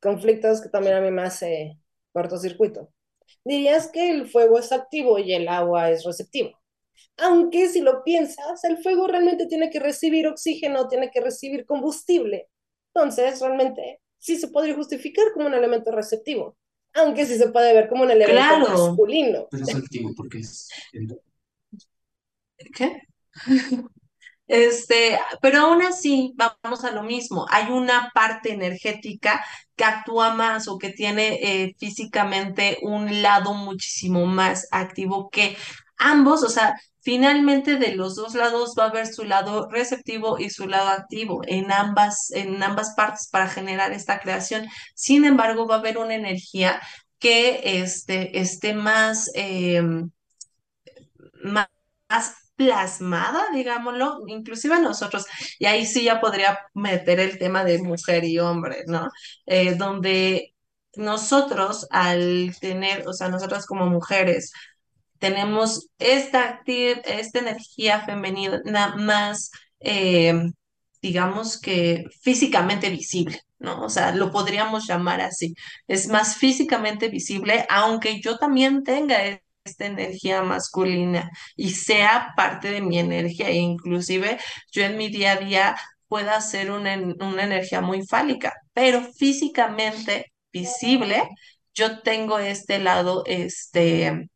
conflictos 0.00 0.62
que 0.62 0.70
también 0.70 0.96
a 0.96 1.02
mí 1.02 1.10
me 1.10 1.22
hace 1.22 1.78
cortocircuito. 2.18 2.92
Dirías 3.44 3.88
que 3.88 4.10
el 4.10 4.28
fuego 4.28 4.58
es 4.58 4.72
activo 4.72 5.18
y 5.18 5.32
el 5.32 5.46
agua 5.48 5.90
es 5.90 6.04
receptivo. 6.04 6.58
Aunque 7.16 7.68
si 7.68 7.80
lo 7.80 8.02
piensas, 8.02 8.64
el 8.64 8.78
fuego 8.78 9.06
realmente 9.06 9.46
tiene 9.46 9.70
que 9.70 9.78
recibir 9.78 10.26
oxígeno, 10.26 10.88
tiene 10.88 11.10
que 11.10 11.20
recibir 11.20 11.64
combustible. 11.64 12.48
Entonces, 12.92 13.40
realmente 13.40 14.00
sí 14.18 14.36
se 14.36 14.48
podría 14.48 14.74
justificar 14.74 15.26
como 15.32 15.46
un 15.46 15.54
elemento 15.54 15.92
receptivo, 15.92 16.56
aunque 16.94 17.24
sí 17.24 17.36
se 17.36 17.50
puede 17.50 17.72
ver 17.72 17.88
como 17.88 18.02
un 18.02 18.10
elemento 18.10 18.58
masculino. 18.58 19.46
Pero 19.50 19.62
es 19.62 19.74
activo 19.74 20.10
porque 20.16 20.38
es... 20.38 20.68
¿Qué? 22.74 23.02
Este, 24.48 25.18
pero 25.42 25.60
aún 25.60 25.82
así, 25.82 26.34
vamos 26.36 26.84
a 26.84 26.90
lo 26.90 27.02
mismo. 27.02 27.46
Hay 27.50 27.70
una 27.70 28.10
parte 28.14 28.52
energética 28.52 29.44
que 29.76 29.84
actúa 29.84 30.34
más 30.34 30.68
o 30.68 30.78
que 30.78 30.90
tiene 30.90 31.38
eh, 31.42 31.74
físicamente 31.78 32.78
un 32.82 33.22
lado 33.22 33.54
muchísimo 33.54 34.26
más 34.26 34.66
activo 34.72 35.28
que 35.30 35.56
ambos, 35.98 36.42
o 36.44 36.48
sea, 36.48 36.74
finalmente 37.00 37.76
de 37.76 37.94
los 37.94 38.16
dos 38.16 38.34
lados 38.34 38.74
va 38.78 38.84
a 38.84 38.88
haber 38.88 39.06
su 39.06 39.24
lado 39.24 39.68
receptivo 39.70 40.38
y 40.38 40.50
su 40.50 40.66
lado 40.68 40.88
activo 40.88 41.42
en 41.46 41.72
ambas, 41.72 42.30
en 42.32 42.62
ambas 42.62 42.94
partes 42.96 43.28
para 43.30 43.48
generar 43.48 43.92
esta 43.92 44.20
creación. 44.20 44.66
Sin 44.94 45.24
embargo, 45.24 45.66
va 45.66 45.76
a 45.76 45.78
haber 45.78 45.98
una 45.98 46.14
energía 46.14 46.80
que 47.18 47.60
este, 47.82 48.38
esté 48.40 48.74
más, 48.74 49.30
em, 49.34 50.10
más 51.42 51.68
plasmada, 52.58 53.46
digámoslo, 53.54 54.24
inclusive 54.26 54.80
nosotros, 54.80 55.26
y 55.60 55.66
ahí 55.66 55.86
sí 55.86 56.04
ya 56.04 56.20
podría 56.20 56.58
meter 56.74 57.20
el 57.20 57.38
tema 57.38 57.64
de 57.64 57.78
mujer 57.80 58.24
y 58.24 58.40
hombre, 58.40 58.82
¿no? 58.88 59.08
Eh, 59.46 59.76
donde 59.76 60.54
nosotros 60.96 61.86
al 61.90 62.54
tener, 62.60 63.06
o 63.08 63.12
sea, 63.12 63.28
nosotras 63.28 63.64
como 63.66 63.86
mujeres, 63.86 64.52
tenemos 65.18 65.88
esta, 65.98 66.62
esta 66.66 67.38
energía 67.38 68.00
femenina 68.02 68.96
más, 68.96 69.50
eh, 69.80 70.34
digamos 71.02 71.60
que 71.60 72.06
físicamente 72.22 72.90
visible, 72.90 73.40
¿no? 73.60 73.82
O 73.84 73.88
sea, 73.88 74.12
lo 74.14 74.32
podríamos 74.32 74.86
llamar 74.88 75.20
así. 75.20 75.54
Es 75.86 76.08
más 76.08 76.36
físicamente 76.36 77.08
visible, 77.08 77.66
aunque 77.70 78.20
yo 78.20 78.36
también 78.38 78.82
tenga 78.84 79.40
esta 79.68 79.86
energía 79.86 80.42
masculina 80.42 81.30
y 81.56 81.70
sea 81.70 82.32
parte 82.36 82.70
de 82.70 82.80
mi 82.80 82.98
energía, 82.98 83.48
e 83.48 83.56
inclusive 83.56 84.38
yo 84.72 84.84
en 84.84 84.96
mi 84.96 85.08
día 85.08 85.32
a 85.32 85.36
día 85.36 85.76
pueda 86.08 86.40
ser 86.40 86.70
una, 86.70 86.96
una 87.20 87.44
energía 87.44 87.80
muy 87.80 88.06
fálica, 88.06 88.54
pero 88.72 89.02
físicamente 89.14 90.32
visible, 90.52 91.28
yo 91.74 92.00
tengo 92.02 92.38
este 92.38 92.78
lado, 92.78 93.22
este 93.26 94.28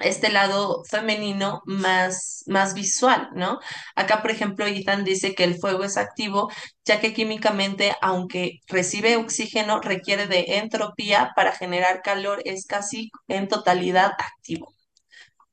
este 0.00 0.30
lado 0.30 0.82
femenino 0.88 1.62
más, 1.66 2.44
más 2.46 2.74
visual, 2.74 3.30
¿no? 3.34 3.60
Acá, 3.94 4.22
por 4.22 4.30
ejemplo, 4.30 4.66
Ethan 4.66 5.04
dice 5.04 5.34
que 5.34 5.44
el 5.44 5.58
fuego 5.58 5.84
es 5.84 5.96
activo, 5.96 6.50
ya 6.84 7.00
que 7.00 7.14
químicamente, 7.14 7.94
aunque 8.00 8.60
recibe 8.66 9.16
oxígeno, 9.16 9.80
requiere 9.80 10.26
de 10.26 10.58
entropía 10.58 11.32
para 11.36 11.52
generar 11.52 12.02
calor, 12.02 12.42
es 12.44 12.66
casi 12.66 13.10
en 13.28 13.48
totalidad 13.48 14.12
activo. 14.18 14.74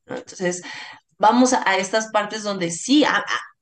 Entonces, 0.06 0.62
vamos 1.18 1.54
a, 1.54 1.78
estas 1.78 2.08
partes 2.12 2.44
donde 2.44 2.72
sí, 2.72 3.06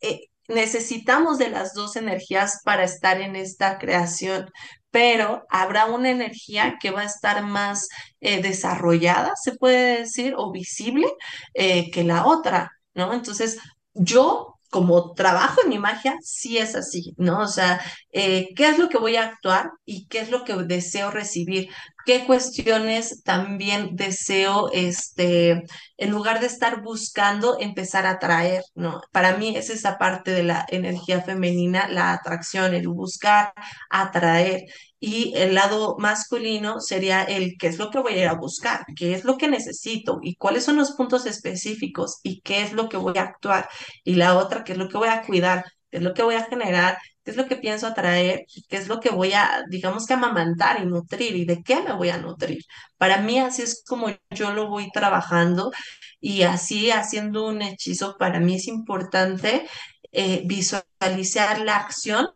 eh, 0.02 0.22
necesitamos 0.48 1.38
de 1.38 1.50
las 1.50 1.74
dos 1.74 1.96
energías 1.96 2.62
para 2.64 2.84
estar 2.84 3.20
en 3.22 3.36
esta 3.36 3.78
creación, 3.78 4.50
pero 4.96 5.46
habrá 5.50 5.88
una 5.88 6.10
energía 6.10 6.78
que 6.80 6.90
va 6.90 7.02
a 7.02 7.04
estar 7.04 7.44
más 7.44 7.90
eh, 8.22 8.42
desarrollada, 8.42 9.34
se 9.36 9.54
puede 9.54 9.98
decir, 9.98 10.36
o 10.38 10.54
visible 10.54 11.06
eh, 11.54 11.92
que 11.92 12.06
la 12.06 12.26
otra, 12.26 12.72
¿no? 12.94 13.14
Entonces, 13.14 13.58
yo 13.94 14.56
como 14.70 15.14
trabajo 15.14 15.62
en 15.64 15.70
mi 15.70 15.80
magia, 15.80 16.16
sí 16.22 16.60
es 16.60 16.76
así, 16.76 17.14
¿no? 17.18 17.42
O 17.42 17.48
sea, 17.48 17.82
eh, 18.14 18.54
¿qué 18.56 18.70
es 18.70 18.80
lo 18.80 18.88
que 18.88 18.98
voy 18.98 19.18
a 19.18 19.26
actuar 19.26 19.70
y 19.84 20.08
qué 20.08 20.20
es 20.22 20.32
lo 20.32 20.46
que 20.46 20.54
deseo 20.64 21.12
recibir? 21.12 21.68
¿Qué 22.06 22.24
cuestiones 22.26 23.24
también 23.24 23.96
deseo, 23.96 24.70
este, 24.72 25.64
en 25.98 26.12
lugar 26.12 26.40
de 26.40 26.46
estar 26.46 26.84
buscando, 26.84 27.58
empezar 27.60 28.06
a 28.06 28.12
atraer, 28.12 28.62
¿no? 28.76 29.02
Para 29.12 29.38
mí 29.38 29.56
es 29.58 29.72
esa 29.72 29.98
parte 29.98 30.30
de 30.32 30.44
la 30.44 30.66
energía 30.70 31.22
femenina, 31.22 31.88
la 31.90 32.14
atracción, 32.14 32.76
el 32.76 32.88
buscar, 32.90 33.54
atraer. 33.90 34.66
Y 35.00 35.34
el 35.36 35.56
lado 35.56 35.96
masculino 35.98 36.80
sería 36.80 37.24
el 37.24 37.56
qué 37.60 37.68
es 37.68 37.78
lo 37.80 37.90
que 37.90 38.00
voy 38.00 38.14
a 38.14 38.18
ir 38.22 38.28
a 38.28 38.34
buscar, 38.34 38.86
qué 38.96 39.14
es 39.16 39.24
lo 39.24 39.38
que 39.38 39.48
necesito 39.48 40.20
y 40.22 40.36
cuáles 40.36 40.64
son 40.64 40.78
los 40.78 40.92
puntos 40.94 41.26
específicos 41.26 42.20
y 42.24 42.42
qué 42.42 42.62
es 42.64 42.74
lo 42.74 42.88
que 42.88 42.98
voy 42.98 43.18
a 43.18 43.24
actuar. 43.24 43.68
Y 44.04 44.16
la 44.16 44.38
otra, 44.38 44.64
qué 44.64 44.74
es 44.74 44.78
lo 44.78 44.90
que 44.90 44.98
voy 44.98 45.10
a 45.10 45.24
cuidar, 45.24 45.66
qué 45.96 46.00
es 46.00 46.04
lo 46.04 46.14
que 46.14 46.24
voy 46.24 46.36
a 46.36 46.44
generar, 46.44 46.98
qué 47.24 47.32
es 47.32 47.38
lo 47.38 47.48
que 47.48 47.56
pienso 47.56 47.88
atraer, 47.88 48.46
qué 48.68 48.76
es 48.76 48.90
lo 48.90 49.00
que 49.00 49.12
voy 49.12 49.32
a, 49.32 49.64
digamos 49.70 50.06
que 50.06 50.14
amamantar 50.14 50.82
y 50.82 50.86
nutrir 50.86 51.38
y 51.38 51.46
de 51.46 51.64
qué 51.64 51.82
me 51.82 51.94
voy 51.94 52.10
a 52.10 52.18
nutrir. 52.18 52.64
Para 52.98 53.20
mí 53.22 53.40
así 53.40 53.62
es 53.62 53.82
como 53.88 54.08
yo 54.32 54.52
lo 54.52 54.68
voy 54.68 54.92
trabajando 54.92 55.72
y 56.20 56.44
así 56.44 56.92
haciendo 56.92 57.48
un 57.48 57.62
hechizo, 57.62 58.18
para 58.18 58.42
mí 58.42 58.56
es 58.56 58.68
importante 58.68 59.66
eh, 60.12 60.44
visualizar 60.46 61.62
la 61.62 61.78
acción 61.78 62.28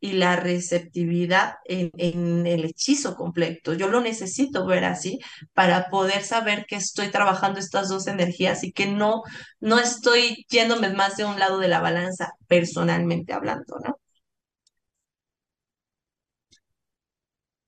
y 0.00 0.12
la 0.12 0.36
receptividad 0.36 1.54
en, 1.64 2.46
el 2.46 2.64
hechizo 2.64 3.16
completo. 3.16 3.74
Yo 3.74 3.88
lo 3.88 4.00
necesito 4.00 4.66
ver 4.66 4.84
así 4.84 5.18
para 5.54 5.88
poder 5.88 6.22
saber 6.22 6.66
que 6.66 6.76
estoy 6.76 7.10
trabajando 7.10 7.58
estas 7.58 7.88
dos 7.88 8.06
energías 8.06 8.62
y 8.64 8.72
que 8.72 8.86
no, 8.86 9.22
no 9.60 9.78
estoy 9.78 10.44
yéndome 10.48 10.90
más 10.90 11.16
de 11.16 11.24
un 11.24 11.38
lado 11.38 11.58
de 11.58 11.68
la 11.68 11.80
balanza, 11.80 12.32
personalmente 12.46 13.32
hablando, 13.32 13.78
¿no? 13.84 13.98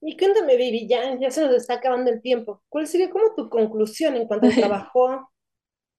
Y 0.00 0.16
cuéntame, 0.16 0.56
Vivi, 0.56 0.86
ya, 0.88 1.18
ya 1.18 1.30
se 1.30 1.44
nos 1.44 1.54
está 1.54 1.74
acabando 1.74 2.10
el 2.10 2.22
tiempo. 2.22 2.62
¿Cuál 2.68 2.86
sería 2.86 3.10
como 3.10 3.34
tu 3.34 3.48
conclusión 3.48 4.16
en 4.16 4.26
cuanto 4.26 4.46
al 4.46 4.54
trabajo 4.54 5.30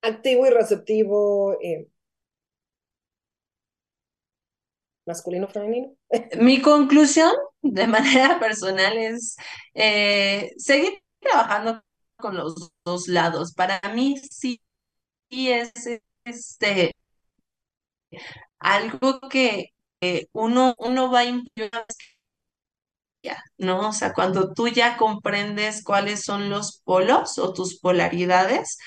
activo 0.02 0.48
y 0.48 0.50
receptivo, 0.50 1.58
eh, 1.62 1.88
masculino, 5.10 5.48
femenino? 5.48 5.96
Mi 6.40 6.62
conclusión 6.62 7.32
de 7.62 7.88
manera 7.88 8.40
personal 8.40 8.98
es 8.98 9.36
eh, 9.74 10.52
seguir 10.58 11.02
trabajando 11.20 11.82
con 12.18 12.38
los 12.38 12.72
dos 12.86 13.08
lados. 13.08 13.54
Para 13.54 13.82
mí 13.94 14.16
sí, 14.30 14.62
es 15.30 15.72
este 16.26 16.94
algo 18.60 19.20
que 19.30 19.72
uno, 20.34 20.76
uno 20.78 21.12
va 21.12 21.22
a 21.22 21.26
¿no? 23.58 23.90
O 23.90 23.94
sea, 23.94 24.14
cuando 24.14 24.54
tú 24.54 24.68
ya 24.68 24.98
comprendes 24.98 25.84
cuáles 25.84 26.24
son 26.24 26.50
los 26.50 26.82
polos 26.84 27.38
o 27.38 27.54
tus 27.54 27.80
polaridades, 27.80 28.78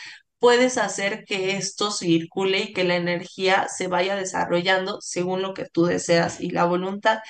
puedes 0.42 0.76
hacer 0.76 1.24
que 1.24 1.56
esto 1.56 1.92
circule 1.92 2.58
y 2.62 2.72
que 2.72 2.82
la 2.82 2.96
energía 2.96 3.68
se 3.68 3.86
vaya 3.86 4.16
desarrollando 4.16 5.00
según 5.00 5.40
lo 5.40 5.54
que 5.54 5.66
tú 5.66 5.84
deseas 5.86 6.40
y 6.40 6.50
la 6.50 6.64
voluntad. 6.64 7.20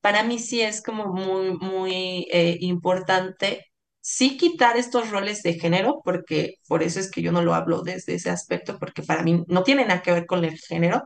Para 0.00 0.22
mí 0.24 0.38
sí 0.38 0.62
es 0.62 0.82
como 0.82 1.08
muy, 1.12 1.52
muy 1.58 2.26
eh, 2.32 2.56
importante 2.60 3.66
sí 4.06 4.36
quitar 4.36 4.76
estos 4.76 5.08
roles 5.08 5.42
de 5.42 5.54
género, 5.58 6.02
porque 6.04 6.56
por 6.68 6.82
eso 6.82 7.00
es 7.00 7.10
que 7.10 7.22
yo 7.22 7.32
no 7.32 7.40
lo 7.42 7.54
hablo 7.54 7.80
desde 7.82 8.14
ese 8.16 8.28
aspecto, 8.28 8.78
porque 8.78 9.02
para 9.02 9.22
mí 9.22 9.42
no 9.48 9.62
tiene 9.62 9.86
nada 9.86 10.02
que 10.02 10.12
ver 10.12 10.26
con 10.26 10.44
el 10.44 10.58
género, 10.58 11.04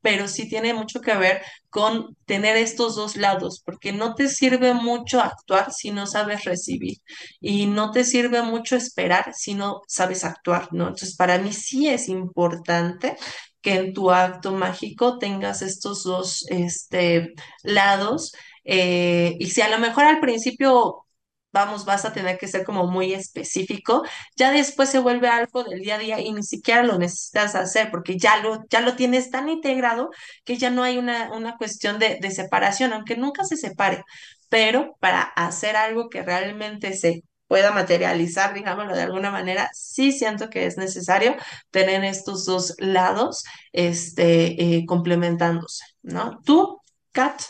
pero 0.00 0.26
sí 0.26 0.48
tiene 0.48 0.74
mucho 0.74 1.00
que 1.00 1.14
ver 1.14 1.42
con 1.68 2.16
tener 2.26 2.56
estos 2.56 2.96
dos 2.96 3.16
lados, 3.16 3.62
porque 3.64 3.92
no 3.92 4.16
te 4.16 4.28
sirve 4.28 4.74
mucho 4.74 5.20
actuar 5.20 5.72
si 5.72 5.92
no 5.92 6.08
sabes 6.08 6.44
recibir 6.44 6.98
y 7.40 7.66
no 7.66 7.92
te 7.92 8.02
sirve 8.02 8.42
mucho 8.42 8.74
esperar 8.74 9.32
si 9.32 9.54
no 9.54 9.82
sabes 9.86 10.24
actuar, 10.24 10.72
¿no? 10.72 10.88
Entonces, 10.88 11.14
para 11.14 11.38
mí 11.38 11.52
sí 11.52 11.88
es 11.88 12.08
importante 12.08 13.16
que 13.60 13.74
en 13.74 13.92
tu 13.94 14.10
acto 14.10 14.50
mágico 14.52 15.18
tengas 15.18 15.62
estos 15.62 16.02
dos 16.02 16.44
este, 16.48 17.32
lados. 17.62 18.32
Eh, 18.64 19.36
y 19.38 19.50
si 19.50 19.60
a 19.62 19.68
lo 19.68 19.78
mejor 19.78 20.04
al 20.04 20.18
principio 20.20 21.06
vamos, 21.52 21.84
vas 21.84 22.04
a 22.04 22.12
tener 22.12 22.38
que 22.38 22.48
ser 22.48 22.64
como 22.64 22.86
muy 22.86 23.12
específico, 23.12 24.02
ya 24.36 24.52
después 24.52 24.88
se 24.90 24.98
vuelve 25.00 25.28
algo 25.28 25.64
del 25.64 25.80
día 25.80 25.96
a 25.96 25.98
día 25.98 26.20
y 26.20 26.32
ni 26.32 26.42
siquiera 26.42 26.82
lo 26.82 26.98
necesitas 26.98 27.54
hacer 27.54 27.90
porque 27.90 28.18
ya 28.18 28.38
lo, 28.38 28.64
ya 28.70 28.80
lo 28.80 28.96
tienes 28.96 29.30
tan 29.30 29.48
integrado 29.48 30.10
que 30.44 30.56
ya 30.58 30.70
no 30.70 30.82
hay 30.82 30.98
una, 30.98 31.32
una 31.32 31.56
cuestión 31.56 31.98
de, 31.98 32.18
de 32.20 32.30
separación, 32.30 32.92
aunque 32.92 33.16
nunca 33.16 33.44
se 33.44 33.56
separe, 33.56 34.04
pero 34.48 34.96
para 35.00 35.22
hacer 35.22 35.76
algo 35.76 36.08
que 36.08 36.22
realmente 36.22 36.92
se 36.94 37.24
pueda 37.50 37.72
materializar, 37.72 38.54
digámoslo 38.54 38.94
de 38.94 39.02
alguna 39.02 39.32
manera, 39.32 39.68
sí 39.72 40.12
siento 40.12 40.50
que 40.50 40.66
es 40.66 40.78
necesario 40.78 41.34
tener 41.72 42.04
estos 42.04 42.44
dos 42.44 42.76
lados 42.78 43.42
este, 43.72 44.76
eh, 44.76 44.86
complementándose, 44.86 45.84
¿no? 46.02 46.38
¿Tú, 46.44 46.80
Kat? 47.10 47.42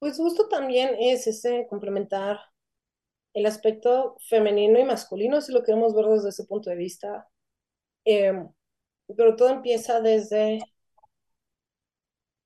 Pues 0.00 0.16
justo 0.16 0.48
también 0.48 0.90
es 0.98 1.28
ese 1.28 1.66
complementar 1.70 2.40
el 3.34 3.46
aspecto 3.46 4.16
femenino 4.28 4.78
y 4.78 4.84
masculino, 4.84 5.40
si 5.40 5.52
lo 5.52 5.62
queremos 5.62 5.94
ver 5.94 6.06
desde 6.06 6.30
ese 6.30 6.44
punto 6.44 6.70
de 6.70 6.76
vista. 6.76 7.28
Em, 8.04 8.48
pero 9.16 9.36
todo 9.36 9.50
empieza 9.50 10.00
desde... 10.00 10.60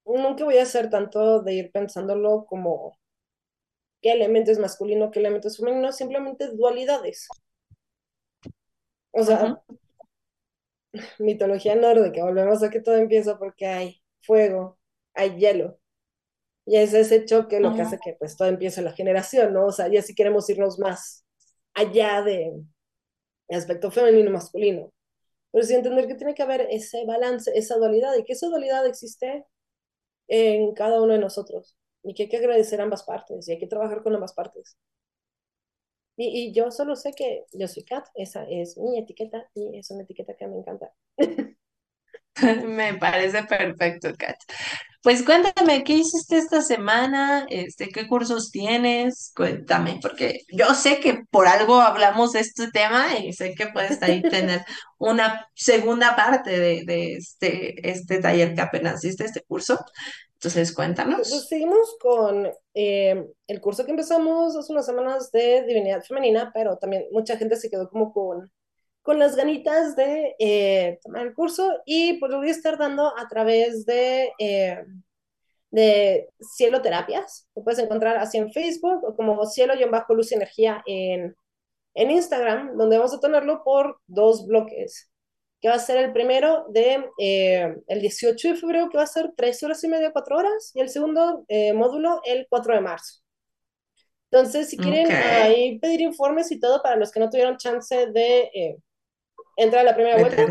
Nunca 0.04 0.44
voy 0.44 0.58
a 0.58 0.62
hacer 0.62 0.90
tanto 0.90 1.42
de 1.42 1.54
ir 1.54 1.70
pensándolo 1.70 2.46
como 2.46 2.98
qué 4.00 4.12
elemento 4.12 4.50
es 4.50 4.58
masculino, 4.58 5.10
qué 5.10 5.20
elemento 5.20 5.48
es 5.48 5.56
femenino, 5.58 5.92
simplemente 5.92 6.48
dualidades. 6.48 7.28
O 9.12 9.22
sea, 9.24 9.62
mitología 11.18 11.74
nórdica, 11.74 12.24
volvemos 12.24 12.62
a 12.62 12.70
que 12.70 12.80
todo 12.80 12.96
empieza 12.96 13.38
porque 13.38 13.66
hay 13.66 14.02
fuego, 14.22 14.78
hay 15.14 15.36
hielo. 15.38 15.78
Y 16.68 16.76
es 16.76 16.92
ese 16.92 17.24
choque 17.24 17.60
lo 17.60 17.74
que 17.74 17.80
hace 17.80 17.98
que 17.98 18.12
pues 18.18 18.36
todo 18.36 18.46
empiece 18.46 18.82
la 18.82 18.92
generación, 18.92 19.54
¿no? 19.54 19.68
O 19.68 19.72
sea, 19.72 19.88
ya 19.88 20.02
si 20.02 20.14
queremos 20.14 20.50
irnos 20.50 20.78
más 20.78 21.24
allá 21.72 22.20
de 22.22 22.52
aspecto 23.48 23.90
femenino 23.90 24.30
masculino. 24.30 24.92
Pero 25.50 25.64
sí 25.64 25.74
entender 25.74 26.06
que 26.06 26.14
tiene 26.16 26.34
que 26.34 26.42
haber 26.42 26.68
ese 26.70 27.06
balance, 27.06 27.50
esa 27.54 27.76
dualidad, 27.78 28.14
y 28.18 28.24
que 28.24 28.34
esa 28.34 28.48
dualidad 28.48 28.86
existe 28.86 29.46
en 30.28 30.74
cada 30.74 31.00
uno 31.00 31.14
de 31.14 31.20
nosotros. 31.20 31.78
Y 32.02 32.12
que 32.12 32.24
hay 32.24 32.28
que 32.28 32.36
agradecer 32.36 32.82
ambas 32.82 33.04
partes, 33.04 33.48
y 33.48 33.52
hay 33.52 33.58
que 33.58 33.66
trabajar 33.66 34.02
con 34.02 34.14
ambas 34.14 34.34
partes. 34.34 34.76
Y, 36.18 36.48
y 36.50 36.52
yo 36.52 36.70
solo 36.70 36.96
sé 36.96 37.12
que 37.14 37.46
yo 37.52 37.66
soy 37.66 37.84
Kat, 37.84 38.06
esa 38.14 38.44
es 38.44 38.76
mi 38.76 38.98
etiqueta, 38.98 39.48
y 39.54 39.78
es 39.78 39.90
una 39.90 40.02
etiqueta 40.02 40.36
que 40.36 40.46
me 40.46 40.58
encanta. 40.58 40.92
Me 42.66 42.94
parece 42.94 43.42
perfecto, 43.44 44.10
Kat. 44.16 44.36
Pues 45.02 45.22
cuéntame, 45.22 45.84
¿qué 45.84 45.94
hiciste 45.94 46.38
esta 46.38 46.60
semana? 46.62 47.46
Este, 47.48 47.88
¿qué 47.88 48.08
cursos 48.08 48.50
tienes? 48.50 49.32
Cuéntame, 49.36 49.98
porque 50.02 50.40
yo 50.52 50.74
sé 50.74 51.00
que 51.00 51.22
por 51.30 51.46
algo 51.48 51.80
hablamos 51.80 52.32
de 52.32 52.40
este 52.40 52.70
tema 52.72 53.16
y 53.18 53.32
sé 53.32 53.54
que 53.54 53.68
puedes 53.68 54.02
ahí 54.02 54.26
tener 54.28 54.62
una 54.98 55.46
segunda 55.54 56.16
parte 56.16 56.50
de, 56.58 56.82
de 56.84 57.14
este, 57.14 57.88
este 57.90 58.18
taller 58.20 58.54
que 58.54 58.60
apenas 58.60 59.04
hiciste, 59.04 59.24
este 59.24 59.42
curso. 59.42 59.78
Entonces, 60.34 60.72
Pues 61.04 61.16
cuéntanos. 61.22 61.48
seguimos 61.48 61.96
con 62.00 62.48
eh, 62.74 63.26
el 63.46 63.60
curso 63.60 63.84
que 63.84 63.90
empezamos 63.92 64.56
hace 64.56 64.72
unas 64.72 64.86
semanas 64.86 65.30
de 65.32 65.64
divinidad 65.66 66.02
femenina, 66.04 66.50
pero 66.54 66.76
también 66.78 67.06
mucha 67.12 67.36
gente 67.36 67.56
se 67.56 67.70
quedó 67.70 67.88
como 67.88 68.12
con, 68.12 68.50
con 69.08 69.18
las 69.18 69.36
ganitas 69.36 69.96
de 69.96 70.36
eh, 70.38 70.98
tomar 71.02 71.26
el 71.26 71.32
curso 71.32 71.80
y 71.86 72.18
pues 72.18 72.30
lo 72.30 72.36
voy 72.36 72.48
a 72.48 72.50
estar 72.50 72.76
dando 72.76 73.18
a 73.18 73.26
través 73.26 73.86
de, 73.86 74.34
eh, 74.38 74.84
de 75.70 76.28
Cielo 76.38 76.82
Terapias. 76.82 77.48
Lo 77.56 77.64
puedes 77.64 77.78
encontrar 77.78 78.18
así 78.18 78.36
en 78.36 78.52
Facebook 78.52 79.02
o 79.02 79.16
como 79.16 79.46
Cielo-Luz 79.46 80.30
y 80.30 80.34
Energía 80.34 80.82
en, 80.84 81.34
en 81.94 82.10
Instagram, 82.10 82.76
donde 82.76 82.98
vamos 82.98 83.14
a 83.14 83.20
tenerlo 83.20 83.64
por 83.64 83.98
dos 84.06 84.46
bloques 84.46 85.10
que 85.62 85.70
va 85.70 85.76
a 85.76 85.78
ser 85.78 86.04
el 86.04 86.12
primero 86.12 86.66
de 86.68 87.02
eh, 87.18 87.76
el 87.86 88.00
18 88.02 88.48
de 88.48 88.56
febrero, 88.56 88.90
que 88.90 88.98
va 88.98 89.04
a 89.04 89.06
ser 89.06 89.32
tres 89.34 89.62
horas 89.62 89.82
y 89.84 89.88
media, 89.88 90.12
cuatro 90.12 90.36
horas, 90.36 90.70
y 90.74 90.80
el 90.80 90.90
segundo 90.90 91.46
eh, 91.48 91.72
módulo 91.72 92.20
el 92.26 92.46
4 92.50 92.74
de 92.74 92.80
marzo. 92.82 93.22
Entonces, 94.30 94.68
si 94.68 94.76
quieren 94.76 95.10
ahí 95.10 95.78
pedir 95.78 96.02
informes 96.02 96.52
y 96.52 96.60
todo 96.60 96.82
para 96.82 96.96
los 96.96 97.10
que 97.10 97.20
no 97.20 97.30
tuvieron 97.30 97.56
chance 97.56 98.08
de 98.08 98.76
entrar 99.58 99.82
a 99.82 99.90
la 99.90 99.94
primera 99.94 100.18
vuelta, 100.18 100.46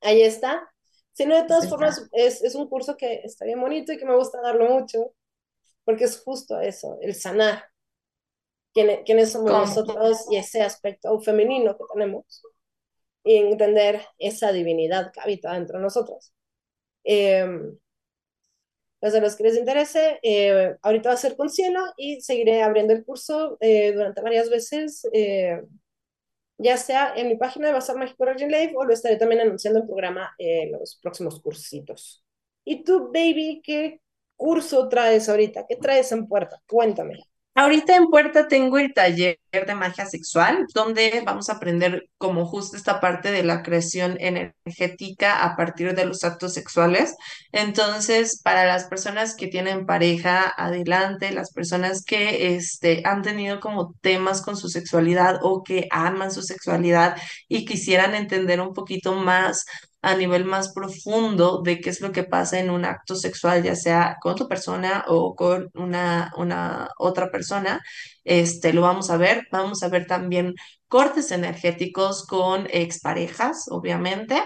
ahí 0.00 0.22
está. 0.22 0.72
Si 1.12 1.26
no, 1.26 1.36
de 1.36 1.46
todas 1.46 1.68
formas, 1.68 2.08
es, 2.12 2.42
es 2.42 2.54
un 2.54 2.68
curso 2.68 2.96
que 2.96 3.20
está 3.24 3.44
bien 3.44 3.60
bonito 3.60 3.92
y 3.92 3.98
que 3.98 4.06
me 4.06 4.16
gusta 4.16 4.40
darlo 4.40 4.70
mucho, 4.70 5.12
porque 5.84 6.04
es 6.04 6.22
justo 6.22 6.60
eso, 6.60 6.98
el 7.02 7.14
sanar, 7.14 7.64
quién, 8.72 9.04
quiénes 9.04 9.32
somos 9.32 9.50
¿Cómo? 9.50 9.66
nosotros 9.66 10.26
y 10.30 10.36
ese 10.36 10.62
aspecto 10.62 11.20
femenino 11.20 11.76
que 11.76 11.84
tenemos, 11.92 12.42
y 13.24 13.36
entender 13.36 14.00
esa 14.18 14.52
divinidad 14.52 15.12
que 15.12 15.20
habita 15.20 15.52
dentro 15.52 15.78
de 15.78 15.84
nosotros. 15.84 16.32
Eh, 17.04 17.46
pues 19.00 19.14
a 19.14 19.20
los 19.20 19.34
que 19.34 19.44
les 19.44 19.56
interese, 19.56 20.20
eh, 20.22 20.76
ahorita 20.82 21.08
va 21.08 21.14
a 21.14 21.18
ser 21.18 21.34
con 21.34 21.48
cielo 21.48 21.80
y 21.96 22.20
seguiré 22.20 22.62
abriendo 22.62 22.92
el 22.92 23.02
curso 23.02 23.56
eh, 23.60 23.92
durante 23.92 24.20
varias 24.20 24.50
veces, 24.50 25.08
eh, 25.14 25.62
ya 26.62 26.76
sea 26.76 27.14
en 27.16 27.28
mi 27.28 27.36
página 27.36 27.68
de 27.68 27.74
Bazar 27.74 27.96
Mágico 27.96 28.26
Virgin 28.26 28.50
Life 28.50 28.74
o 28.76 28.84
lo 28.84 28.92
estaré 28.92 29.16
también 29.16 29.40
anunciando 29.42 29.80
en 29.80 29.86
programa 29.86 30.34
en 30.38 30.72
los 30.72 30.98
próximos 31.02 31.40
cursitos. 31.40 32.24
¿Y 32.64 32.84
tú, 32.84 33.06
baby, 33.12 33.62
qué 33.64 34.00
curso 34.36 34.88
traes 34.88 35.28
ahorita? 35.28 35.66
¿Qué 35.68 35.76
traes 35.76 36.12
en 36.12 36.26
puerta? 36.28 36.62
Cuéntame. 36.68 37.29
Ahorita 37.60 37.94
en 37.94 38.06
Puerta 38.08 38.48
tengo 38.48 38.78
el 38.78 38.94
taller 38.94 39.38
de 39.52 39.74
magia 39.74 40.06
sexual, 40.06 40.66
donde 40.72 41.22
vamos 41.26 41.50
a 41.50 41.56
aprender 41.56 42.08
como 42.16 42.46
justo 42.46 42.74
esta 42.74 43.00
parte 43.00 43.30
de 43.30 43.42
la 43.42 43.62
creación 43.62 44.16
energética 44.18 45.44
a 45.44 45.56
partir 45.56 45.94
de 45.94 46.06
los 46.06 46.24
actos 46.24 46.54
sexuales. 46.54 47.14
Entonces, 47.52 48.40
para 48.42 48.64
las 48.64 48.84
personas 48.84 49.36
que 49.36 49.48
tienen 49.48 49.84
pareja, 49.84 50.50
adelante, 50.56 51.32
las 51.32 51.52
personas 51.52 52.02
que 52.02 52.54
este, 52.54 53.02
han 53.04 53.20
tenido 53.20 53.60
como 53.60 53.92
temas 54.00 54.40
con 54.40 54.56
su 54.56 54.70
sexualidad 54.70 55.40
o 55.42 55.62
que 55.62 55.86
aman 55.90 56.32
su 56.32 56.40
sexualidad 56.40 57.18
y 57.46 57.66
quisieran 57.66 58.14
entender 58.14 58.62
un 58.62 58.72
poquito 58.72 59.12
más 59.12 59.66
a 60.02 60.14
nivel 60.16 60.44
más 60.44 60.72
profundo 60.72 61.62
de 61.62 61.80
qué 61.80 61.90
es 61.90 62.00
lo 62.00 62.12
que 62.12 62.24
pasa 62.24 62.58
en 62.58 62.70
un 62.70 62.84
acto 62.84 63.16
sexual, 63.16 63.62
ya 63.62 63.76
sea 63.76 64.16
con 64.20 64.34
tu 64.36 64.48
persona 64.48 65.04
o 65.08 65.34
con 65.34 65.70
una, 65.74 66.32
una 66.36 66.88
otra 66.98 67.30
persona, 67.30 67.80
este, 68.24 68.72
lo 68.72 68.82
vamos 68.82 69.10
a 69.10 69.16
ver. 69.16 69.46
Vamos 69.52 69.82
a 69.82 69.88
ver 69.88 70.06
también 70.06 70.54
cortes 70.88 71.30
energéticos 71.32 72.26
con 72.26 72.66
exparejas, 72.70 73.66
obviamente 73.70 74.42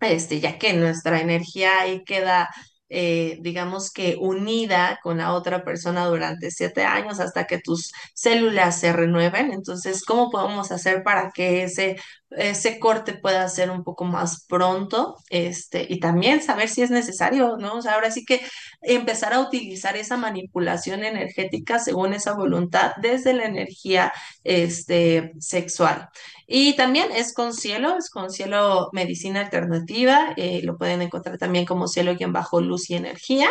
este, 0.00 0.40
ya 0.40 0.58
que 0.58 0.72
nuestra 0.74 1.20
energía 1.20 1.80
ahí 1.80 2.04
queda, 2.04 2.48
eh, 2.88 3.38
digamos 3.40 3.90
que 3.90 4.16
unida 4.18 4.98
con 5.02 5.18
la 5.18 5.32
otra 5.34 5.64
persona 5.64 6.06
durante 6.06 6.50
siete 6.50 6.84
años 6.84 7.20
hasta 7.20 7.46
que 7.46 7.58
tus 7.58 7.92
células 8.14 8.78
se 8.80 8.92
renueven. 8.92 9.52
Entonces, 9.52 10.04
¿cómo 10.04 10.30
podemos 10.30 10.70
hacer 10.72 11.02
para 11.02 11.30
que 11.32 11.64
ese, 11.64 11.96
ese 12.30 12.78
corte 12.78 13.14
pueda 13.14 13.48
ser 13.48 13.70
un 13.70 13.84
poco 13.84 14.04
más 14.04 14.44
pronto? 14.46 15.16
Este, 15.30 15.86
y 15.88 16.00
también 16.00 16.42
saber 16.42 16.68
si 16.68 16.82
es 16.82 16.90
necesario, 16.90 17.56
¿no? 17.56 17.76
O 17.76 17.82
sea, 17.82 17.94
ahora 17.94 18.10
sí 18.10 18.24
que 18.24 18.40
empezar 18.82 19.32
a 19.32 19.40
utilizar 19.40 19.96
esa 19.96 20.16
manipulación 20.16 21.04
energética 21.04 21.78
según 21.78 22.14
esa 22.14 22.34
voluntad 22.34 22.92
desde 23.00 23.32
la 23.32 23.44
energía, 23.44 24.12
este, 24.44 25.32
sexual. 25.38 26.08
Y 26.46 26.76
también 26.76 27.12
es 27.12 27.34
con 27.34 27.52
Cielo, 27.52 27.96
es 27.98 28.08
con 28.10 28.30
Cielo 28.30 28.88
Medicina 28.92 29.40
Alternativa, 29.40 30.32
eh, 30.36 30.62
lo 30.64 30.78
pueden 30.78 31.02
encontrar 31.02 31.36
también 31.36 31.66
como 31.66 31.88
Cielo-Luz 31.88 32.90
y 32.90 32.94
Energía. 32.94 33.50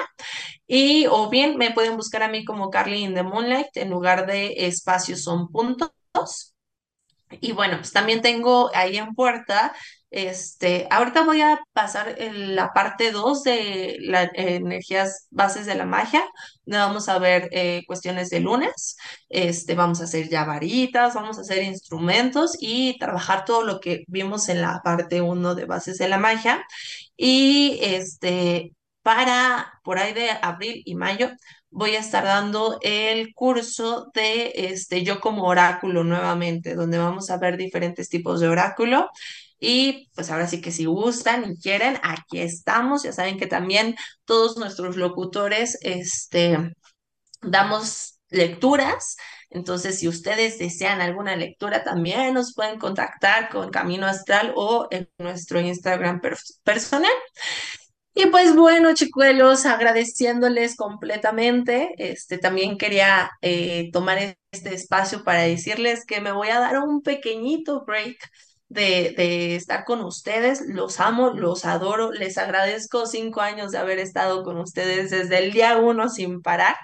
Y 0.68 1.06
o 1.08 1.30
bien 1.30 1.58
me 1.58 1.72
pueden 1.72 1.96
buscar 1.96 2.24
a 2.24 2.28
mí 2.28 2.44
como 2.46 2.70
Carly 2.72 3.04
in 3.04 3.14
the 3.14 3.24
Moonlight 3.24 3.76
en 3.78 3.90
lugar 3.92 4.26
de 4.26 4.68
espacios 4.68 5.24
son 5.24 5.50
puntos. 5.52 5.92
Y 7.42 7.52
bueno, 7.52 7.78
pues 7.78 7.92
también 7.92 8.22
tengo 8.22 8.72
ahí 8.74 8.98
en 8.98 9.14
puerta, 9.14 9.74
este, 10.10 10.88
ahorita 10.90 11.26
voy 11.26 11.42
a 11.42 11.60
pasar 11.74 12.16
en 12.22 12.56
la 12.56 12.72
parte 12.74 13.12
2 13.12 13.44
de 13.44 13.98
las 14.00 14.30
energías 14.34 15.28
bases 15.32 15.66
de 15.66 15.76
la 15.76 15.86
magia, 15.86 16.24
vamos 16.66 17.10
a 17.10 17.20
ver 17.20 17.50
eh, 17.52 17.84
cuestiones 17.88 18.30
de 18.30 18.40
lunes, 18.40 18.96
este, 19.30 19.76
vamos 19.76 20.00
a 20.00 20.06
hacer 20.06 20.30
ya 20.30 20.46
varitas, 20.46 21.14
vamos 21.14 21.38
a 21.38 21.42
hacer 21.42 21.64
instrumentos 21.64 22.56
y 22.60 22.98
trabajar 23.00 23.44
todo 23.46 23.64
lo 23.64 23.80
que 23.82 24.04
vimos 24.08 24.48
en 24.50 24.62
la 24.62 24.82
parte 24.84 25.22
uno 25.22 25.56
de 25.56 25.66
bases 25.66 25.98
de 25.98 26.08
la 26.08 26.18
magia. 26.18 26.66
Y 27.18 27.80
este, 27.82 28.74
para 29.02 29.80
por 29.84 30.00
ahí 30.00 30.14
de 30.14 30.30
abril 30.42 30.82
y 30.86 30.96
mayo 30.96 31.30
voy 31.70 31.96
a 31.96 32.00
estar 32.00 32.24
dando 32.24 32.80
el 32.82 33.34
curso 33.34 34.10
de 34.14 34.52
este, 34.56 35.04
yo 35.04 35.20
como 35.20 35.46
oráculo 35.46 36.04
nuevamente, 36.04 36.76
donde 36.76 36.98
vamos 36.98 37.30
a 37.30 37.38
ver 37.38 37.58
diferentes 37.58 38.10
tipos 38.10 38.40
de 38.40 38.48
oráculo. 38.50 39.10
Y 39.60 40.10
pues 40.16 40.30
ahora 40.32 40.48
sí 40.48 40.62
que 40.62 40.72
si 40.72 40.86
gustan 40.86 41.52
y 41.52 41.60
quieren, 41.60 42.00
aquí 42.04 42.40
estamos. 42.40 43.04
Ya 43.04 43.12
saben 43.12 43.38
que 43.40 43.48
también 43.48 43.96
todos 44.26 44.58
nuestros 44.58 44.98
locutores, 44.98 45.78
este, 45.82 46.74
damos 47.42 48.20
lecturas. 48.30 49.18
Entonces, 49.50 50.00
si 50.00 50.08
ustedes 50.08 50.60
desean 50.60 51.02
alguna 51.02 51.36
lectura, 51.36 51.84
también 51.84 52.34
nos 52.34 52.54
pueden 52.54 52.80
contactar 52.80 53.50
con 53.50 53.70
Camino 53.72 54.06
Astral 54.06 54.54
o 54.56 54.88
en 54.92 55.10
nuestro 55.20 55.60
Instagram 55.62 56.20
per- 56.22 56.38
personal. 56.64 57.12
Y 58.20 58.26
pues 58.32 58.56
bueno, 58.56 58.96
chicuelos, 58.96 59.68
agradeciéndoles 59.68 60.76
completamente, 60.76 61.94
este 62.00 62.40
también 62.40 62.78
quería 62.80 63.30
eh, 63.42 63.92
tomar 63.94 64.18
este 64.52 64.74
espacio 64.74 65.24
para 65.24 65.42
decirles 65.44 66.04
que 66.04 66.20
me 66.20 66.32
voy 66.32 66.48
a 66.50 66.60
dar 66.60 66.80
un 66.80 67.04
pequeñito 67.04 67.86
break 67.86 68.18
de, 68.70 69.14
de 69.16 69.56
estar 69.56 69.86
con 69.86 70.02
ustedes. 70.02 70.64
Los 70.68 71.00
amo, 71.00 71.30
los 71.30 71.64
adoro, 71.66 72.12
les 72.12 72.40
agradezco 72.40 73.06
cinco 73.06 73.42
años 73.42 73.72
de 73.72 73.78
haber 73.78 74.00
estado 74.00 74.44
con 74.44 74.58
ustedes 74.58 75.12
desde 75.12 75.38
el 75.38 75.52
día 75.52 75.78
uno 75.78 76.10
sin 76.10 76.42
parar. 76.42 76.76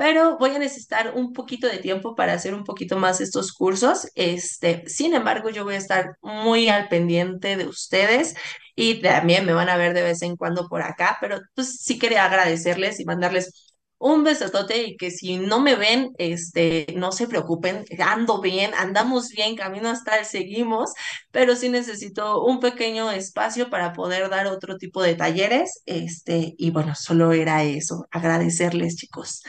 Pero 0.00 0.38
voy 0.38 0.52
a 0.52 0.58
necesitar 0.58 1.12
un 1.14 1.34
poquito 1.34 1.66
de 1.66 1.76
tiempo 1.76 2.14
para 2.14 2.32
hacer 2.32 2.54
un 2.54 2.64
poquito 2.64 2.96
más 2.96 3.20
estos 3.20 3.52
cursos. 3.52 4.08
Este, 4.14 4.82
sin 4.88 5.12
embargo, 5.12 5.50
yo 5.50 5.62
voy 5.64 5.74
a 5.74 5.76
estar 5.76 6.16
muy 6.22 6.70
al 6.70 6.88
pendiente 6.88 7.58
de 7.58 7.66
ustedes 7.66 8.34
y 8.74 9.02
también 9.02 9.44
me 9.44 9.52
van 9.52 9.68
a 9.68 9.76
ver 9.76 9.92
de 9.92 10.02
vez 10.02 10.22
en 10.22 10.36
cuando 10.36 10.68
por 10.68 10.80
acá, 10.80 11.18
pero 11.20 11.38
pues 11.54 11.80
sí 11.82 11.98
quería 11.98 12.24
agradecerles 12.24 12.98
y 12.98 13.04
mandarles 13.04 13.52
un 13.98 14.24
besotote 14.24 14.84
y 14.84 14.96
que 14.96 15.10
si 15.10 15.36
no 15.36 15.60
me 15.60 15.74
ven, 15.76 16.12
este, 16.16 16.86
no 16.96 17.12
se 17.12 17.28
preocupen, 17.28 17.84
ando 17.98 18.40
bien, 18.40 18.72
andamos 18.78 19.28
bien, 19.28 19.54
camino 19.54 19.90
hasta 19.90 20.18
el 20.18 20.24
seguimos, 20.24 20.92
pero 21.30 21.54
sí 21.56 21.68
necesito 21.68 22.42
un 22.42 22.60
pequeño 22.60 23.10
espacio 23.10 23.68
para 23.68 23.92
poder 23.92 24.30
dar 24.30 24.46
otro 24.46 24.78
tipo 24.78 25.02
de 25.02 25.14
talleres, 25.14 25.82
este, 25.84 26.54
y 26.56 26.70
bueno, 26.70 26.94
solo 26.94 27.32
era 27.32 27.64
eso, 27.64 28.06
agradecerles 28.10 28.96
chicos. 28.96 29.42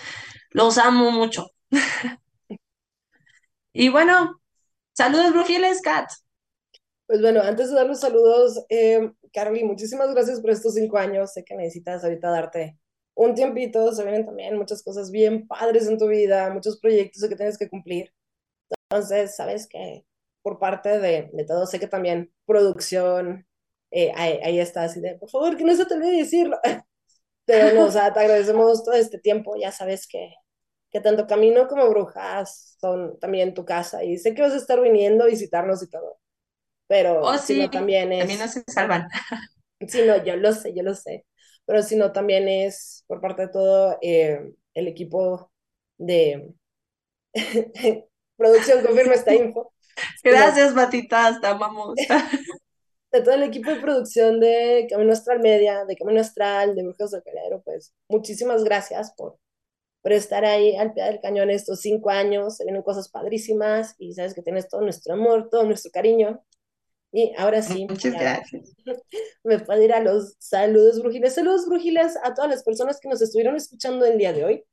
Los 0.51 0.77
amo 0.77 1.11
mucho. 1.11 1.47
y 3.73 3.89
bueno, 3.89 4.41
saludos 4.93 5.33
brujiles, 5.33 5.81
Kat. 5.81 6.09
Pues 7.07 7.21
bueno, 7.21 7.41
antes 7.41 7.69
de 7.69 7.75
dar 7.75 7.87
los 7.87 7.99
saludos, 7.99 8.63
eh, 8.69 9.11
Carly, 9.33 9.63
muchísimas 9.63 10.13
gracias 10.13 10.39
por 10.39 10.51
estos 10.51 10.75
cinco 10.75 10.97
años. 10.97 11.33
Sé 11.33 11.43
que 11.43 11.55
necesitas 11.55 12.03
ahorita 12.03 12.29
darte 12.29 12.77
un 13.15 13.35
tiempito, 13.35 13.93
se 13.93 14.03
vienen 14.03 14.25
también 14.25 14.57
muchas 14.57 14.83
cosas 14.83 15.11
bien 15.11 15.47
padres 15.47 15.87
en 15.87 15.97
tu 15.97 16.07
vida, 16.07 16.49
muchos 16.51 16.79
proyectos 16.79 17.27
que 17.27 17.35
tienes 17.35 17.57
que 17.57 17.69
cumplir. 17.69 18.13
Entonces, 18.89 19.35
sabes 19.35 19.67
que 19.67 20.05
por 20.41 20.59
parte 20.59 20.99
de, 20.99 21.29
de 21.33 21.45
todo, 21.45 21.65
sé 21.65 21.79
que 21.79 21.87
también 21.87 22.33
producción, 22.45 23.45
eh, 23.91 24.11
ahí, 24.15 24.59
está, 24.59 24.83
así 24.83 25.01
de, 25.01 25.15
por 25.15 25.29
favor, 25.29 25.57
que 25.57 25.63
no 25.65 25.75
se 25.75 25.85
te 25.85 25.93
olvide 25.95 26.17
decirlo. 26.17 26.57
Pero 27.45 27.75
no, 27.75 27.85
o 27.87 27.91
sea, 27.91 28.13
te 28.13 28.19
agradecemos 28.21 28.83
todo 28.83 28.95
este 28.95 29.19
tiempo, 29.19 29.55
ya 29.57 29.71
sabes 29.71 30.07
que, 30.07 30.33
que 30.91 30.99
tanto 30.99 31.27
Camino 31.27 31.67
como 31.67 31.89
Brujas 31.89 32.77
son 32.79 33.17
también 33.19 33.53
tu 33.53 33.65
casa 33.65 34.03
y 34.03 34.17
sé 34.17 34.33
que 34.33 34.41
vas 34.41 34.53
a 34.53 34.57
estar 34.57 34.81
viniendo 34.81 35.23
a 35.23 35.27
visitarnos 35.27 35.81
y 35.83 35.89
todo. 35.89 36.19
Pero 36.87 37.21
oh, 37.21 37.37
sí, 37.37 37.69
también 37.69 38.11
es... 38.11 38.19
También 38.19 38.39
no 38.39 38.47
se 38.47 38.63
salvan. 38.67 39.07
Sí, 39.87 40.01
no, 40.05 40.23
yo 40.23 40.35
lo 40.35 40.51
sé, 40.53 40.73
yo 40.75 40.83
lo 40.83 40.93
sé 40.93 41.25
pero 41.65 41.83
sino 41.83 42.11
también 42.11 42.49
es 42.49 43.05
por 43.07 43.21
parte 43.21 43.43
de 43.43 43.47
todo 43.47 43.97
eh, 44.01 44.53
el 44.73 44.87
equipo 44.89 45.51
de 45.97 46.53
producción, 48.37 48.85
confirma 48.85 49.13
esta 49.13 49.33
info. 49.33 49.73
Gracias, 50.23 50.73
Batitas, 50.73 51.39
te 51.39 51.47
amamos. 51.47 51.95
De 53.11 53.21
todo 53.21 53.35
el 53.35 53.43
equipo 53.43 53.69
de 53.69 53.81
producción 53.81 54.39
de 54.39 54.87
Camino 54.89 55.11
Astral 55.11 55.41
Media, 55.41 55.83
de 55.83 55.97
Camino 55.97 56.21
Astral, 56.21 56.75
de 56.75 56.83
Brujos 56.83 57.11
del 57.11 57.21
Calero, 57.21 57.61
pues 57.61 57.93
muchísimas 58.07 58.63
gracias 58.63 59.13
por, 59.17 59.37
por 60.01 60.13
estar 60.13 60.45
ahí 60.45 60.75
al 60.75 60.93
pie 60.93 61.03
del 61.03 61.21
cañón 61.21 61.49
estos 61.49 61.81
cinco 61.81 62.09
años. 62.09 62.57
Se 62.57 62.63
vienen 62.63 62.81
cosas 62.81 63.09
padrísimas 63.09 63.95
y 63.99 64.13
sabes 64.13 64.33
que 64.33 64.41
tienes 64.41 64.67
todo 64.67 64.81
nuestro 64.81 65.13
amor, 65.13 65.49
todo 65.49 65.63
nuestro 65.63 65.91
cariño. 65.91 66.43
Y 67.11 67.33
ahora 67.37 67.61
sí. 67.61 67.85
Muchas 67.89 68.13
gracias. 68.13 68.73
Me 69.43 69.59
puedo 69.59 69.81
ir 69.81 69.93
a 69.93 69.99
los 69.99 70.35
saludos 70.39 71.01
brujiles. 71.01 71.35
Saludos 71.35 71.67
brujiles 71.67 72.17
a 72.23 72.33
todas 72.33 72.49
las 72.49 72.63
personas 72.63 72.99
que 72.99 73.09
nos 73.09 73.21
estuvieron 73.21 73.55
escuchando 73.55 74.05
el 74.05 74.17
día 74.17 74.33
de 74.33 74.45
hoy. 74.45 74.63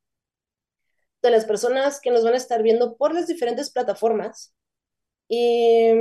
De 1.21 1.31
las 1.31 1.45
personas 1.45 1.99
que 1.99 2.11
nos 2.11 2.23
van 2.23 2.33
a 2.33 2.37
estar 2.37 2.63
viendo 2.63 2.95
por 2.95 3.13
las 3.13 3.27
diferentes 3.27 3.71
plataformas. 3.71 4.55
Y, 5.27 5.91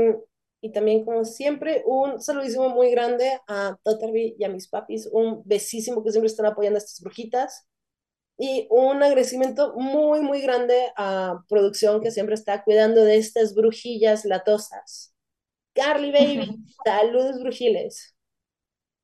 y 0.60 0.72
también, 0.72 1.04
como 1.04 1.24
siempre, 1.24 1.82
un 1.86 2.20
saludísimo 2.20 2.68
muy 2.68 2.90
grande 2.92 3.38
a 3.48 3.76
Totterby 3.82 4.36
y 4.38 4.44
a 4.44 4.48
mis 4.48 4.68
papis. 4.68 5.08
Un 5.10 5.42
besísimo 5.44 6.04
que 6.04 6.12
siempre 6.12 6.28
están 6.28 6.46
apoyando 6.46 6.76
a 6.76 6.78
estas 6.78 7.00
brujitas. 7.00 7.66
Y 8.39 8.68
un 8.70 9.03
agradecimiento 9.03 9.74
muy, 9.76 10.20
muy 10.20 10.41
grande 10.41 10.93
a 10.97 11.45
producción 11.49 12.01
que 12.01 12.12
siempre 12.12 12.34
está 12.36 12.62
cuidando 12.62 13.05
de 13.05 13.16
estas 13.16 13.55
brujillas 13.55 14.24
latosas. 14.24 15.14
Carly 15.74 16.12
Baby, 16.12 16.64
saludos 16.84 17.41
brujiles. 17.41 18.17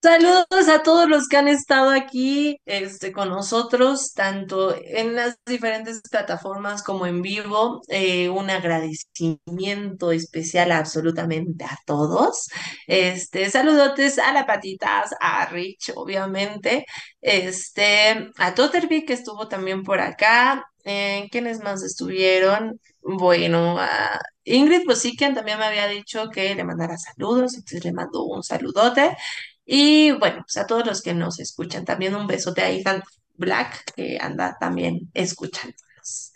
Saludos 0.05 0.69
a 0.69 0.83
todos 0.83 1.09
los 1.09 1.29
que 1.29 1.39
han 1.39 1.49
estado 1.49 1.89
aquí 1.89 2.61
este, 2.67 3.11
con 3.11 3.31
nosotros, 3.31 4.13
tanto 4.13 4.77
en 4.79 5.15
las 5.15 5.39
diferentes 5.47 6.03
plataformas 6.11 6.83
como 6.83 7.07
en 7.07 7.23
vivo. 7.23 7.81
Eh, 7.89 8.29
un 8.29 8.51
agradecimiento 8.51 10.13
especial 10.13 10.73
absolutamente 10.73 11.65
a 11.65 11.79
todos. 11.87 12.49
Este, 12.87 13.49
saludotes 13.49 14.19
a 14.19 14.35
la 14.35 14.45
patitas, 14.45 15.15
a 15.21 15.47
Rich, 15.47 15.93
obviamente, 15.97 16.85
este, 17.23 18.31
a 18.37 18.55
Totterby, 18.55 19.07
que 19.07 19.15
estuvo 19.15 19.49
también 19.49 19.83
por 19.85 20.01
acá. 20.01 20.67
Eh, 20.85 21.29
¿Quiénes 21.33 21.61
más 21.61 21.83
estuvieron? 21.83 22.79
Bueno, 23.01 23.79
a 23.79 24.21
Ingrid 24.45 24.83
quien 25.17 25.35
también 25.35 25.59
me 25.59 25.65
había 25.65 25.87
dicho 25.89 26.29
que 26.29 26.55
le 26.55 26.65
mandara 26.65 26.99
saludos, 26.99 27.55
entonces 27.55 27.85
le 27.85 27.93
mando 27.93 28.25
un 28.25 28.43
saludote. 28.43 29.17
Y 29.65 30.13
bueno, 30.13 30.43
pues 30.43 30.57
a 30.57 30.67
todos 30.67 30.87
los 30.87 31.03
que 31.03 31.15
nos 31.15 31.41
escuchan, 31.41 31.85
también 31.85 32.15
un 32.15 32.27
besote 32.27 32.63
a 32.63 32.71
Ethan 32.71 33.03
Black, 33.35 33.93
que 33.95 34.19
anda 34.21 34.57
también 34.61 35.11
escuchándonos. 35.15 36.33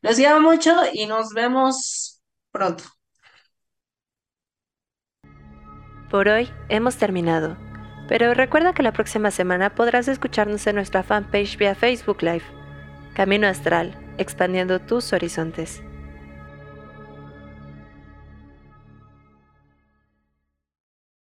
Los 0.00 0.18
llamo 0.18 0.50
mucho 0.50 0.74
y 0.92 1.06
nos 1.06 1.32
vemos 1.32 2.20
pronto. 2.50 2.84
Por 6.10 6.28
hoy 6.28 6.50
hemos 6.68 6.96
terminado, 6.96 7.56
pero 8.08 8.34
recuerda 8.34 8.74
que 8.74 8.82
la 8.82 8.92
próxima 8.92 9.30
semana 9.30 9.74
podrás 9.74 10.08
escucharnos 10.08 10.66
en 10.66 10.76
nuestra 10.76 11.02
fanpage 11.02 11.56
vía 11.56 11.74
Facebook 11.74 12.22
Live, 12.22 12.44
Camino 13.14 13.46
Astral, 13.46 14.14
expandiendo 14.18 14.80
tus 14.80 15.12
horizontes. 15.12 15.82